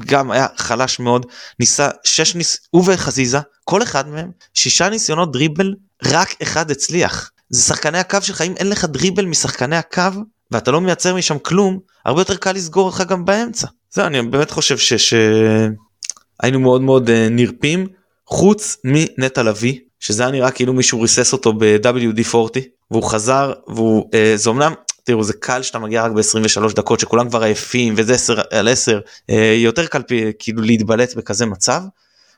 גם 0.07 0.31
היה 0.31 0.47
חלש 0.57 1.01
מאוד 1.01 1.27
ניסה 1.61 1.89
6 2.05 2.35
ניס... 2.35 2.57
הוא 2.71 2.85
וחזיזה 2.87 3.39
כל 3.65 3.83
אחד 3.83 4.09
מהם 4.09 4.31
6 4.55 4.83
ניסיונות 4.83 5.33
דריבל 5.33 5.75
רק 6.05 6.35
אחד 6.43 6.71
הצליח. 6.71 7.31
זה 7.51 7.63
שחקני 7.63 7.99
הקו 7.99 8.19
שלך 8.23 8.41
אם 8.41 8.55
אין 8.57 8.69
לך 8.69 8.85
דריבל 8.85 9.25
משחקני 9.25 9.77
הקו 9.77 10.03
ואתה 10.51 10.71
לא 10.71 10.81
מייצר 10.81 11.15
משם 11.15 11.39
כלום 11.39 11.79
הרבה 12.05 12.21
יותר 12.21 12.37
קל 12.37 12.53
לסגור 12.53 12.89
לך 12.89 13.01
גם 13.01 13.25
באמצע. 13.25 13.67
זה 13.91 14.07
אני 14.07 14.23
באמת 14.23 14.51
חושב 14.51 14.79
שהיינו 14.79 16.61
מאוד 16.61 16.81
מאוד 16.81 17.09
uh, 17.09 17.13
נרפים 17.31 17.87
חוץ 18.27 18.77
מנטע 18.85 19.43
לביא 19.43 19.79
שזה 20.01 20.23
היה 20.23 20.33
נראה 20.33 20.51
כאילו 20.51 20.73
מישהו 20.73 21.01
ריסס 21.01 21.33
אותו 21.33 21.53
ב-WD40 21.53 22.61
והוא 22.91 23.03
חזר 23.03 23.53
והוא 23.69 24.11
uh, 24.11 24.37
זה 24.37 24.51
אמנם 24.51 24.73
תראו 25.05 25.25
זה 25.25 25.33
קל 25.33 25.63
שאתה 25.63 25.79
מגיע 25.79 26.05
רק 26.05 26.13
ב-23 26.13 26.75
דקות 26.75 27.01
שכולם 27.01 27.29
כבר 27.29 27.43
עייפים 27.43 27.95
וזה 27.97 28.15
10 28.15 28.41
על 28.51 28.69
10 28.69 29.01
uh, 29.31 29.35
יותר 29.57 29.87
קל 29.87 30.03
כאילו 30.39 30.63
להתבלט 30.63 31.15
בכזה 31.15 31.47
מצב 31.47 31.83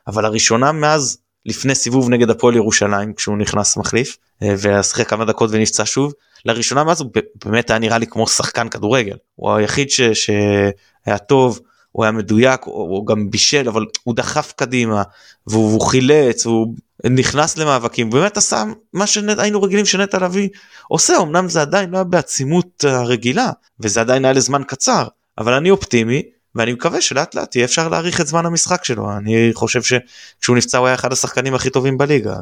אבל 0.07 0.25
הראשונה 0.25 0.71
מאז 0.71 1.17
לפני 1.45 1.75
סיבוב 1.75 2.09
נגד 2.09 2.29
הפועל 2.29 2.55
ירושלים 2.55 3.13
כשהוא 3.13 3.37
נכנס 3.37 3.77
מחליף 3.77 4.17
uh, 4.43 4.45
ושיחק 4.57 5.09
כמה 5.09 5.25
דקות 5.25 5.49
ונפצע 5.53 5.83
שוב 5.85 6.13
לראשונה 6.45 6.83
מאז 6.83 7.01
הוא 7.01 7.11
באמת 7.45 7.69
היה 7.69 7.79
נראה 7.79 7.97
לי 7.97 8.07
כמו 8.07 8.27
שחקן 8.27 8.69
כדורגל. 8.69 9.17
הוא 9.35 9.51
היחיד 9.51 9.89
ש... 9.89 10.01
שהיה 10.01 11.17
טוב 11.27 11.59
הוא 11.91 12.03
היה 12.03 12.11
מדויק, 12.11 12.61
הוא, 12.63 12.97
הוא 12.97 13.07
גם 13.07 13.29
בישל, 13.29 13.69
אבל 13.69 13.85
הוא 14.03 14.15
דחף 14.15 14.53
קדימה, 14.55 15.03
והוא 15.47 15.81
חילץ, 15.81 16.45
הוא 16.45 16.75
נכנס 17.03 17.57
למאבקים, 17.57 18.09
באמת 18.09 18.37
עשה 18.37 18.63
מה 18.93 19.07
שהיינו 19.07 19.61
רגילים 19.61 19.85
שנטע 19.85 20.19
לביא 20.19 20.49
עושה, 20.87 21.17
אמנם 21.21 21.49
זה 21.49 21.61
עדיין 21.61 21.89
לא 21.89 21.97
היה 21.97 22.03
בעצימות 22.03 22.83
הרגילה, 22.83 23.51
וזה 23.79 24.01
עדיין 24.01 24.25
היה 24.25 24.33
לזמן 24.33 24.61
קצר, 24.67 25.07
אבל 25.37 25.53
אני 25.53 25.69
אופטימי, 25.69 26.23
ואני 26.55 26.73
מקווה 26.73 27.01
שלאט 27.01 27.35
לאט 27.35 27.55
יהיה 27.55 27.65
אפשר 27.65 27.89
להאריך 27.89 28.21
את 28.21 28.27
זמן 28.27 28.45
המשחק 28.45 28.83
שלו 28.83 29.17
אני 29.17 29.49
חושב 29.53 29.81
שכשהוא 29.81 30.57
נפצע 30.57 30.77
הוא 30.77 30.87
היה 30.87 30.95
אחד 30.95 31.13
השחקנים 31.13 31.53
הכי 31.53 31.69
טובים 31.69 31.97
בליגה 31.97 32.35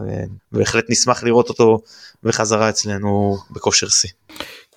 בהחלט 0.52 0.86
נשמח 0.90 1.24
לראות 1.24 1.50
אותו 1.50 1.80
בחזרה 2.24 2.70
אצלנו 2.70 3.38
בכושר 3.52 3.88
שיא. 3.88 4.10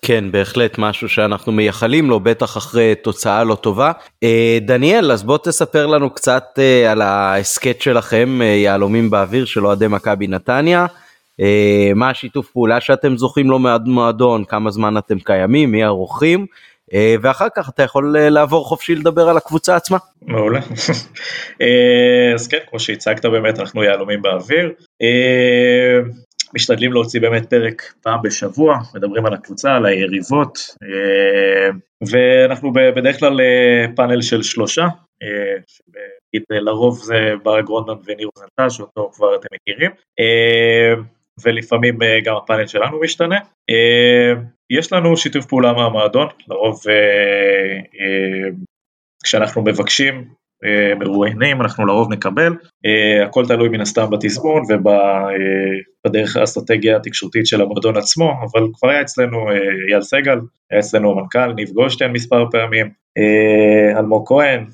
כן 0.02 0.24
בהחלט 0.30 0.78
משהו 0.78 1.08
שאנחנו 1.08 1.52
מייחלים 1.52 2.10
לו 2.10 2.20
בטח 2.20 2.56
אחרי 2.56 2.94
תוצאה 2.94 3.44
לא 3.44 3.54
טובה. 3.54 3.92
אה, 4.22 4.58
דניאל 4.60 5.12
אז 5.12 5.22
בוא 5.22 5.38
תספר 5.38 5.86
לנו 5.86 6.10
קצת 6.10 6.44
אה, 6.58 6.92
על 6.92 7.02
ההסכת 7.02 7.80
שלכם 7.80 8.42
אה, 8.42 8.46
יהלומים 8.46 9.10
באוויר 9.10 9.44
של 9.44 9.66
אוהדי 9.66 9.86
מכבי 9.88 10.26
נתניה. 10.26 10.86
מה 11.94 12.10
השיתוף 12.10 12.50
פעולה 12.50 12.80
שאתם 12.80 13.16
זוכים 13.16 13.50
לו 13.50 13.58
מהמועדון 13.58 14.44
כמה 14.44 14.70
זמן 14.70 14.98
אתם 14.98 15.18
קיימים 15.18 15.72
מי 15.72 15.84
אה, 16.94 17.14
ואחר 17.22 17.46
כך 17.56 17.68
אתה 17.68 17.82
יכול 17.82 18.16
לעבור 18.18 18.64
חופשי 18.64 18.94
לדבר 18.94 19.28
על 19.28 19.36
הקבוצה 19.36 19.76
עצמה. 19.76 19.98
מעולה. 20.22 20.60
אז 22.34 22.48
כן, 22.48 22.58
כמו 22.70 22.80
שהצגת 22.80 23.26
באמת 23.26 23.60
אנחנו 23.60 23.82
יהלומים 23.82 24.22
באוויר. 24.22 24.72
משתדלים 26.54 26.92
להוציא 26.92 27.20
באמת 27.20 27.50
פרק 27.50 27.82
פעם 28.02 28.22
בשבוע, 28.22 28.78
מדברים 28.94 29.26
על 29.26 29.34
הקבוצה, 29.34 29.74
על 29.76 29.86
היריבות, 29.86 30.58
ואנחנו 32.10 32.72
בדרך 32.72 33.18
כלל 33.18 33.40
פאנל 33.96 34.22
של 34.22 34.42
שלושה, 34.42 34.86
לרוב 36.50 36.98
זה 36.98 37.34
ברק 37.42 37.64
גרונדמן 37.64 37.94
וניר 38.04 38.28
רוזנטל, 38.36 38.70
שאותו 38.70 39.10
כבר 39.14 39.36
אתם 39.36 39.48
מכירים. 39.54 39.90
ולפעמים 41.42 41.98
גם 42.24 42.36
הפאנל 42.36 42.66
שלנו 42.66 43.00
משתנה. 43.00 43.38
יש 44.70 44.92
לנו 44.92 45.16
שיתוף 45.16 45.46
פעולה 45.46 45.72
מהמועדון, 45.72 46.28
לרוב 46.48 46.80
אה, 46.88 47.76
אה, 48.00 48.48
כשאנחנו 49.24 49.62
מבקשים 49.62 50.14
אה, 50.14 50.22
מרואיינים 50.98 51.62
אנחנו 51.62 51.86
לרוב 51.86 52.12
נקבל, 52.12 52.52
הכל 53.24 53.46
תלוי 53.46 53.68
מן 53.68 53.80
הסתם 53.80 54.10
בתזמון 54.10 54.62
ובדרך 56.04 56.36
האסטרטגיה 56.36 56.96
התקשורתית 56.96 57.46
של 57.46 57.60
המועדון 57.60 57.96
עצמו, 57.96 58.32
אבל 58.32 58.66
כבר 58.74 58.88
היה 58.88 59.00
אצלנו 59.00 59.50
אייל 59.88 60.02
סגל, 60.02 60.38
היה 60.70 60.80
אצלנו 60.80 61.10
המנכ"ל 61.10 61.52
ניב 61.52 61.68
גולדשטיין 61.68 62.12
מספר 62.12 62.44
פעמים, 62.50 62.90
אלמוג 63.98 64.28
כהן, 64.28 64.64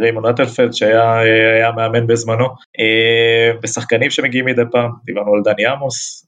ריימון 0.00 0.26
נטלפלד 0.26 0.72
שהיה 0.72 1.72
מאמן 1.76 2.06
בזמנו, 2.06 2.46
ושחקנים 3.62 4.10
שמגיעים 4.10 4.44
מדי 4.44 4.62
פעם, 4.72 4.90
דיברנו 5.04 5.34
על 5.34 5.40
דני 5.44 5.66
עמוס, 5.66 6.26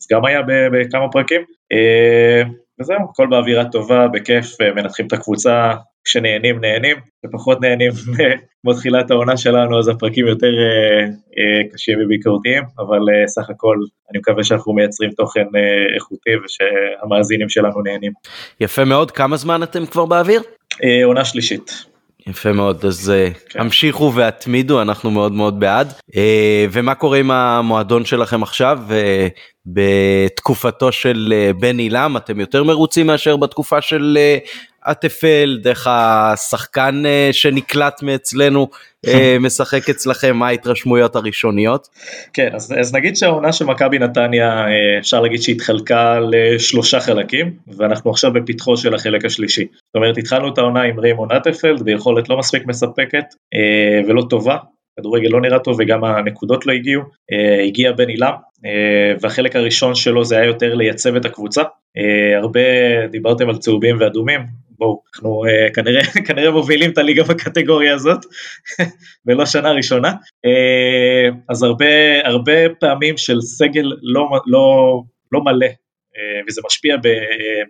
אז 0.00 0.06
גם 0.12 0.24
היה 0.24 0.40
בכמה 0.72 1.08
פרקים, 1.12 1.40
אה, 1.72 2.42
וזהו, 2.80 2.98
הכל 3.10 3.26
באווירה 3.26 3.64
טובה, 3.64 4.08
בכיף, 4.08 4.60
אה, 4.60 4.72
מנתחים 4.72 5.06
את 5.06 5.12
הקבוצה, 5.12 5.74
כשנהנים 6.08 6.60
נהנים, 6.60 6.96
ופחות 7.26 7.60
נהנים 7.60 7.92
כמו 8.62 8.72
תחילת 8.74 9.10
העונה 9.10 9.36
שלנו, 9.36 9.78
אז 9.78 9.88
הפרקים 9.88 10.26
יותר 10.26 10.52
אה, 11.38 11.68
קשים 11.72 11.98
וביקורתיים, 12.04 12.62
אבל 12.78 12.98
סך 13.26 13.50
הכל 13.50 13.76
אני 14.10 14.18
מקווה 14.18 14.44
שאנחנו 14.44 14.72
מייצרים 14.72 15.10
תוכן 15.10 15.44
איכותי 15.94 16.30
ושהמאזינים 16.44 17.48
שלנו 17.48 17.82
נהנים. 17.82 18.12
יפה 18.60 18.84
מאוד, 18.84 19.10
כמה 19.10 19.36
זמן 19.36 19.62
אתם 19.62 19.86
כבר 19.86 20.06
באוויר? 20.06 20.42
עונה 21.04 21.24
שלישית. 21.24 21.84
יפה 22.26 22.52
מאוד 22.52 22.84
אז 22.84 23.12
כן. 23.48 23.60
המשיכו 23.60 24.12
והתמידו 24.14 24.82
אנחנו 24.82 25.10
מאוד 25.10 25.32
מאוד 25.32 25.60
בעד 25.60 25.92
ומה 26.70 26.94
קורה 26.94 27.18
עם 27.18 27.30
המועדון 27.30 28.04
שלכם 28.04 28.42
עכשיו 28.42 28.78
בתקופתו 29.66 30.92
של 30.92 31.34
אה, 31.36 31.52
בן 31.52 31.78
עילם 31.78 32.16
אתם 32.16 32.40
יותר 32.40 32.64
מרוצים 32.64 33.06
מאשר 33.06 33.36
בתקופה 33.36 33.82
של 33.82 34.18
אטפל 34.90 35.58
דרך 35.62 35.86
השחקן 35.90 37.02
אה, 37.06 37.28
שנקלט 37.32 38.02
מאצלנו 38.02 38.68
אה, 39.06 39.36
משחק 39.40 39.88
אצלכם 39.90 40.36
מה 40.36 40.46
ההתרשמויות 40.46 41.16
הראשוניות? 41.16 41.88
כן 42.32 42.48
אז, 42.54 42.74
אז 42.80 42.94
נגיד 42.94 43.16
שהעונה 43.16 43.52
של 43.52 43.64
מכבי 43.64 43.98
נתניה 43.98 44.66
אפשר 44.98 45.20
להגיד 45.20 45.42
שהתחלקה 45.42 46.18
לשלושה 46.20 47.00
חלקים 47.00 47.52
ואנחנו 47.76 48.10
עכשיו 48.10 48.32
בפתחו 48.32 48.76
של 48.76 48.94
החלק 48.94 49.24
השלישי. 49.24 49.64
זאת 49.64 49.96
אומרת 49.96 50.18
התחלנו 50.18 50.52
את 50.52 50.58
העונה 50.58 50.82
עם 50.82 51.00
ריימון 51.00 51.28
אטפלד 51.32 51.82
ביכולת 51.82 52.28
לא 52.28 52.38
מספיק 52.38 52.66
מספקת 52.66 53.24
ולא 54.06 54.22
טובה 54.30 54.56
כדורגל 54.98 55.28
לא 55.28 55.40
נראה 55.40 55.58
טוב 55.58 55.76
וגם 55.80 56.04
הנקודות 56.04 56.66
לא 56.66 56.72
הגיעו, 56.72 57.02
uh, 57.02 57.66
הגיע 57.66 57.92
בן 57.92 58.08
עילם 58.08 58.32
uh, 58.56 58.62
והחלק 59.20 59.56
הראשון 59.56 59.94
שלו 59.94 60.24
זה 60.24 60.36
היה 60.36 60.46
יותר 60.46 60.74
לייצב 60.74 61.16
את 61.16 61.24
הקבוצה, 61.24 61.62
uh, 61.62 62.42
הרבה 62.42 62.60
דיברתם 63.10 63.48
על 63.48 63.56
צהובים 63.56 63.96
ואדומים, 64.00 64.40
בואו, 64.78 65.02
אנחנו 65.14 65.42
uh, 65.44 65.74
כנראה, 65.74 66.02
כנראה 66.28 66.50
מובילים 66.50 66.90
את 66.90 66.98
הליגה 66.98 67.22
בקטגוריה 67.22 67.94
הזאת, 67.94 68.18
ולא 69.26 69.46
שנה 69.46 69.72
ראשונה, 69.72 70.12
uh, 70.12 71.34
אז 71.48 71.62
הרבה, 71.62 71.86
הרבה 72.24 72.68
פעמים 72.80 73.16
של 73.16 73.40
סגל 73.40 73.92
לא, 74.02 74.28
לא, 74.46 75.02
לא 75.32 75.40
מלא 75.40 75.68
אה, 76.18 76.40
וזה 76.48 76.60
משפיע 76.66 76.96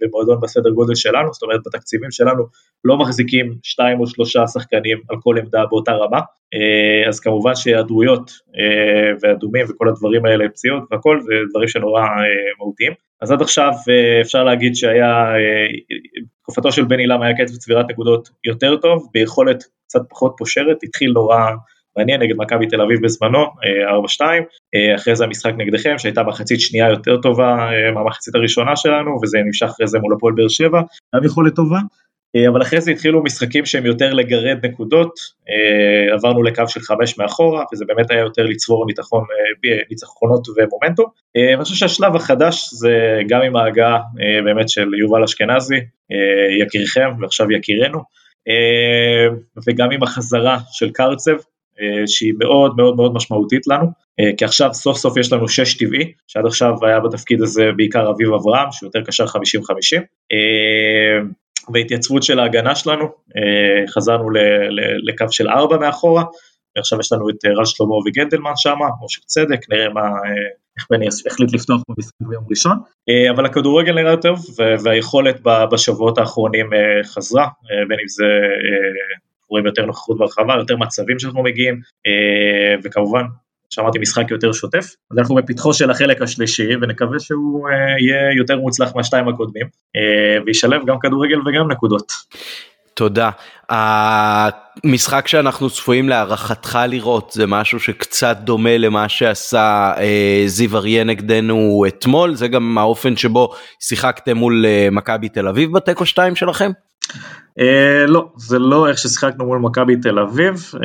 במועדון 0.00 0.40
בסדר 0.40 0.70
גודל 0.70 0.94
שלנו, 0.94 1.32
זאת 1.32 1.42
אומרת 1.42 1.60
בתקציבים 1.66 2.10
שלנו 2.10 2.44
לא 2.84 2.98
מחזיקים 2.98 3.54
שתיים 3.62 4.00
או 4.00 4.06
שלושה 4.06 4.46
שחקנים 4.46 4.98
על 5.10 5.16
כל 5.20 5.38
עמדה 5.38 5.66
באותה 5.70 5.92
רמה, 5.92 6.20
אה, 6.54 7.08
אז 7.08 7.20
כמובן 7.20 7.54
שהיעדרויות 7.54 8.30
אה, 8.30 9.12
ואדומים 9.22 9.66
וכל 9.68 9.88
הדברים 9.88 10.26
האלה, 10.26 10.48
פציעות 10.48 10.82
והכל, 10.90 11.20
זה 11.20 11.32
דברים 11.50 11.68
שנורא 11.68 12.02
מהותיים. 12.58 12.92
אז 13.22 13.32
עד 13.32 13.42
עכשיו 13.42 13.72
אפשר 14.20 14.44
להגיד 14.44 14.74
שהיה, 14.74 15.32
תקופתו 16.48 16.72
של 16.72 16.84
בן 16.84 16.98
עילם 16.98 17.22
היה 17.22 17.34
קצב 17.34 17.56
צבירת 17.56 17.86
נקודות 17.90 18.28
יותר 18.44 18.76
טוב, 18.76 19.08
ביכולת 19.14 19.64
קצת 19.88 20.00
פחות 20.08 20.34
פושרת, 20.38 20.76
התחיל 20.82 21.12
נורא 21.12 21.50
מעניין 21.96 22.22
נגד 22.22 22.34
מכבי 22.36 22.66
תל 22.66 22.80
אביב 22.80 23.02
בזמנו, 23.02 23.44
4-2, 23.44 24.20
אה, 24.20 24.38
אה, 24.74 24.94
אחרי 24.94 25.16
זה 25.16 25.24
המשחק 25.24 25.52
נגדכם 25.56 25.98
שהייתה 25.98 26.22
מחצית 26.22 26.60
שנייה 26.60 26.88
יותר 26.88 27.16
טובה 27.20 27.68
אה, 27.72 27.92
מהמחצית 27.94 28.34
הראשונה 28.34 28.76
שלנו 28.76 29.18
וזה 29.22 29.38
נמשך 29.46 29.66
אחרי 29.66 29.86
זה 29.86 29.98
מול 29.98 30.14
הפועל 30.14 30.34
באר 30.34 30.48
שבע, 30.48 30.80
גם 31.14 31.24
יכולת 31.24 31.54
טובה, 31.54 31.78
אבל 32.48 32.62
אחרי 32.62 32.80
זה 32.80 32.90
התחילו 32.90 33.22
משחקים 33.22 33.66
שהם 33.66 33.86
יותר 33.86 34.14
לגרד 34.14 34.66
נקודות, 34.66 35.10
עברנו 36.12 36.42
לקו 36.42 36.68
של 36.68 36.80
חמש 36.80 37.18
מאחורה 37.18 37.64
וזה 37.72 37.84
באמת 37.88 38.10
היה 38.10 38.20
יותר 38.20 38.42
לצבור 38.42 38.86
ניצחון, 38.86 39.24
ניצחונות 39.90 40.46
ומומנטום. 40.56 41.06
אני 41.56 41.64
חושב 41.64 41.74
שהשלב 41.74 42.16
החדש 42.16 42.68
זה 42.72 43.20
גם 43.28 43.42
עם 43.42 43.56
ההגעה 43.56 43.98
באמת 44.44 44.68
של 44.68 44.88
יובל 45.00 45.24
אשכנזי, 45.24 45.80
יקירכם 46.60 47.10
ועכשיו 47.20 47.52
יקירנו, 47.52 47.98
וגם 49.66 49.90
עם 49.90 50.02
החזרה 50.02 50.58
של 50.72 50.90
קרצב, 50.90 51.36
אה, 51.80 52.06
שהיא 52.06 52.34
מאוד 52.38 52.76
מאוד 52.76 52.96
מאוד 52.96 53.14
משמעותית 53.14 53.66
לנו, 53.66 53.86
אה, 54.20 54.30
כי 54.36 54.44
עכשיו 54.44 54.74
סוף 54.74 54.96
סוף 54.96 55.16
יש 55.16 55.32
לנו 55.32 55.48
שש 55.48 55.76
טבעי, 55.76 56.12
שעד 56.26 56.46
עכשיו 56.46 56.72
היה 56.82 57.00
בתפקיד 57.00 57.42
הזה 57.42 57.70
בעיקר 57.76 58.10
אביב 58.10 58.32
אברהם, 58.32 58.72
שהוא 58.72 58.86
יותר 58.86 59.00
קשר 59.06 59.26
50-50, 59.26 60.02
אה, 60.32 61.28
והתייצבות 61.74 62.22
של 62.22 62.38
ההגנה 62.38 62.74
שלנו, 62.74 63.08
חזרנו 63.88 64.30
לקו 65.02 65.26
של 65.30 65.48
ארבע 65.48 65.76
מאחורה, 65.76 66.24
ועכשיו 66.76 67.00
יש 67.00 67.12
לנו 67.12 67.30
את 67.30 67.44
רז 67.60 67.68
שלמה 67.68 67.94
וגנדלמן 68.06 68.52
שם, 68.56 68.76
משה 69.04 69.20
צדק, 69.26 69.60
נראה 69.70 69.88
מה, 69.88 70.08
איך 70.76 70.86
בני 70.90 71.06
החליט 71.26 71.54
לפתוח 71.54 71.80
במשחק 71.88 72.14
ביום 72.20 72.44
ראשון, 72.50 72.78
אבל 73.30 73.46
הכדורגל 73.46 73.94
נראה 73.94 74.16
טוב, 74.16 74.46
והיכולת 74.84 75.40
בשבועות 75.72 76.18
האחרונים 76.18 76.70
חזרה, 77.04 77.48
בין 77.88 77.98
אם 78.00 78.08
זה 78.08 78.24
רואים 79.50 79.66
יותר 79.66 79.86
נוכחות 79.86 80.18
ברחבה, 80.18 80.54
יותר 80.58 80.76
מצבים 80.76 81.18
שאנחנו 81.18 81.42
מגיעים, 81.42 81.80
אה, 82.06 82.80
וכמובן, 82.84 83.22
שאמרתי 83.70 83.98
משחק 83.98 84.30
יותר 84.30 84.52
שוטף, 84.52 84.94
אז 85.10 85.18
אנחנו 85.18 85.34
בפתחו 85.34 85.74
של 85.74 85.90
החלק 85.90 86.22
השלישי, 86.22 86.76
ונקווה 86.82 87.18
שהוא 87.20 87.68
אה, 87.68 87.74
יהיה 87.74 88.32
יותר 88.38 88.58
מוצלח 88.58 88.96
מהשתיים 88.96 89.28
הקודמים, 89.28 89.66
אה, 89.96 90.42
וישלב 90.46 90.86
גם 90.86 90.96
כדורגל 90.98 91.48
וגם 91.48 91.70
נקודות. 91.70 92.12
תודה. 92.98 93.30
המשחק 93.68 95.28
שאנחנו 95.28 95.70
צפויים 95.70 96.08
להערכתך 96.08 96.78
לראות 96.88 97.30
זה 97.32 97.46
משהו 97.46 97.80
שקצת 97.80 98.36
דומה 98.36 98.78
למה 98.78 99.08
שעשה 99.08 99.92
אה, 99.98 100.42
זיו 100.46 100.76
אריה 100.76 101.04
נגדנו 101.04 101.84
אתמול, 101.88 102.34
זה 102.34 102.48
גם 102.48 102.78
האופן 102.78 103.16
שבו 103.16 103.54
שיחקתם 103.80 104.36
מול 104.36 104.66
אה, 104.66 104.88
מכבי 104.92 105.28
תל 105.28 105.48
אביב 105.48 105.72
בתיקו 105.72 106.06
2 106.06 106.36
שלכם? 106.36 106.70
Uh, 107.58 108.06
לא, 108.06 108.28
זה 108.36 108.58
לא 108.58 108.88
איך 108.88 108.98
ששיחקנו 108.98 109.46
מול 109.46 109.58
מכבי 109.58 109.96
תל 109.96 110.18
אביב, 110.18 110.54
uh, 110.74 110.78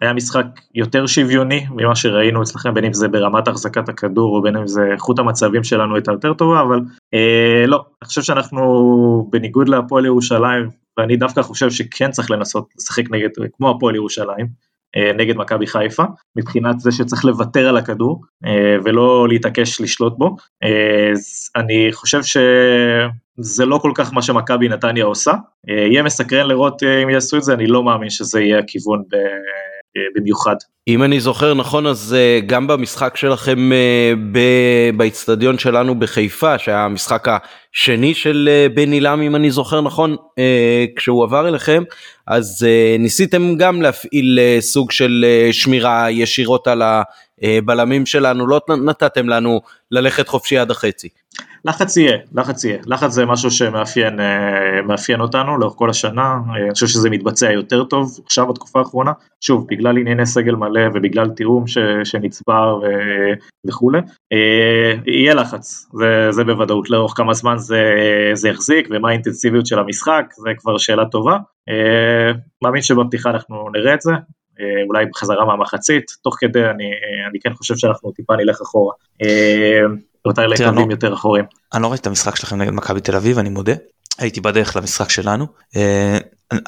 היה 0.00 0.12
משחק 0.12 0.46
יותר 0.74 1.06
שוויוני 1.06 1.66
ממה 1.70 1.96
שראינו 1.96 2.42
אצלכם, 2.42 2.74
בין 2.74 2.84
אם 2.84 2.92
זה 2.92 3.08
ברמת 3.08 3.48
החזקת 3.48 3.88
הכדור 3.88 4.36
או 4.36 4.42
בין 4.42 4.56
אם 4.56 4.66
זה 4.66 4.82
איכות 4.92 5.18
המצבים 5.18 5.64
שלנו 5.64 5.94
הייתה 5.94 6.12
יותר 6.12 6.34
טובה, 6.34 6.60
אבל 6.60 6.78
uh, 6.78 7.66
לא, 7.66 7.84
אני 8.02 8.08
חושב 8.08 8.22
שאנחנו 8.22 9.28
בניגוד 9.30 9.68
להפועל 9.68 10.06
ירושלים 10.06 10.68
ואני 10.98 11.16
דווקא 11.16 11.42
חושב 11.42 11.70
שכן 11.70 12.10
צריך 12.10 12.30
לנסות 12.30 12.68
לשחק 12.78 13.10
נגד, 13.10 13.28
כמו 13.56 13.70
הפועל 13.70 13.94
ירושלים, 13.94 14.46
אה, 14.46 14.73
נגד 15.16 15.36
מכבי 15.36 15.66
חיפה, 15.66 16.02
מבחינת 16.36 16.80
זה 16.80 16.92
שצריך 16.92 17.24
לוותר 17.24 17.68
על 17.68 17.76
הכדור 17.76 18.20
אה, 18.46 18.76
ולא 18.84 19.28
להתעקש 19.28 19.80
לשלוט 19.80 20.18
בו. 20.18 20.36
אה, 20.62 21.12
אני 21.56 21.88
חושב 21.92 22.20
שזה 22.22 23.64
לא 23.66 23.78
כל 23.78 23.92
כך 23.94 24.12
מה 24.12 24.22
שמכבי 24.22 24.68
נתניה 24.68 25.04
עושה. 25.04 25.32
יהיה 25.66 26.02
מסקרן 26.02 26.46
לראות 26.46 26.82
אם 26.82 27.10
יעשו 27.10 27.36
את 27.36 27.42
זה, 27.42 27.54
אני 27.54 27.66
לא 27.66 27.82
מאמין 27.82 28.10
שזה 28.10 28.40
יהיה 28.40 28.58
הכיוון 28.58 29.02
במיוחד. 30.16 30.56
אם 30.88 31.02
אני 31.02 31.20
זוכר 31.20 31.54
נכון 31.54 31.86
אז 31.86 32.16
גם 32.46 32.66
במשחק 32.66 33.16
שלכם 33.16 33.70
באיצטדיון 34.96 35.58
שלנו 35.58 35.98
בחיפה 35.98 36.58
שהיה 36.58 36.84
המשחק 36.84 37.26
השני 37.28 38.14
של 38.14 38.48
בן 38.74 38.92
עילם 38.92 39.22
אם 39.22 39.36
אני 39.36 39.50
זוכר 39.50 39.80
נכון 39.80 40.16
כשהוא 40.96 41.24
עבר 41.24 41.48
אליכם 41.48 41.82
אז 42.26 42.66
ניסיתם 42.98 43.56
גם 43.56 43.82
להפעיל 43.82 44.38
סוג 44.60 44.90
של 44.90 45.24
שמירה 45.52 46.10
ישירות 46.10 46.66
על 46.66 46.82
הבלמים 47.42 48.06
שלנו 48.06 48.46
לא 48.46 48.60
נתתם 48.84 49.28
לנו 49.28 49.60
ללכת 49.90 50.28
חופשי 50.28 50.58
עד 50.58 50.70
החצי. 50.70 51.08
לחץ 51.64 51.96
יהיה, 51.96 52.18
לחץ 52.34 52.64
יהיה, 52.64 52.78
לחץ 52.86 53.10
זה 53.10 53.26
משהו 53.26 53.50
שמאפיין 53.50 54.20
אה, 54.20 55.20
אותנו 55.20 55.58
לאורך 55.58 55.74
כל 55.76 55.90
השנה, 55.90 56.38
אה, 56.50 56.56
אני 56.64 56.72
חושב 56.74 56.86
שזה 56.86 57.10
מתבצע 57.10 57.52
יותר 57.52 57.84
טוב 57.84 58.18
עכשיו 58.26 58.46
בתקופה 58.46 58.78
האחרונה, 58.78 59.12
שוב 59.40 59.66
בגלל 59.70 59.98
ענייני 59.98 60.26
סגל 60.26 60.54
מלא 60.54 60.80
ובגלל 60.94 61.30
תיאום 61.30 61.66
ש, 61.66 61.78
שנצבר 62.04 62.80
ו, 62.82 62.86
וכולי, 63.68 63.98
אה, 64.32 64.94
יהיה 65.06 65.34
לחץ, 65.34 65.86
זה, 65.92 66.26
זה 66.30 66.44
בוודאות, 66.44 66.90
לאורך 66.90 67.12
כמה 67.16 67.34
זמן 67.34 67.58
זה, 67.58 67.82
זה 68.34 68.48
יחזיק 68.48 68.88
ומה 68.90 69.08
האינטנסיביות 69.08 69.66
של 69.66 69.78
המשחק, 69.78 70.24
זה 70.36 70.50
כבר 70.58 70.78
שאלה 70.78 71.04
טובה, 71.04 71.38
מאמין 72.62 72.82
שבפתיחה 72.82 73.30
אנחנו 73.30 73.68
נראה 73.72 73.94
את 73.94 74.00
זה, 74.00 74.12
אולי 74.88 75.06
בחזרה 75.06 75.44
מהמחצית, 75.44 76.04
תוך 76.22 76.36
כדי 76.38 76.64
אני, 76.64 76.90
אני 77.30 77.38
כן 77.40 77.54
חושב 77.54 77.76
שאנחנו 77.76 78.10
טיפה 78.12 78.36
נלך 78.36 78.60
אחורה. 78.60 78.94
יותר 80.26 80.46
לקווים 80.46 80.90
יותר 80.90 81.14
אחורים. 81.14 81.44
אני 81.74 81.82
לא 81.82 81.88
ראיתי 81.88 82.00
את 82.00 82.06
המשחק 82.06 82.36
שלכם 82.36 82.56
נגד 82.56 82.72
מכבי 82.72 83.00
תל 83.00 83.16
אביב 83.16 83.38
אני 83.38 83.48
מודה 83.48 83.72
הייתי 84.18 84.40
בדרך 84.40 84.76
למשחק 84.76 85.10
שלנו 85.10 85.46
אה, 85.76 86.18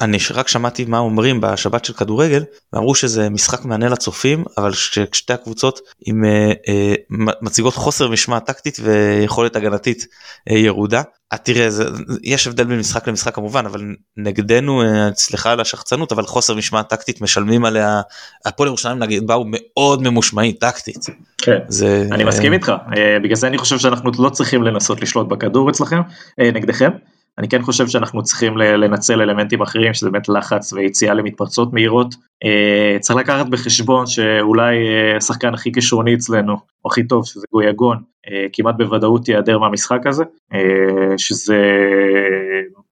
אני 0.01 0.17
רק 0.33 0.47
שמעתי 0.47 0.85
מה 0.85 0.99
אומרים 0.99 1.41
בשבת 1.41 1.85
של 1.85 1.93
כדורגל 1.93 2.43
ואמרו 2.73 2.95
שזה 2.95 3.29
משחק 3.29 3.65
מענה 3.65 3.89
לצופים 3.89 4.43
אבל 4.57 4.73
שתי 5.11 5.33
הקבוצות 5.33 5.79
עם 6.05 6.25
אה, 6.25 6.51
אה, 6.67 6.93
מציגות 7.41 7.73
חוסר 7.73 8.09
משמעת 8.09 8.45
טקטית 8.45 8.77
ויכולת 8.83 9.55
הגנתית 9.55 10.07
ירודה. 10.49 11.01
תראה 11.43 11.69
זה, 11.69 11.85
יש 12.23 12.47
הבדל 12.47 12.63
בין 12.63 12.79
משחק 12.79 13.07
למשחק 13.07 13.35
כמובן 13.35 13.65
אבל 13.65 13.81
נגדנו 14.17 14.81
סליחה 15.15 15.51
על 15.51 15.59
השחצנות 15.59 16.11
אבל 16.11 16.23
חוסר 16.23 16.55
משמעת 16.55 16.89
טקטית 16.89 17.21
משלמים 17.21 17.65
עליה 17.65 18.01
הפועל 18.45 18.67
ירושלים 18.67 18.99
נגיד 18.99 19.27
באו 19.27 19.43
מאוד 19.47 20.03
ממושמעים 20.03 20.51
טקטית. 20.51 21.05
כן, 21.37 21.57
זה, 21.67 22.07
אני 22.11 22.23
מסכים 22.23 22.53
איתך 22.53 22.71
בגלל 23.23 23.35
זה 23.35 23.47
אני 23.47 23.57
חושב 23.57 23.77
שאנחנו 23.77 24.11
לא 24.19 24.29
צריכים 24.29 24.63
לנסות 24.63 25.01
לשלוט 25.01 25.27
בכדור 25.27 25.69
אצלכם 25.69 26.01
נגדכם. 26.37 26.91
אני 27.37 27.49
כן 27.49 27.61
חושב 27.61 27.87
שאנחנו 27.87 28.23
צריכים 28.23 28.57
לנצל 28.57 29.21
אלמנטים 29.21 29.61
אחרים, 29.61 29.93
שזה 29.93 30.09
באמת 30.09 30.29
לחץ 30.29 30.73
ויציאה 30.73 31.13
למתפרצות 31.13 31.73
מהירות. 31.73 32.15
אה, 32.43 32.99
צריך 32.99 33.19
לקחת 33.19 33.45
בחשבון 33.47 34.07
שאולי 34.07 34.75
אה, 34.75 35.17
השחקן 35.17 35.53
הכי 35.53 35.71
כישרוני 35.71 36.15
אצלנו, 36.15 36.53
או 36.85 36.89
הכי 36.89 37.03
טוב, 37.03 37.25
שזה 37.25 37.45
גויגון, 37.51 37.97
אה, 37.97 38.01
כמעט 38.53 38.75
בוודאות 38.77 39.27
ייעדר 39.29 39.59
מהמשחק 39.59 40.07
הזה, 40.07 40.23
שזה 41.17 41.57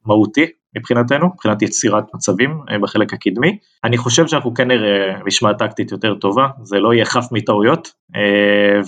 מהותי 0.05 0.45
מבחינתנו, 0.77 1.27
מבחינת 1.27 1.61
יצירת 1.61 2.03
מצבים 2.15 2.59
בחלק 2.81 3.13
הקדמי. 3.13 3.57
אני 3.83 3.97
חושב 3.97 4.27
שאנחנו 4.27 4.53
כן 4.53 4.67
נראה 4.67 5.19
משמעת 5.25 5.57
טקטית 5.57 5.91
יותר 5.91 6.15
טובה, 6.15 6.47
זה 6.63 6.79
לא 6.79 6.93
יהיה 6.93 7.05
חף 7.05 7.25
מטעויות, 7.31 7.91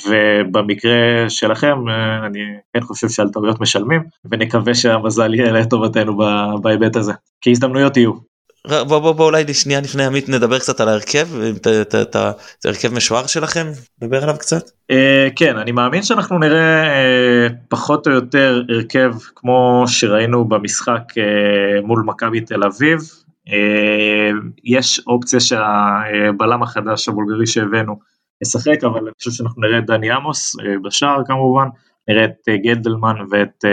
ובמקרה 0.08 1.30
שלכם 1.30 1.76
אני 2.26 2.40
כן 2.74 2.82
חושב 2.82 3.10
שעל 3.10 3.30
טעויות 3.30 3.62
משלמים, 3.62 4.02
ונקווה 4.32 4.74
שהמזל 4.76 5.34
יהיה 5.34 5.52
לטובתנו 5.52 6.18
בהיבט 6.62 6.96
הזה, 6.96 7.14
כי 7.42 7.52
הזדמנויות 7.52 7.98
יהיו. 7.98 8.37
בוא 8.68 9.00
בוא 9.00 9.12
בוא 9.12 9.26
אולי 9.26 9.54
שנייה 9.54 9.82
לפני 9.82 10.06
עמית 10.06 10.30
נדבר 10.30 10.60
קצת 10.60 10.80
על 10.82 10.90
ההרכב 10.90 11.28
את 12.02 12.66
ההרכב 12.66 12.94
משוער 12.94 13.28
שלכם 13.28 13.68
נדבר 14.02 14.24
עליו 14.24 14.36
קצת. 14.40 14.70
Uh, 14.92 14.96
כן 15.36 15.58
אני 15.58 15.72
מאמין 15.72 16.04
שאנחנו 16.04 16.40
נראה 16.40 16.84
uh, 16.84 17.54
פחות 17.70 18.08
או 18.08 18.12
יותר 18.12 18.62
הרכב 18.70 19.14
כמו 19.36 19.84
שראינו 19.88 20.46
במשחק 20.46 21.04
uh, 21.12 21.86
מול 21.86 22.04
מכבי 22.06 22.42
תל 22.42 22.64
אביב. 22.64 23.00
יש 24.64 25.02
אופציה 25.08 25.40
שהבלם 25.40 26.64
החדש 26.64 27.10
הבולגרי 27.10 27.48
שהבאנו 27.48 28.00
ישחק 28.42 28.84
אבל 28.84 29.00
אני 29.00 29.12
חושב 29.18 29.32
שאנחנו 29.32 29.62
נראה 29.62 29.80
את 29.80 29.86
דני 29.86 30.12
עמוס 30.12 30.56
בשער 30.84 31.22
כמובן 31.26 31.68
נראה 32.08 32.26
את 32.26 32.50
גלדלמן 32.64 33.16
ואת, 33.32 33.66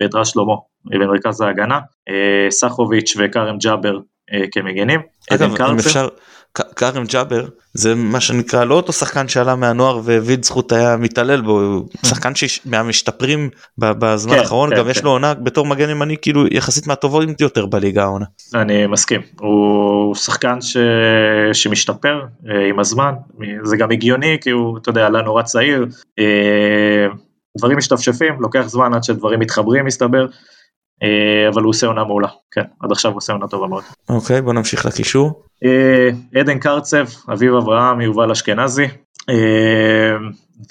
ואת 0.00 0.14
רז 0.14 0.28
שלמה 0.28 0.54
במרכז 0.84 1.40
ההגנה, 1.40 1.78
אה, 2.08 2.50
סחוביץ' 2.50 3.16
וכרם 3.18 3.58
ג'אבר 3.58 3.98
אה, 4.32 4.44
כמגנים. 4.52 5.00
אגב, 5.30 5.62
אם 5.62 5.78
אפשר, 5.78 6.08
כרם 6.54 7.04
ג'אבר 7.04 7.44
זה 7.74 7.94
מה 7.94 8.20
שנקרא 8.20 8.64
לא 8.64 8.74
אותו 8.74 8.92
שחקן 8.92 9.28
שעלה 9.28 9.56
מהנוער 9.56 9.98
וויד 9.98 10.44
זכות 10.44 10.72
היה 10.72 10.96
מתעלל 10.96 11.40
בו, 11.40 11.86
שחקן 12.06 12.32
מהמשתפרים 12.64 13.50
בזמן 13.78 14.32
כן, 14.32 14.38
האחרון, 14.38 14.70
גם 14.70 14.84
כן. 14.84 14.90
יש 14.90 15.02
לו 15.02 15.10
עונה 15.10 15.34
בתור 15.34 15.66
מגן 15.66 15.90
ימני 15.90 16.16
כאילו 16.22 16.46
יחסית 16.46 16.86
מהטובות 16.86 17.40
יותר 17.40 17.66
בליגה 17.66 18.02
העונה. 18.02 18.24
אני 18.54 18.86
מסכים, 18.86 19.20
הוא 19.40 20.14
שחקן 20.14 20.60
ש... 20.60 20.76
שמשתפר 21.52 22.22
אה, 22.48 22.68
עם 22.68 22.78
הזמן, 22.78 23.14
זה 23.62 23.76
גם 23.76 23.90
הגיוני 23.90 24.38
כי 24.40 24.50
הוא, 24.50 24.78
אתה 24.78 24.90
יודע, 24.90 25.06
עלה 25.06 25.22
נורא 25.22 25.42
צעיר, 25.42 25.86
דברים 27.58 27.78
משתפשפים, 27.78 28.34
לוקח 28.40 28.62
זמן 28.66 28.94
עד 28.94 29.04
שדברים 29.04 29.40
מתחברים 29.40 29.84
מסתבר. 29.84 30.26
אה, 31.02 31.48
אבל 31.48 31.62
הוא 31.62 31.70
עושה 31.70 31.86
עונה 31.86 32.04
מעולה, 32.04 32.28
כן, 32.50 32.62
עד 32.80 32.92
עכשיו 32.92 33.10
הוא 33.10 33.18
עושה 33.18 33.32
עונה 33.32 33.48
טובה 33.48 33.66
מאוד. 33.66 33.82
אוקיי, 34.08 34.42
בוא 34.42 34.52
נמשיך 34.52 34.86
לקישור. 34.86 35.42
אה, 35.64 36.08
עדן 36.40 36.58
קרצב, 36.58 37.06
אביב 37.32 37.54
אברהם, 37.54 38.00
יובל 38.00 38.30
אשכנזי, 38.30 38.86
אה, 39.28 40.16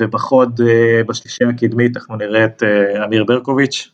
ובחוד 0.01 0.61
בשלישייה 1.07 1.49
הקדמית 1.49 1.97
אנחנו 1.97 2.15
נראה 2.15 2.45
את 2.45 2.63
אמיר 3.05 3.23
ברקוביץ', 3.23 3.91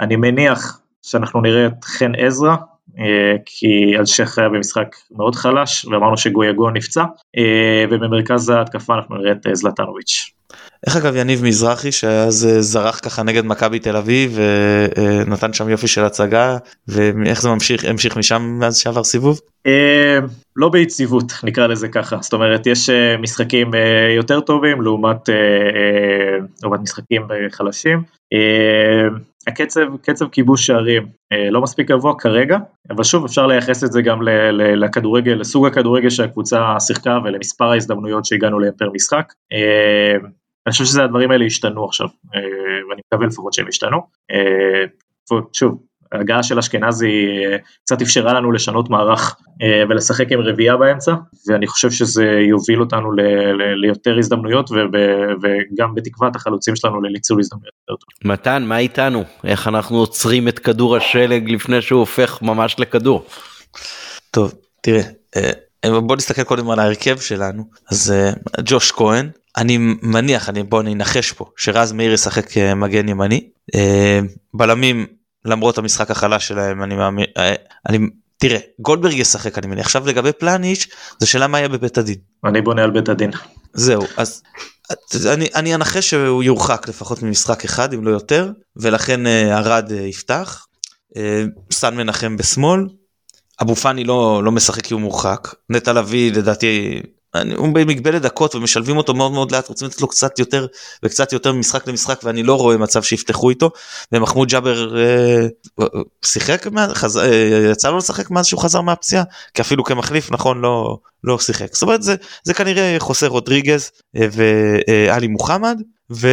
אני 0.00 0.16
מניח 0.16 0.80
שאנחנו 1.02 1.40
נראה 1.40 1.66
את 1.66 1.84
חן 1.84 2.12
עזרא, 2.14 2.56
כי 3.44 3.96
אלשיך 3.98 4.38
היה 4.38 4.48
במשחק 4.48 4.96
מאוד 5.10 5.34
חלש, 5.34 5.84
ואמרנו 5.84 6.16
שגויגון 6.16 6.76
נפצע, 6.76 7.04
ובמרכז 7.90 8.48
ההתקפה 8.48 8.94
אנחנו 8.94 9.16
נראה 9.16 9.32
את 9.32 9.46
זלטנוביץ'. 9.52 10.37
איך 10.86 10.96
אגב 10.96 11.16
יניב 11.16 11.44
מזרחי 11.44 11.92
שאז 11.92 12.46
אה, 12.46 12.62
זרח 12.62 13.00
ככה 13.02 13.22
נגד 13.22 13.44
מכבי 13.44 13.78
תל 13.78 13.96
אביב 13.96 14.38
ונתן 14.38 15.52
שם 15.52 15.68
יופי 15.68 15.88
של 15.88 16.04
הצגה 16.04 16.56
ואיך 16.88 17.42
זה 17.42 17.48
ממשיך 17.48 17.84
המשיך 17.84 18.16
משם 18.16 18.42
מאז 18.42 18.76
שעבר 18.76 19.04
סיבוב? 19.04 19.40
אה, 19.66 20.18
לא 20.56 20.68
ביציבות 20.68 21.32
נקרא 21.44 21.66
לזה 21.66 21.88
ככה 21.88 22.16
זאת 22.20 22.32
אומרת 22.32 22.66
יש 22.66 22.90
אה, 22.90 23.16
משחקים 23.16 23.70
יותר 24.16 24.40
טובים 24.40 24.82
לעומת 24.82 25.28
משחקים 26.82 27.22
חלשים. 27.50 28.02
הקצב 29.48 29.96
קצב 30.02 30.28
כיבוש 30.28 30.66
שערים 30.66 31.06
לא 31.50 31.60
מספיק 31.60 31.88
גבוה 31.88 32.14
כרגע 32.18 32.58
אבל 32.90 33.04
שוב 33.04 33.24
אפשר 33.24 33.46
לייחס 33.46 33.84
את 33.84 33.92
זה 33.92 34.02
גם 34.02 34.18
לכדורגל 34.52 35.32
לסוג 35.32 35.66
הכדורגל 35.66 36.10
שהקבוצה 36.10 36.80
שיחקה 36.80 37.18
ולמספר 37.24 37.64
ההזדמנויות 37.64 38.24
שהגענו 38.24 38.58
להם 38.58 38.72
פר 38.78 38.90
משחק. 38.94 39.32
אני 40.68 40.72
חושב 40.72 40.84
שזה 40.84 41.04
הדברים 41.04 41.30
האלה 41.30 41.44
ישתנו 41.44 41.84
עכשיו, 41.84 42.06
אה, 42.34 42.40
ואני 42.90 43.00
מקווה 43.06 43.26
לפחות 43.26 43.52
שהם 43.52 43.68
ישתנו. 43.68 43.98
אה, 44.30 44.84
שוב, 45.52 45.82
ההגעה 46.12 46.42
של 46.42 46.58
אשכנזי 46.58 47.06
אה, 47.06 47.56
קצת 47.84 48.02
אפשרה 48.02 48.32
לנו 48.32 48.52
לשנות 48.52 48.90
מערך 48.90 49.36
ולשחק 49.90 50.32
עם 50.32 50.40
רביעייה 50.40 50.76
באמצע, 50.76 51.14
ואני 51.48 51.66
חושב 51.66 51.90
שזה 51.90 52.24
יוביל 52.48 52.80
אותנו 52.80 53.12
ליותר 53.82 54.18
הזדמנויות 54.18 54.70
וגם 55.42 55.94
בתקוות 55.94 56.36
החלוצים 56.36 56.76
שלנו 56.76 57.02
לניצול 57.02 57.40
הזדמנויות 57.40 57.74
יותר 57.88 58.00
טוב. 58.00 58.30
מתן, 58.32 58.62
מה 58.62 58.78
איתנו? 58.78 59.24
איך 59.44 59.68
אנחנו 59.68 59.96
עוצרים 59.96 60.48
את 60.48 60.58
כדור 60.58 60.96
השלג 60.96 61.50
לפני 61.50 61.82
שהוא 61.82 62.00
הופך 62.00 62.42
ממש 62.42 62.76
לכדור? 62.78 63.26
טוב, 64.30 64.54
תראה, 64.80 65.02
בוא 65.84 66.16
נסתכל 66.16 66.44
קודם 66.44 66.70
על 66.70 66.78
ההרכב 66.78 67.18
שלנו, 67.18 67.64
אז 67.90 68.14
ג'וש 68.64 68.92
כהן, 68.92 69.28
אני 69.58 69.78
מניח, 70.02 70.48
אני, 70.48 70.62
בוא 70.62 70.82
ננחש 70.82 71.32
פה, 71.32 71.44
שרז 71.56 71.92
מאיר 71.92 72.12
ישחק 72.12 72.56
אה, 72.56 72.74
מגן 72.74 73.08
ימני. 73.08 73.48
אה, 73.74 74.20
בלמים, 74.54 75.06
למרות 75.44 75.78
המשחק 75.78 76.10
החלש 76.10 76.48
שלהם, 76.48 76.82
אני 76.82 76.96
מאמין, 76.96 77.26
אה, 77.36 77.54
אני, 77.88 77.98
תראה, 78.38 78.58
גולדברג 78.78 79.12
ישחק 79.12 79.58
אני 79.58 79.66
מניח. 79.66 79.86
עכשיו 79.86 80.06
לגבי 80.06 80.32
פלניץ', 80.32 80.86
זה 81.18 81.26
שאלה 81.26 81.46
מה 81.46 81.58
יהיה 81.58 81.68
בבית 81.68 81.98
הדין. 81.98 82.18
אני 82.44 82.60
בונה 82.60 82.84
על 82.84 82.90
בית 82.90 83.08
הדין. 83.08 83.30
זהו, 83.74 84.02
אז 84.16 84.42
אני, 85.26 85.48
אני 85.54 85.74
אנחש 85.74 86.10
שהוא 86.10 86.42
יורחק 86.42 86.88
לפחות 86.88 87.22
ממשחק 87.22 87.64
אחד 87.64 87.94
אם 87.94 88.04
לא 88.04 88.10
יותר 88.10 88.52
ולכן 88.76 89.26
ארד 89.26 89.90
יפתח. 89.92 90.66
אה, 91.16 91.44
סן 91.72 91.96
מנחם 91.96 92.36
בשמאל, 92.36 92.86
אבו 93.62 93.74
פאני 93.76 94.04
לא, 94.04 94.42
לא 94.44 94.52
משחק 94.52 94.82
כי 94.82 94.94
הוא 94.94 95.00
מורחק, 95.00 95.54
נטע 95.70 95.92
לביא 95.92 96.32
לדעתי 96.32 97.02
הוא 97.56 97.68
במגבלת 97.74 98.22
דקות 98.22 98.54
ומשלבים 98.54 98.96
אותו 98.96 99.14
מאוד 99.14 99.32
מאוד 99.32 99.52
לאט 99.52 99.68
רוצים 99.68 99.88
לתת 99.88 100.00
לו 100.00 100.08
קצת 100.08 100.38
יותר 100.38 100.66
וקצת 101.02 101.32
יותר 101.32 101.52
ממשחק 101.52 101.86
למשחק 101.86 102.20
ואני 102.24 102.42
לא 102.42 102.54
רואה 102.54 102.76
מצב 102.76 103.02
שיפתחו 103.02 103.50
איתו 103.50 103.70
ומחמוד 104.12 104.48
ג'אבר 104.48 104.98
אה, 104.98 105.46
שיחק. 106.24 106.66
אה, 106.66 107.70
יצא 107.72 107.90
לו 107.90 107.98
לשחק 107.98 108.30
מאז 108.30 108.46
שהוא 108.46 108.60
חזר 108.60 108.80
מהפציעה 108.80 109.24
כי 109.54 109.62
אפילו 109.62 109.84
כמחליף 109.84 110.32
נכון 110.32 110.60
לא 110.60 110.98
לא 111.24 111.38
שיחק 111.38 111.74
זאת 111.74 111.82
אומרת 111.82 112.02
זה 112.02 112.16
זה 112.42 112.54
כנראה 112.54 112.96
חוסר 112.98 113.26
רודריגז 113.26 113.90
אה, 114.16 114.26
ואלי 114.32 115.26
מוחמד. 115.26 115.82
ו... 116.10 116.28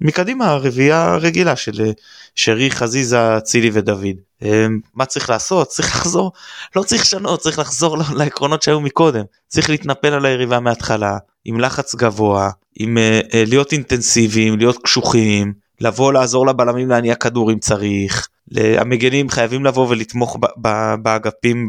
מקדימה 0.00 0.56
רביעייה 0.56 1.16
רגילה 1.16 1.56
של 1.56 1.80
אה, 1.80 1.90
שרי 2.34 2.70
חזיזה 2.70 3.40
צילי 3.44 3.70
ודוד. 3.72 4.16
אה, 4.42 4.66
מה 4.94 5.04
צריך 5.04 5.30
לעשות? 5.30 5.68
צריך 5.68 5.88
לחזור? 5.96 6.32
לא 6.76 6.82
צריך 6.82 7.02
לשנות 7.02 7.40
צריך 7.40 7.58
לחזור 7.58 7.98
לעקרונות 8.14 8.62
שהיו 8.62 8.80
מקודם. 8.80 9.24
צריך 9.48 9.70
להתנפל 9.70 10.12
על 10.12 10.26
היריבה 10.26 10.60
מההתחלה 10.60 11.18
עם 11.44 11.60
לחץ 11.60 11.94
גבוה 11.94 12.50
עם 12.78 12.98
uh, 12.98 13.36
להיות 13.46 13.72
אינטנסיביים 13.72 14.58
להיות 14.58 14.78
קשוחים 14.82 15.52
לבוא 15.80 16.12
לעזור 16.12 16.46
לבלמים 16.46 16.88
להניע 16.88 17.14
כדור 17.14 17.52
אם 17.52 17.58
צריך. 17.58 18.28
המגנים 18.54 19.28
חייבים 19.28 19.64
לבוא 19.64 19.88
ולתמוך 19.88 20.38
באגפים 21.02 21.68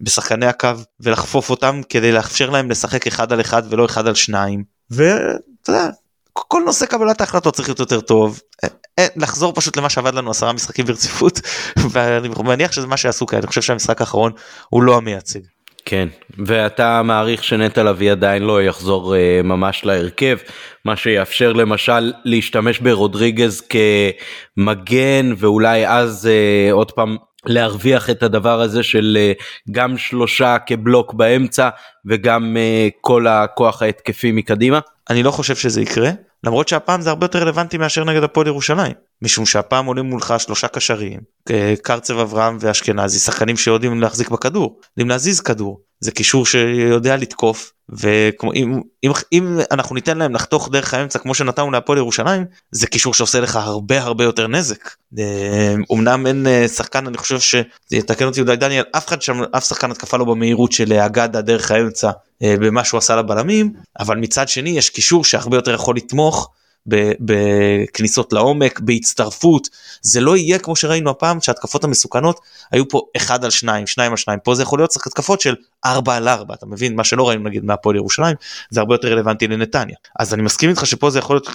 בשחקני 0.00 0.46
הקו 0.46 0.68
ולחפוף 1.00 1.50
אותם 1.50 1.80
כדי 1.88 2.12
לאפשר 2.12 2.50
להם 2.50 2.70
לשחק 2.70 3.06
אחד 3.06 3.32
על 3.32 3.40
אחד 3.40 3.62
ולא 3.70 3.84
אחד 3.84 4.06
על 4.06 4.14
שניים. 4.14 4.64
ואתה 4.90 5.68
יודע 5.68 5.88
כל 6.32 6.62
נושא 6.66 6.86
קבלת 6.86 7.20
ההחלטות 7.20 7.54
צריך 7.54 7.68
להיות 7.68 7.78
יותר 7.80 8.00
טוב 8.00 8.40
אה, 8.64 8.68
אה, 8.98 9.06
לחזור 9.16 9.52
פשוט 9.54 9.76
למה 9.76 9.90
שעבד 9.90 10.14
לנו 10.14 10.30
עשרה 10.30 10.52
משחקים 10.52 10.84
ברציפות 10.84 11.40
ואני 11.92 12.28
מניח 12.44 12.72
שזה 12.72 12.86
מה 12.86 12.96
שעשו 12.96 13.26
כאן 13.26 13.38
אני 13.38 13.46
חושב 13.46 13.62
שהמשחק 13.62 14.00
האחרון 14.00 14.32
הוא 14.68 14.82
לא 14.82 14.96
המייצג. 14.96 15.40
כן 15.84 16.08
ואתה 16.46 17.02
מעריך 17.02 17.44
שנטע 17.44 17.82
לביא 17.82 18.12
עדיין 18.12 18.42
לא 18.42 18.62
יחזור 18.62 19.14
uh, 19.14 19.46
ממש 19.46 19.84
להרכב 19.84 20.36
מה 20.84 20.96
שיאפשר 20.96 21.52
למשל 21.52 22.12
להשתמש 22.24 22.78
ברודריגז 22.78 23.62
כמגן 24.56 25.32
ואולי 25.36 25.88
אז 25.88 26.28
uh, 26.28 26.72
עוד 26.72 26.92
פעם 26.92 27.16
להרוויח 27.46 28.10
את 28.10 28.22
הדבר 28.22 28.60
הזה 28.60 28.82
של 28.82 29.18
uh, 29.18 29.42
גם 29.70 29.98
שלושה 29.98 30.56
כבלוק 30.66 31.14
באמצע 31.14 31.68
וגם 32.06 32.56
uh, 32.56 32.92
כל 33.00 33.26
הכוח 33.26 33.82
ההתקפי 33.82 34.32
מקדימה. 34.32 34.80
אני 35.10 35.22
לא 35.22 35.30
חושב 35.30 35.56
שזה 35.56 35.80
יקרה 35.80 36.10
למרות 36.44 36.68
שהפעם 36.68 37.00
זה 37.00 37.10
הרבה 37.10 37.24
יותר 37.24 37.38
רלוונטי 37.38 37.78
מאשר 37.78 38.04
נגד 38.04 38.22
הפועל 38.22 38.46
ירושלים 38.46 38.92
משום 39.22 39.46
שהפעם 39.46 39.86
עולים 39.86 40.04
מולך 40.04 40.34
שלושה 40.38 40.68
קשרים 40.68 41.20
קרצב 41.82 42.18
אברהם 42.18 42.56
ואשכנזי 42.60 43.18
שחקנים 43.18 43.56
שיודעים 43.56 44.00
להחזיק 44.00 44.28
בכדור 44.28 44.80
יודעים 44.90 45.08
להזיז 45.08 45.40
כדור 45.40 45.80
זה 46.02 46.10
קישור 46.10 46.46
שיודע 46.46 47.16
לתקוף 47.16 47.72
וכמו 47.88 48.52
אם, 48.52 48.80
אם, 49.32 49.58
אנחנו 49.70 49.94
ניתן 49.94 50.18
להם 50.18 50.34
לחתוך 50.34 50.68
דרך 50.72 50.94
האמצע 50.94 51.18
כמו 51.18 51.34
שנתנו 51.34 51.70
להפועל 51.70 51.98
ירושלים 51.98 52.44
זה 52.70 52.86
קישור 52.86 53.14
שעושה 53.14 53.40
לך 53.40 53.56
הרבה 53.56 54.02
הרבה 54.02 54.24
יותר 54.24 54.46
נזק. 54.46 54.90
אה, 55.18 55.74
אמנם 55.92 56.26
אין 56.26 56.46
אה, 56.46 56.68
שחקן 56.68 57.06
אני 57.06 57.18
חושב 57.18 57.40
שיתקן 57.40 58.24
אותי 58.24 58.40
יהודה 58.40 58.56
דניאל 58.56 58.84
אף 58.96 59.08
אחד 59.08 59.22
שם 59.22 59.42
אף 59.56 59.64
שחקן 59.64 59.90
התקפה 59.90 60.16
לא 60.16 60.24
במהירות 60.24 60.72
של 60.72 60.92
אגדה 60.92 61.40
דרך 61.40 61.70
האמצע 61.70 62.10
אה, 62.42 62.54
במה 62.60 62.84
שהוא 62.84 62.98
עשה 62.98 63.16
לבלמים 63.16 63.72
אבל 63.98 64.16
מצד 64.16 64.48
שני 64.48 64.70
יש 64.70 64.90
קישור 64.90 65.24
שהרבה 65.24 65.56
יותר 65.56 65.74
יכול 65.74 65.96
לתמוך. 65.96 66.50
בכניסות 66.86 68.32
לעומק, 68.32 68.80
בהצטרפות, 68.80 69.68
זה 70.02 70.20
לא 70.20 70.36
יהיה 70.36 70.58
כמו 70.58 70.76
שראינו 70.76 71.10
הפעם 71.10 71.40
שהתקפות 71.40 71.84
המסוכנות 71.84 72.40
היו 72.72 72.88
פה 72.88 73.02
אחד 73.16 73.44
על 73.44 73.50
שניים, 73.50 73.86
שניים 73.86 74.10
על 74.10 74.16
שניים, 74.16 74.38
פה 74.44 74.54
זה 74.54 74.62
יכול 74.62 74.78
להיות 74.78 74.96
התקפות 75.06 75.40
של 75.40 75.54
ארבע 75.84 76.16
על 76.16 76.28
ארבע, 76.28 76.54
אתה 76.54 76.66
מבין? 76.66 76.96
מה 76.96 77.04
שלא 77.04 77.28
ראינו 77.28 77.44
נגיד 77.44 77.64
מהפועל 77.64 77.96
ירושלים, 77.96 78.36
זה 78.70 78.80
הרבה 78.80 78.94
יותר 78.94 79.08
רלוונטי 79.08 79.48
לנתניה. 79.48 79.96
אז 80.18 80.34
אני 80.34 80.42
מסכים 80.42 80.70
איתך 80.70 80.86
שפה 80.86 81.10
זה 81.10 81.18
יכול 81.18 81.36
להיות 81.36 81.48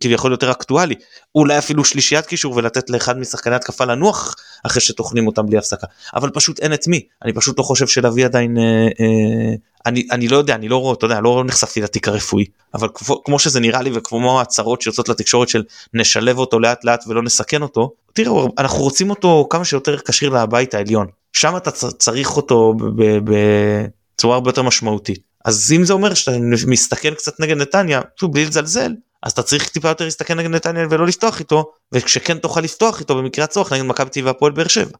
כביכול 0.00 0.30
יותר 0.30 0.50
אקטואלי, 0.50 0.94
אולי 1.34 1.58
אפילו 1.58 1.84
שלישיית 1.84 2.26
קישור 2.26 2.56
ולתת 2.56 2.90
לאחד 2.90 3.18
משחקני 3.18 3.54
התקפה 3.54 3.84
לנוח 3.84 4.34
אחרי 4.66 4.80
שטוחנים 4.80 5.26
אותם 5.26 5.46
בלי 5.46 5.58
הפסקה, 5.58 5.86
אבל 6.14 6.30
פשוט 6.30 6.60
אין 6.60 6.74
את 6.74 6.86
מי, 6.86 7.02
אני 7.24 7.32
פשוט 7.32 7.58
לא 7.58 7.62
חושב 7.62 7.86
שלהביא 7.86 8.24
עדיין 8.24 8.58
אה, 8.58 8.62
אה, 9.00 9.54
אני 9.86 10.08
אני 10.10 10.28
לא 10.28 10.36
יודע 10.36 10.54
אני 10.54 10.68
לא 10.68 10.76
רואה 10.76 10.94
אתה 10.94 11.06
יודע 11.06 11.20
לא 11.20 11.42
נחשפתי 11.46 11.80
לתיק 11.80 12.08
הרפואי 12.08 12.44
אבל 12.74 12.88
כמו, 12.94 13.24
כמו 13.24 13.38
שזה 13.38 13.60
נראה 13.60 13.82
לי 13.82 13.90
וכמו 13.94 14.38
ההצהרות 14.38 14.82
שיוצאות 14.82 15.08
לתקשורת 15.08 15.48
של 15.48 15.62
נשלב 15.94 16.38
אותו 16.38 16.60
לאט 16.60 16.84
לאט 16.84 17.04
ולא 17.06 17.22
נסכן 17.22 17.62
אותו 17.62 17.92
תראו 18.12 18.48
אנחנו 18.58 18.78
רוצים 18.78 19.10
אותו 19.10 19.46
כמה 19.50 19.64
שיותר 19.64 19.98
כשיר 19.98 20.30
לבית 20.30 20.74
העליון 20.74 21.06
שם 21.32 21.56
אתה 21.56 21.70
צריך 21.70 22.36
אותו 22.36 22.74
בצורה 23.24 24.34
הרבה 24.34 24.48
יותר 24.50 24.62
משמעותית 24.62 25.20
אז 25.44 25.72
אם 25.76 25.84
זה 25.84 25.92
אומר 25.92 26.14
שאתה 26.14 26.38
מסתכן 26.66 27.14
קצת 27.14 27.40
נגד 27.40 27.56
נתניה 27.56 28.00
בלי 28.22 28.44
לזלזל 28.44 28.92
אז 29.22 29.32
אתה 29.32 29.42
צריך 29.42 29.68
טיפה 29.68 29.88
יותר 29.88 30.04
להסתכן 30.04 30.38
נגד 30.38 30.50
נתניה 30.50 30.86
ולא 30.90 31.06
לפתוח 31.06 31.40
איתו 31.40 31.72
וכשכן 31.92 32.38
תוכל 32.38 32.60
לפתוח 32.60 33.00
איתו 33.00 33.16
במקרה 33.16 33.44
הצורך 33.44 33.72
נגד 33.72 33.82
מכבי 33.82 34.10
טבע 34.10 34.26
והפועל 34.26 34.52
באר 34.52 34.68
שבע. 34.68 34.96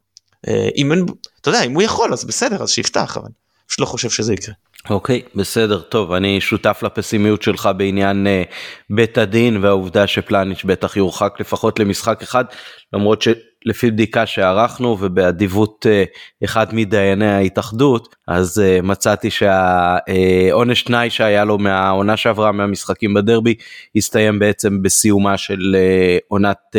אה, 0.48 0.68
אם 0.76 0.92
אין 0.92 1.06
אתה 1.40 1.48
יודע 1.48 1.62
אם 1.62 1.74
הוא 1.74 1.82
יכול 1.82 2.12
אז 2.12 2.24
בסדר 2.24 2.62
אז 2.62 2.70
שיפתח 2.70 3.16
אבל 3.16 3.28
פשוט 3.66 3.80
לא 3.80 3.86
חושב 3.86 4.10
שזה 4.10 4.32
יקרה. 4.34 4.54
אוקיי 4.90 5.22
okay, 5.26 5.38
בסדר 5.38 5.80
טוב 5.80 6.12
אני 6.12 6.40
שותף 6.40 6.80
לפסימיות 6.82 7.42
שלך 7.42 7.68
בעניין 7.76 8.26
uh, 8.26 8.52
בית 8.90 9.18
הדין 9.18 9.56
והעובדה 9.64 10.06
שפלניץ' 10.06 10.64
בטח 10.64 10.96
יורחק 10.96 11.34
לפחות 11.40 11.78
למשחק 11.78 12.22
אחד 12.22 12.44
למרות 12.92 13.22
שלפי 13.22 13.90
בדיקה 13.90 14.26
שערכנו 14.26 14.96
ובאדיבות 15.00 15.86
uh, 15.86 16.44
אחד 16.44 16.74
מדייני 16.74 17.26
ההתאחדות 17.26 18.16
אז 18.28 18.58
uh, 18.58 18.82
מצאתי 18.82 19.30
שהעונש 19.30 20.82
uh, 20.82 20.86
תנאי 20.86 21.10
שהיה 21.10 21.44
לו 21.44 21.58
מהעונה 21.58 22.16
שעברה 22.16 22.52
מהמשחקים 22.52 23.14
בדרבי 23.14 23.54
הסתיים 23.96 24.38
בעצם 24.38 24.82
בסיומה 24.82 25.38
של 25.38 25.76
uh, 25.76 26.24
עונת 26.28 26.58
uh, 26.74 26.78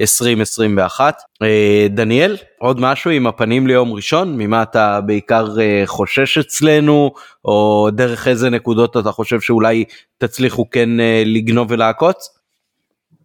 2021. 0.00 1.22
אה, 1.42 1.86
דניאל, 1.90 2.36
עוד 2.58 2.80
משהו 2.80 3.10
עם 3.10 3.26
הפנים 3.26 3.66
ליום 3.66 3.92
ראשון? 3.92 4.36
ממה 4.38 4.62
אתה 4.62 5.00
בעיקר 5.00 5.46
אה, 5.60 5.82
חושש 5.86 6.38
אצלנו, 6.38 7.12
או 7.44 7.88
דרך 7.92 8.28
איזה 8.28 8.50
נקודות 8.50 8.96
אתה 8.96 9.12
חושב 9.12 9.40
שאולי 9.40 9.84
תצליחו 10.18 10.70
כן 10.70 11.00
אה, 11.00 11.22
לגנוב 11.26 11.70
ולעקוץ? 11.70 12.38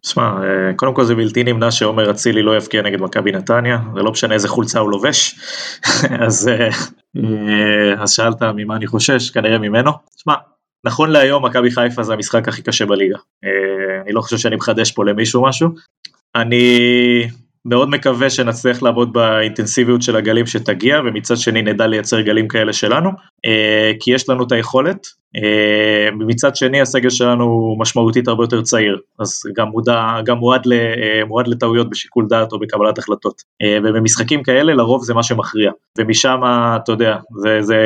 תשמע, 0.02 0.32
קודם 0.76 0.94
כל 0.94 1.04
זה 1.04 1.14
בלתי 1.14 1.44
נמנע 1.44 1.70
שעומר 1.70 2.10
אצילי 2.10 2.42
לא 2.42 2.56
יבקיע 2.56 2.82
נגד 2.82 3.00
מכבי 3.00 3.32
נתניה, 3.32 3.78
זה 3.94 4.00
לא 4.00 4.10
משנה 4.10 4.34
איזה 4.34 4.48
חולצה 4.48 4.78
הוא 4.78 4.90
לובש, 4.90 5.34
אז, 6.26 6.50
אז 7.98 8.10
שאלת 8.10 8.42
ממה 8.42 8.76
אני 8.76 8.86
חושש, 8.86 9.30
כנראה 9.30 9.58
ממנו. 9.58 9.90
תשמע, 10.16 10.34
נכון 10.84 11.10
להיום 11.10 11.44
מכבי 11.44 11.70
חיפה 11.70 12.02
זה 12.02 12.12
המשחק 12.12 12.48
הכי 12.48 12.62
קשה 12.62 12.86
בליגה. 12.86 13.16
אני 14.04 14.12
לא 14.12 14.20
חושב 14.20 14.36
שאני 14.36 14.56
מחדש 14.56 14.92
פה 14.92 15.04
למישהו 15.04 15.42
משהו, 15.42 15.68
אני 16.36 17.28
מאוד 17.64 17.90
מקווה 17.90 18.30
שנצליח 18.30 18.82
לעבוד 18.82 19.12
באינטנסיביות 19.12 20.02
של 20.02 20.16
הגלים 20.16 20.46
שתגיע, 20.46 21.00
ומצד 21.04 21.36
שני 21.36 21.62
נדע 21.62 21.86
לייצר 21.86 22.20
גלים 22.20 22.48
כאלה 22.48 22.72
שלנו, 22.72 23.10
אה, 23.46 23.92
כי 24.00 24.14
יש 24.14 24.28
לנו 24.28 24.44
את 24.44 24.52
היכולת. 24.52 25.06
אה, 25.36 26.08
מצד 26.18 26.56
שני 26.56 26.80
הסגל 26.80 27.10
שלנו 27.10 27.44
הוא 27.44 27.80
משמעותית 27.80 28.28
הרבה 28.28 28.44
יותר 28.44 28.62
צעיר, 28.62 28.98
אז 29.20 29.42
גם, 29.56 29.68
מודע, 29.68 30.02
גם 30.24 30.38
מועד, 30.38 30.66
ל, 30.66 30.72
אה, 30.72 31.24
מועד 31.24 31.48
לטעויות 31.48 31.90
בשיקול 31.90 32.26
דעת 32.28 32.52
או 32.52 32.58
בקבלת 32.58 32.98
החלטות. 32.98 33.42
ובמשחקים 33.84 34.42
כאלה 34.42 34.74
לרוב 34.74 35.04
זה 35.04 35.14
מה 35.14 35.22
שמכריע, 35.22 35.70
ומשם 35.98 36.40
אתה 36.76 36.92
יודע, 36.92 37.16
זה, 37.36 37.58
זה 37.62 37.76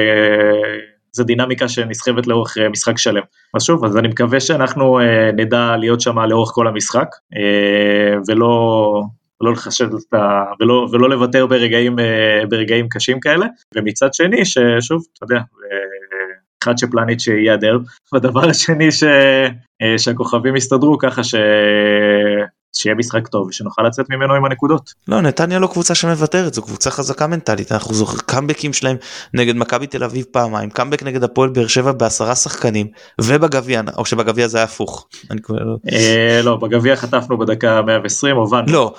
זה 1.13 1.25
דינמיקה 1.25 1.69
שנסחבת 1.69 2.27
לאורך 2.27 2.59
אה, 2.59 2.69
משחק 2.69 2.99
שלם. 2.99 3.23
אז 3.55 3.63
שוב, 3.63 3.85
אז 3.85 3.97
אני 3.97 4.09
מקווה 4.09 4.41
שאנחנו 4.41 5.01
אה, 5.01 5.33
נדע 5.33 5.77
להיות 5.77 6.01
שם 6.01 6.19
לאורך 6.19 6.51
כל 6.55 6.69
המשחק, 6.69 7.09
אה, 7.37 8.19
ולא... 8.29 9.03
לא 9.41 9.53
לחשב 9.53 9.89
את 10.09 10.15
ה... 10.15 10.45
ולא, 10.61 10.89
ולא 10.93 11.11
לוותר 11.11 11.47
ברגעים, 11.47 11.97
ברגעים 12.49 12.89
קשים 12.89 13.21
כאלה, 13.21 13.47
ומצד 13.75 14.15
שני, 14.15 14.45
ששוב, 14.45 15.03
אתה 15.19 15.25
יודע, 15.25 15.41
אחד 16.63 16.79
שפלניץ' 16.79 17.27
ייעדר, 17.27 17.79
והדבר 18.13 18.49
השני 18.49 18.93
ש... 18.93 19.05
שהכוכבים 19.97 20.57
יסתדרו 20.57 20.99
ככה 20.99 21.25
ש... 21.25 21.35
שיהיה 22.77 22.95
משחק 22.95 23.29
טוב 23.29 23.49
ושנוכל 23.49 23.83
לצאת 23.83 24.07
ממנו 24.11 24.35
עם 24.35 24.45
הנקודות. 24.45 24.95
לא 25.09 25.21
נתניה 25.21 25.59
לא 25.59 25.67
קבוצה 25.67 25.95
שמוותרת 25.95 26.55
זו 26.55 26.63
קבוצה 26.63 26.91
חזקה 26.91 27.27
מנטלית 27.27 27.73
אנחנו 27.73 27.95
זוכרים 27.95 28.21
קאמבקים 28.27 28.73
שלהם 28.73 28.97
נגד 29.35 29.57
מכבי 29.57 29.87
תל 29.87 30.05
אביב 30.05 30.25
פעמיים 30.31 30.71
קאמבק 30.71 31.03
נגד 31.03 31.25
הפועל 31.25 31.51
באר 31.51 31.67
שבע 31.67 31.93
בעשרה 31.93 32.35
שחקנים 32.35 32.87
ובגביע 33.21 33.81
או 33.97 34.05
שבגביע 34.05 34.49
זה 34.49 34.59
היה 34.59 34.65
הפוך. 34.65 35.09
אה, 35.93 36.41
לא 36.43 36.57
בגביע 36.57 36.97
חטפנו 36.97 37.39
בדקה 37.39 37.83
120 37.83 38.37
הובלנו. 38.37 38.73
לא 38.73 38.95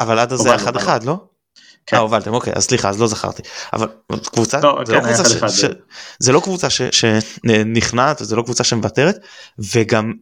אבל 0.00 0.18
עד 0.18 0.32
אז 0.32 0.38
זה 0.38 0.54
אחד 0.54 0.76
אחד 0.76 1.04
לא? 1.04 1.16
כן. 1.86 1.96
אה, 1.96 2.02
הובלתם 2.02 2.34
אוקיי 2.34 2.52
אז 2.56 2.64
סליחה 2.64 2.88
אז 2.88 3.00
לא 3.00 3.06
זכרתי 3.06 3.42
אבל 3.72 3.86
קבוצה 4.32 4.60
לא, 4.60 4.78
זה, 4.86 4.92
לא 4.92 5.00
כן, 5.00 5.06
קבוצה 5.06 5.24
ש, 5.24 5.60
ש, 5.60 5.64
זה 6.18 6.32
לא 6.32 6.40
קבוצה 6.40 6.70
שנכנעת 6.70 8.18
זה 8.20 8.36
לא 8.36 8.42
קבוצה 8.42 8.64
שמוותרת 8.64 9.18
וגם 9.58 10.12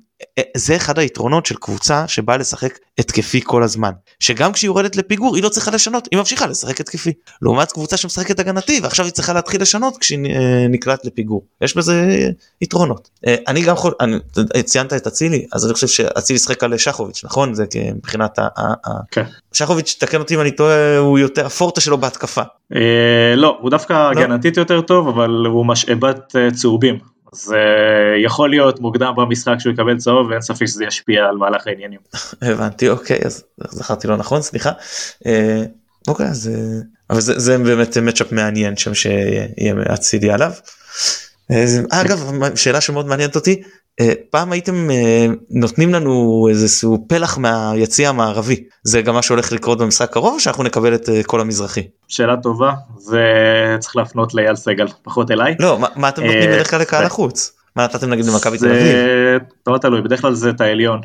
זה 0.57 0.77
אחד 0.77 0.99
היתרונות 0.99 1.47
של 1.47 1.55
קבוצה 1.55 2.09
שבאה 2.09 2.37
לשחק 2.37 2.79
התקפי 2.99 3.41
כל 3.45 3.63
הזמן 3.63 3.91
שגם 4.21 4.53
כשהיא 4.53 4.69
יורדת 4.69 4.97
לפיגור 4.97 5.35
היא 5.37 5.45
לא 5.45 5.49
צריכה 5.49 5.71
לשנות 5.71 6.09
היא 6.11 6.19
ממשיכה 6.19 6.47
לשחק 6.47 6.81
התקפי 6.81 7.13
לעומת 7.43 7.73
קבוצה 7.73 7.97
שמשחקת 7.97 8.39
הגנתי 8.39 8.81
ועכשיו 8.83 9.05
היא 9.05 9.13
צריכה 9.13 9.33
להתחיל 9.33 9.63
לשנות 9.63 9.97
כשהיא 9.99 10.19
נקלט 10.69 11.05
לפיגור 11.05 11.45
יש 11.61 11.77
בזה 11.77 12.27
יתרונות 12.61 13.11
אני 13.27 13.63
גם 13.63 13.75
יכול 13.75 13.93
אני, 14.01 14.17
ציינת 14.63 14.93
את 14.93 15.07
אצילי 15.07 15.47
אז 15.53 15.67
אני 15.67 15.75
חושב 15.75 15.87
שאצילי 15.87 16.39
שחק 16.39 16.65
על 16.65 16.77
שחוביץ' 16.77 17.25
נכון 17.25 17.55
זה 17.55 17.65
מבחינת 17.95 18.39
ה... 18.39 18.49
כן. 19.11 19.25
שחוביץ' 19.53 19.97
תקן 20.01 20.19
אותי 20.19 20.35
אם 20.35 20.41
אני 20.41 20.51
טועה 20.51 20.99
הוא 20.99 21.19
יותר 21.19 21.47
הפורטה 21.47 21.81
שלו 21.81 21.99
בהתקפה. 21.99 22.43
אה, 22.75 23.37
לא 23.37 23.59
הוא 23.61 23.71
דווקא 23.71 23.93
לא? 23.93 24.21
הגנתית 24.21 24.57
יותר 24.57 24.81
טוב 24.81 25.09
אבל 25.09 25.31
הוא 25.47 25.67
משאבת 25.67 26.37
אה, 26.37 26.51
צהובים 26.51 27.14
uh, 27.35 27.55
יכול 28.25 28.51
להיות 28.51 28.81
מוקדם 28.81 29.13
במשחק 29.17 29.55
שהוא 29.59 29.73
יקבל 29.73 29.99
צהוב 29.99 30.27
ואין 30.31 30.41
ספק 30.41 30.67
שזה 30.67 30.85
ישפיע 30.85 31.25
על 31.25 31.37
מהלך 31.37 31.67
העניינים. 31.67 32.01
הבנתי 32.43 32.89
אוקיי 32.89 33.19
אז 33.25 33.45
זכרתי 33.69 34.09
לא 34.09 34.17
נכון 34.17 34.43
סליחה. 34.43 34.71
Uh, 35.25 35.27
אוקיי 36.09 36.27
אז 36.27 36.51
uh, 36.53 36.85
אבל 37.11 37.21
זה, 37.21 37.39
זה 37.39 37.59
באמת 37.59 37.99
מצ'אפ 37.99 38.33
מעניין 38.33 38.77
שם 38.77 38.95
שיהיה 38.95 39.75
אצילי 39.95 40.31
עליו. 40.31 40.53
אגב 41.91 42.31
שאלה 42.55 42.81
שמאוד 42.81 43.07
מעניינת 43.07 43.37
אותי 43.37 43.63
אה, 43.63 43.69
פעם 44.31 44.53
הייתם 44.53 44.91
אה, 44.91 45.27
נותנים 45.51 45.95
לנו 45.95 46.47
איזשהו 46.51 47.05
פלח 47.09 47.39
מהיציא 47.39 48.09
המערבי 48.09 48.65
זה 48.83 49.03
גם 49.03 49.15
מה 49.15 49.23
שהולך 49.23 49.53
לקרות 49.53 49.79
במשחק 49.79 50.13
קרוב 50.13 50.41
שאנחנו 50.41 50.65
נקבל 50.65 50.95
את 50.95 51.09
אה, 51.09 51.23
כל 51.23 51.41
המזרחי. 51.41 51.83
שאלה 52.09 52.37
טובה 52.37 52.73
זה 52.99 53.23
צריך 53.79 53.97
להפנות 53.97 54.35
לאייל 54.35 54.57
סגל 54.57 54.87
פחות 55.03 55.31
אליי. 55.31 55.55
לא 55.61 55.79
מה, 55.79 55.89
מה 55.97 56.09
אתם 56.09 56.23
נותנים 56.23 56.51
בדרך 56.51 56.71
כלל 56.71 56.81
לקהל 56.81 57.05
החוץ? 57.05 57.53
מה 57.77 57.85
נתתם 57.85 58.11
נגיד 58.11 58.25
למכבי 58.25 58.59
תל 58.59 58.69
אביב? 58.69 58.83
זה 58.83 59.39
לא 59.67 59.79
תלוי 59.79 60.03
בדרך 60.03 60.21
כלל 60.21 60.35
זה 60.35 60.51
את 60.51 60.61
העליון 60.61 61.01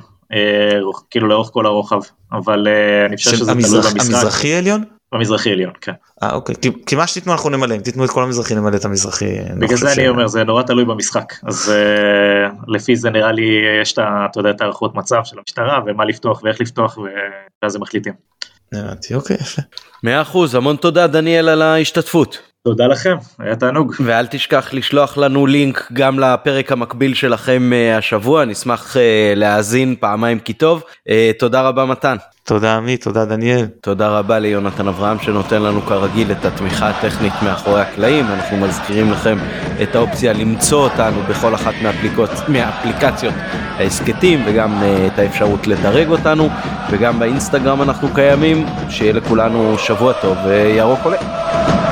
כאילו 1.09 1.27
לאורך 1.27 1.49
כל 1.53 1.65
הרוחב 1.65 1.99
אבל 2.31 2.67
אני 3.07 3.17
חושב 3.17 3.31
שזה 3.31 3.51
תלוי 3.51 3.63
במשחק. 3.63 3.99
המזרחי 3.99 4.53
עליון? 4.53 4.98
במזרחי 5.11 5.51
עליון 5.51 5.73
כן. 5.81 5.91
אה 6.23 6.33
אוקיי 6.33 6.55
כי, 6.61 6.69
כי 6.85 6.95
מה 6.95 7.07
שתיתנו 7.07 7.31
אנחנו 7.31 7.49
נמלא 7.49 7.75
אם 7.75 7.81
תיתנו 7.81 8.05
את 8.05 8.09
כל 8.09 8.23
המזרחי 8.23 8.55
נמלא 8.55 8.75
את 8.75 8.85
המזרחי. 8.85 9.39
בגלל 9.57 9.77
זה 9.77 9.93
אני 9.93 10.07
אומר 10.07 10.27
זה 10.27 10.43
נורא 10.43 10.63
תלוי 10.63 10.85
במשחק 10.85 11.33
אז 11.43 11.73
uh, 11.73 12.53
לפי 12.67 12.95
זה 12.95 13.09
נראה 13.09 13.31
לי 13.31 13.47
יש 13.81 13.93
את 13.93 13.99
אתה 13.99 14.39
יודע 14.39 14.49
את 14.49 14.61
הערכות 14.61 14.95
מצב 14.95 15.21
של 15.23 15.39
המשטרה 15.39 15.79
ומה 15.85 16.05
לפתוח 16.05 16.43
ואיך 16.43 16.61
לפתוח 16.61 16.97
ואז 17.63 17.75
הם 17.75 17.81
מחליטים. 17.81 18.13
הבנתי 18.73 19.13
אוקיי 19.15 19.37
יפה. 19.41 19.61
מאה 20.03 20.21
אחוז 20.21 20.55
המון 20.55 20.75
תודה 20.75 21.07
דניאל 21.07 21.49
על 21.49 21.61
ההשתתפות. 21.61 22.48
תודה 22.69 22.87
לכם, 22.87 23.15
היה 23.39 23.55
תענוג. 23.55 23.93
ואל 24.05 24.27
תשכח 24.27 24.69
לשלוח 24.73 25.17
לנו 25.17 25.45
לינק 25.45 25.89
גם 25.93 26.19
לפרק 26.19 26.71
המקביל 26.71 27.13
שלכם 27.13 27.73
אה, 27.73 27.97
השבוע, 27.97 28.45
נשמח 28.45 28.97
אה, 28.97 29.33
להאזין 29.35 29.95
פעמיים 29.99 30.39
כי 30.39 30.53
טוב. 30.53 30.83
אה, 31.09 31.31
תודה 31.39 31.61
רבה 31.61 31.85
מתן. 31.85 32.15
תודה 32.43 32.75
עמית, 32.75 33.03
תודה 33.03 33.25
דניאל. 33.25 33.65
תודה 33.81 34.09
רבה 34.09 34.39
ליונתן 34.39 34.87
אברהם 34.87 35.19
שנותן 35.19 35.61
לנו 35.61 35.81
כרגיל 35.81 36.31
את 36.31 36.45
התמיכה 36.45 36.89
הטכנית 36.89 37.33
מאחורי 37.43 37.81
הקלעים. 37.81 38.25
אנחנו 38.25 38.57
מזכירים 38.57 39.11
לכם 39.11 39.37
את 39.81 39.95
האופציה 39.95 40.33
למצוא 40.33 40.83
אותנו 40.83 41.21
בכל 41.29 41.55
אחת 41.55 41.73
מהאפליקות, 41.81 42.29
מהאפליקציות 42.47 43.33
ההסכתים 43.77 44.43
וגם 44.45 44.83
את 45.07 45.19
האפשרות 45.19 45.67
לדרג 45.67 46.07
אותנו 46.07 46.49
וגם 46.91 47.19
באינסטגרם 47.19 47.81
אנחנו 47.81 48.07
קיימים. 48.15 48.65
שיהיה 48.89 49.13
לכולנו 49.13 49.77
שבוע 49.77 50.13
טוב 50.13 50.37
וירוק 50.45 50.99
עולה. 51.03 51.88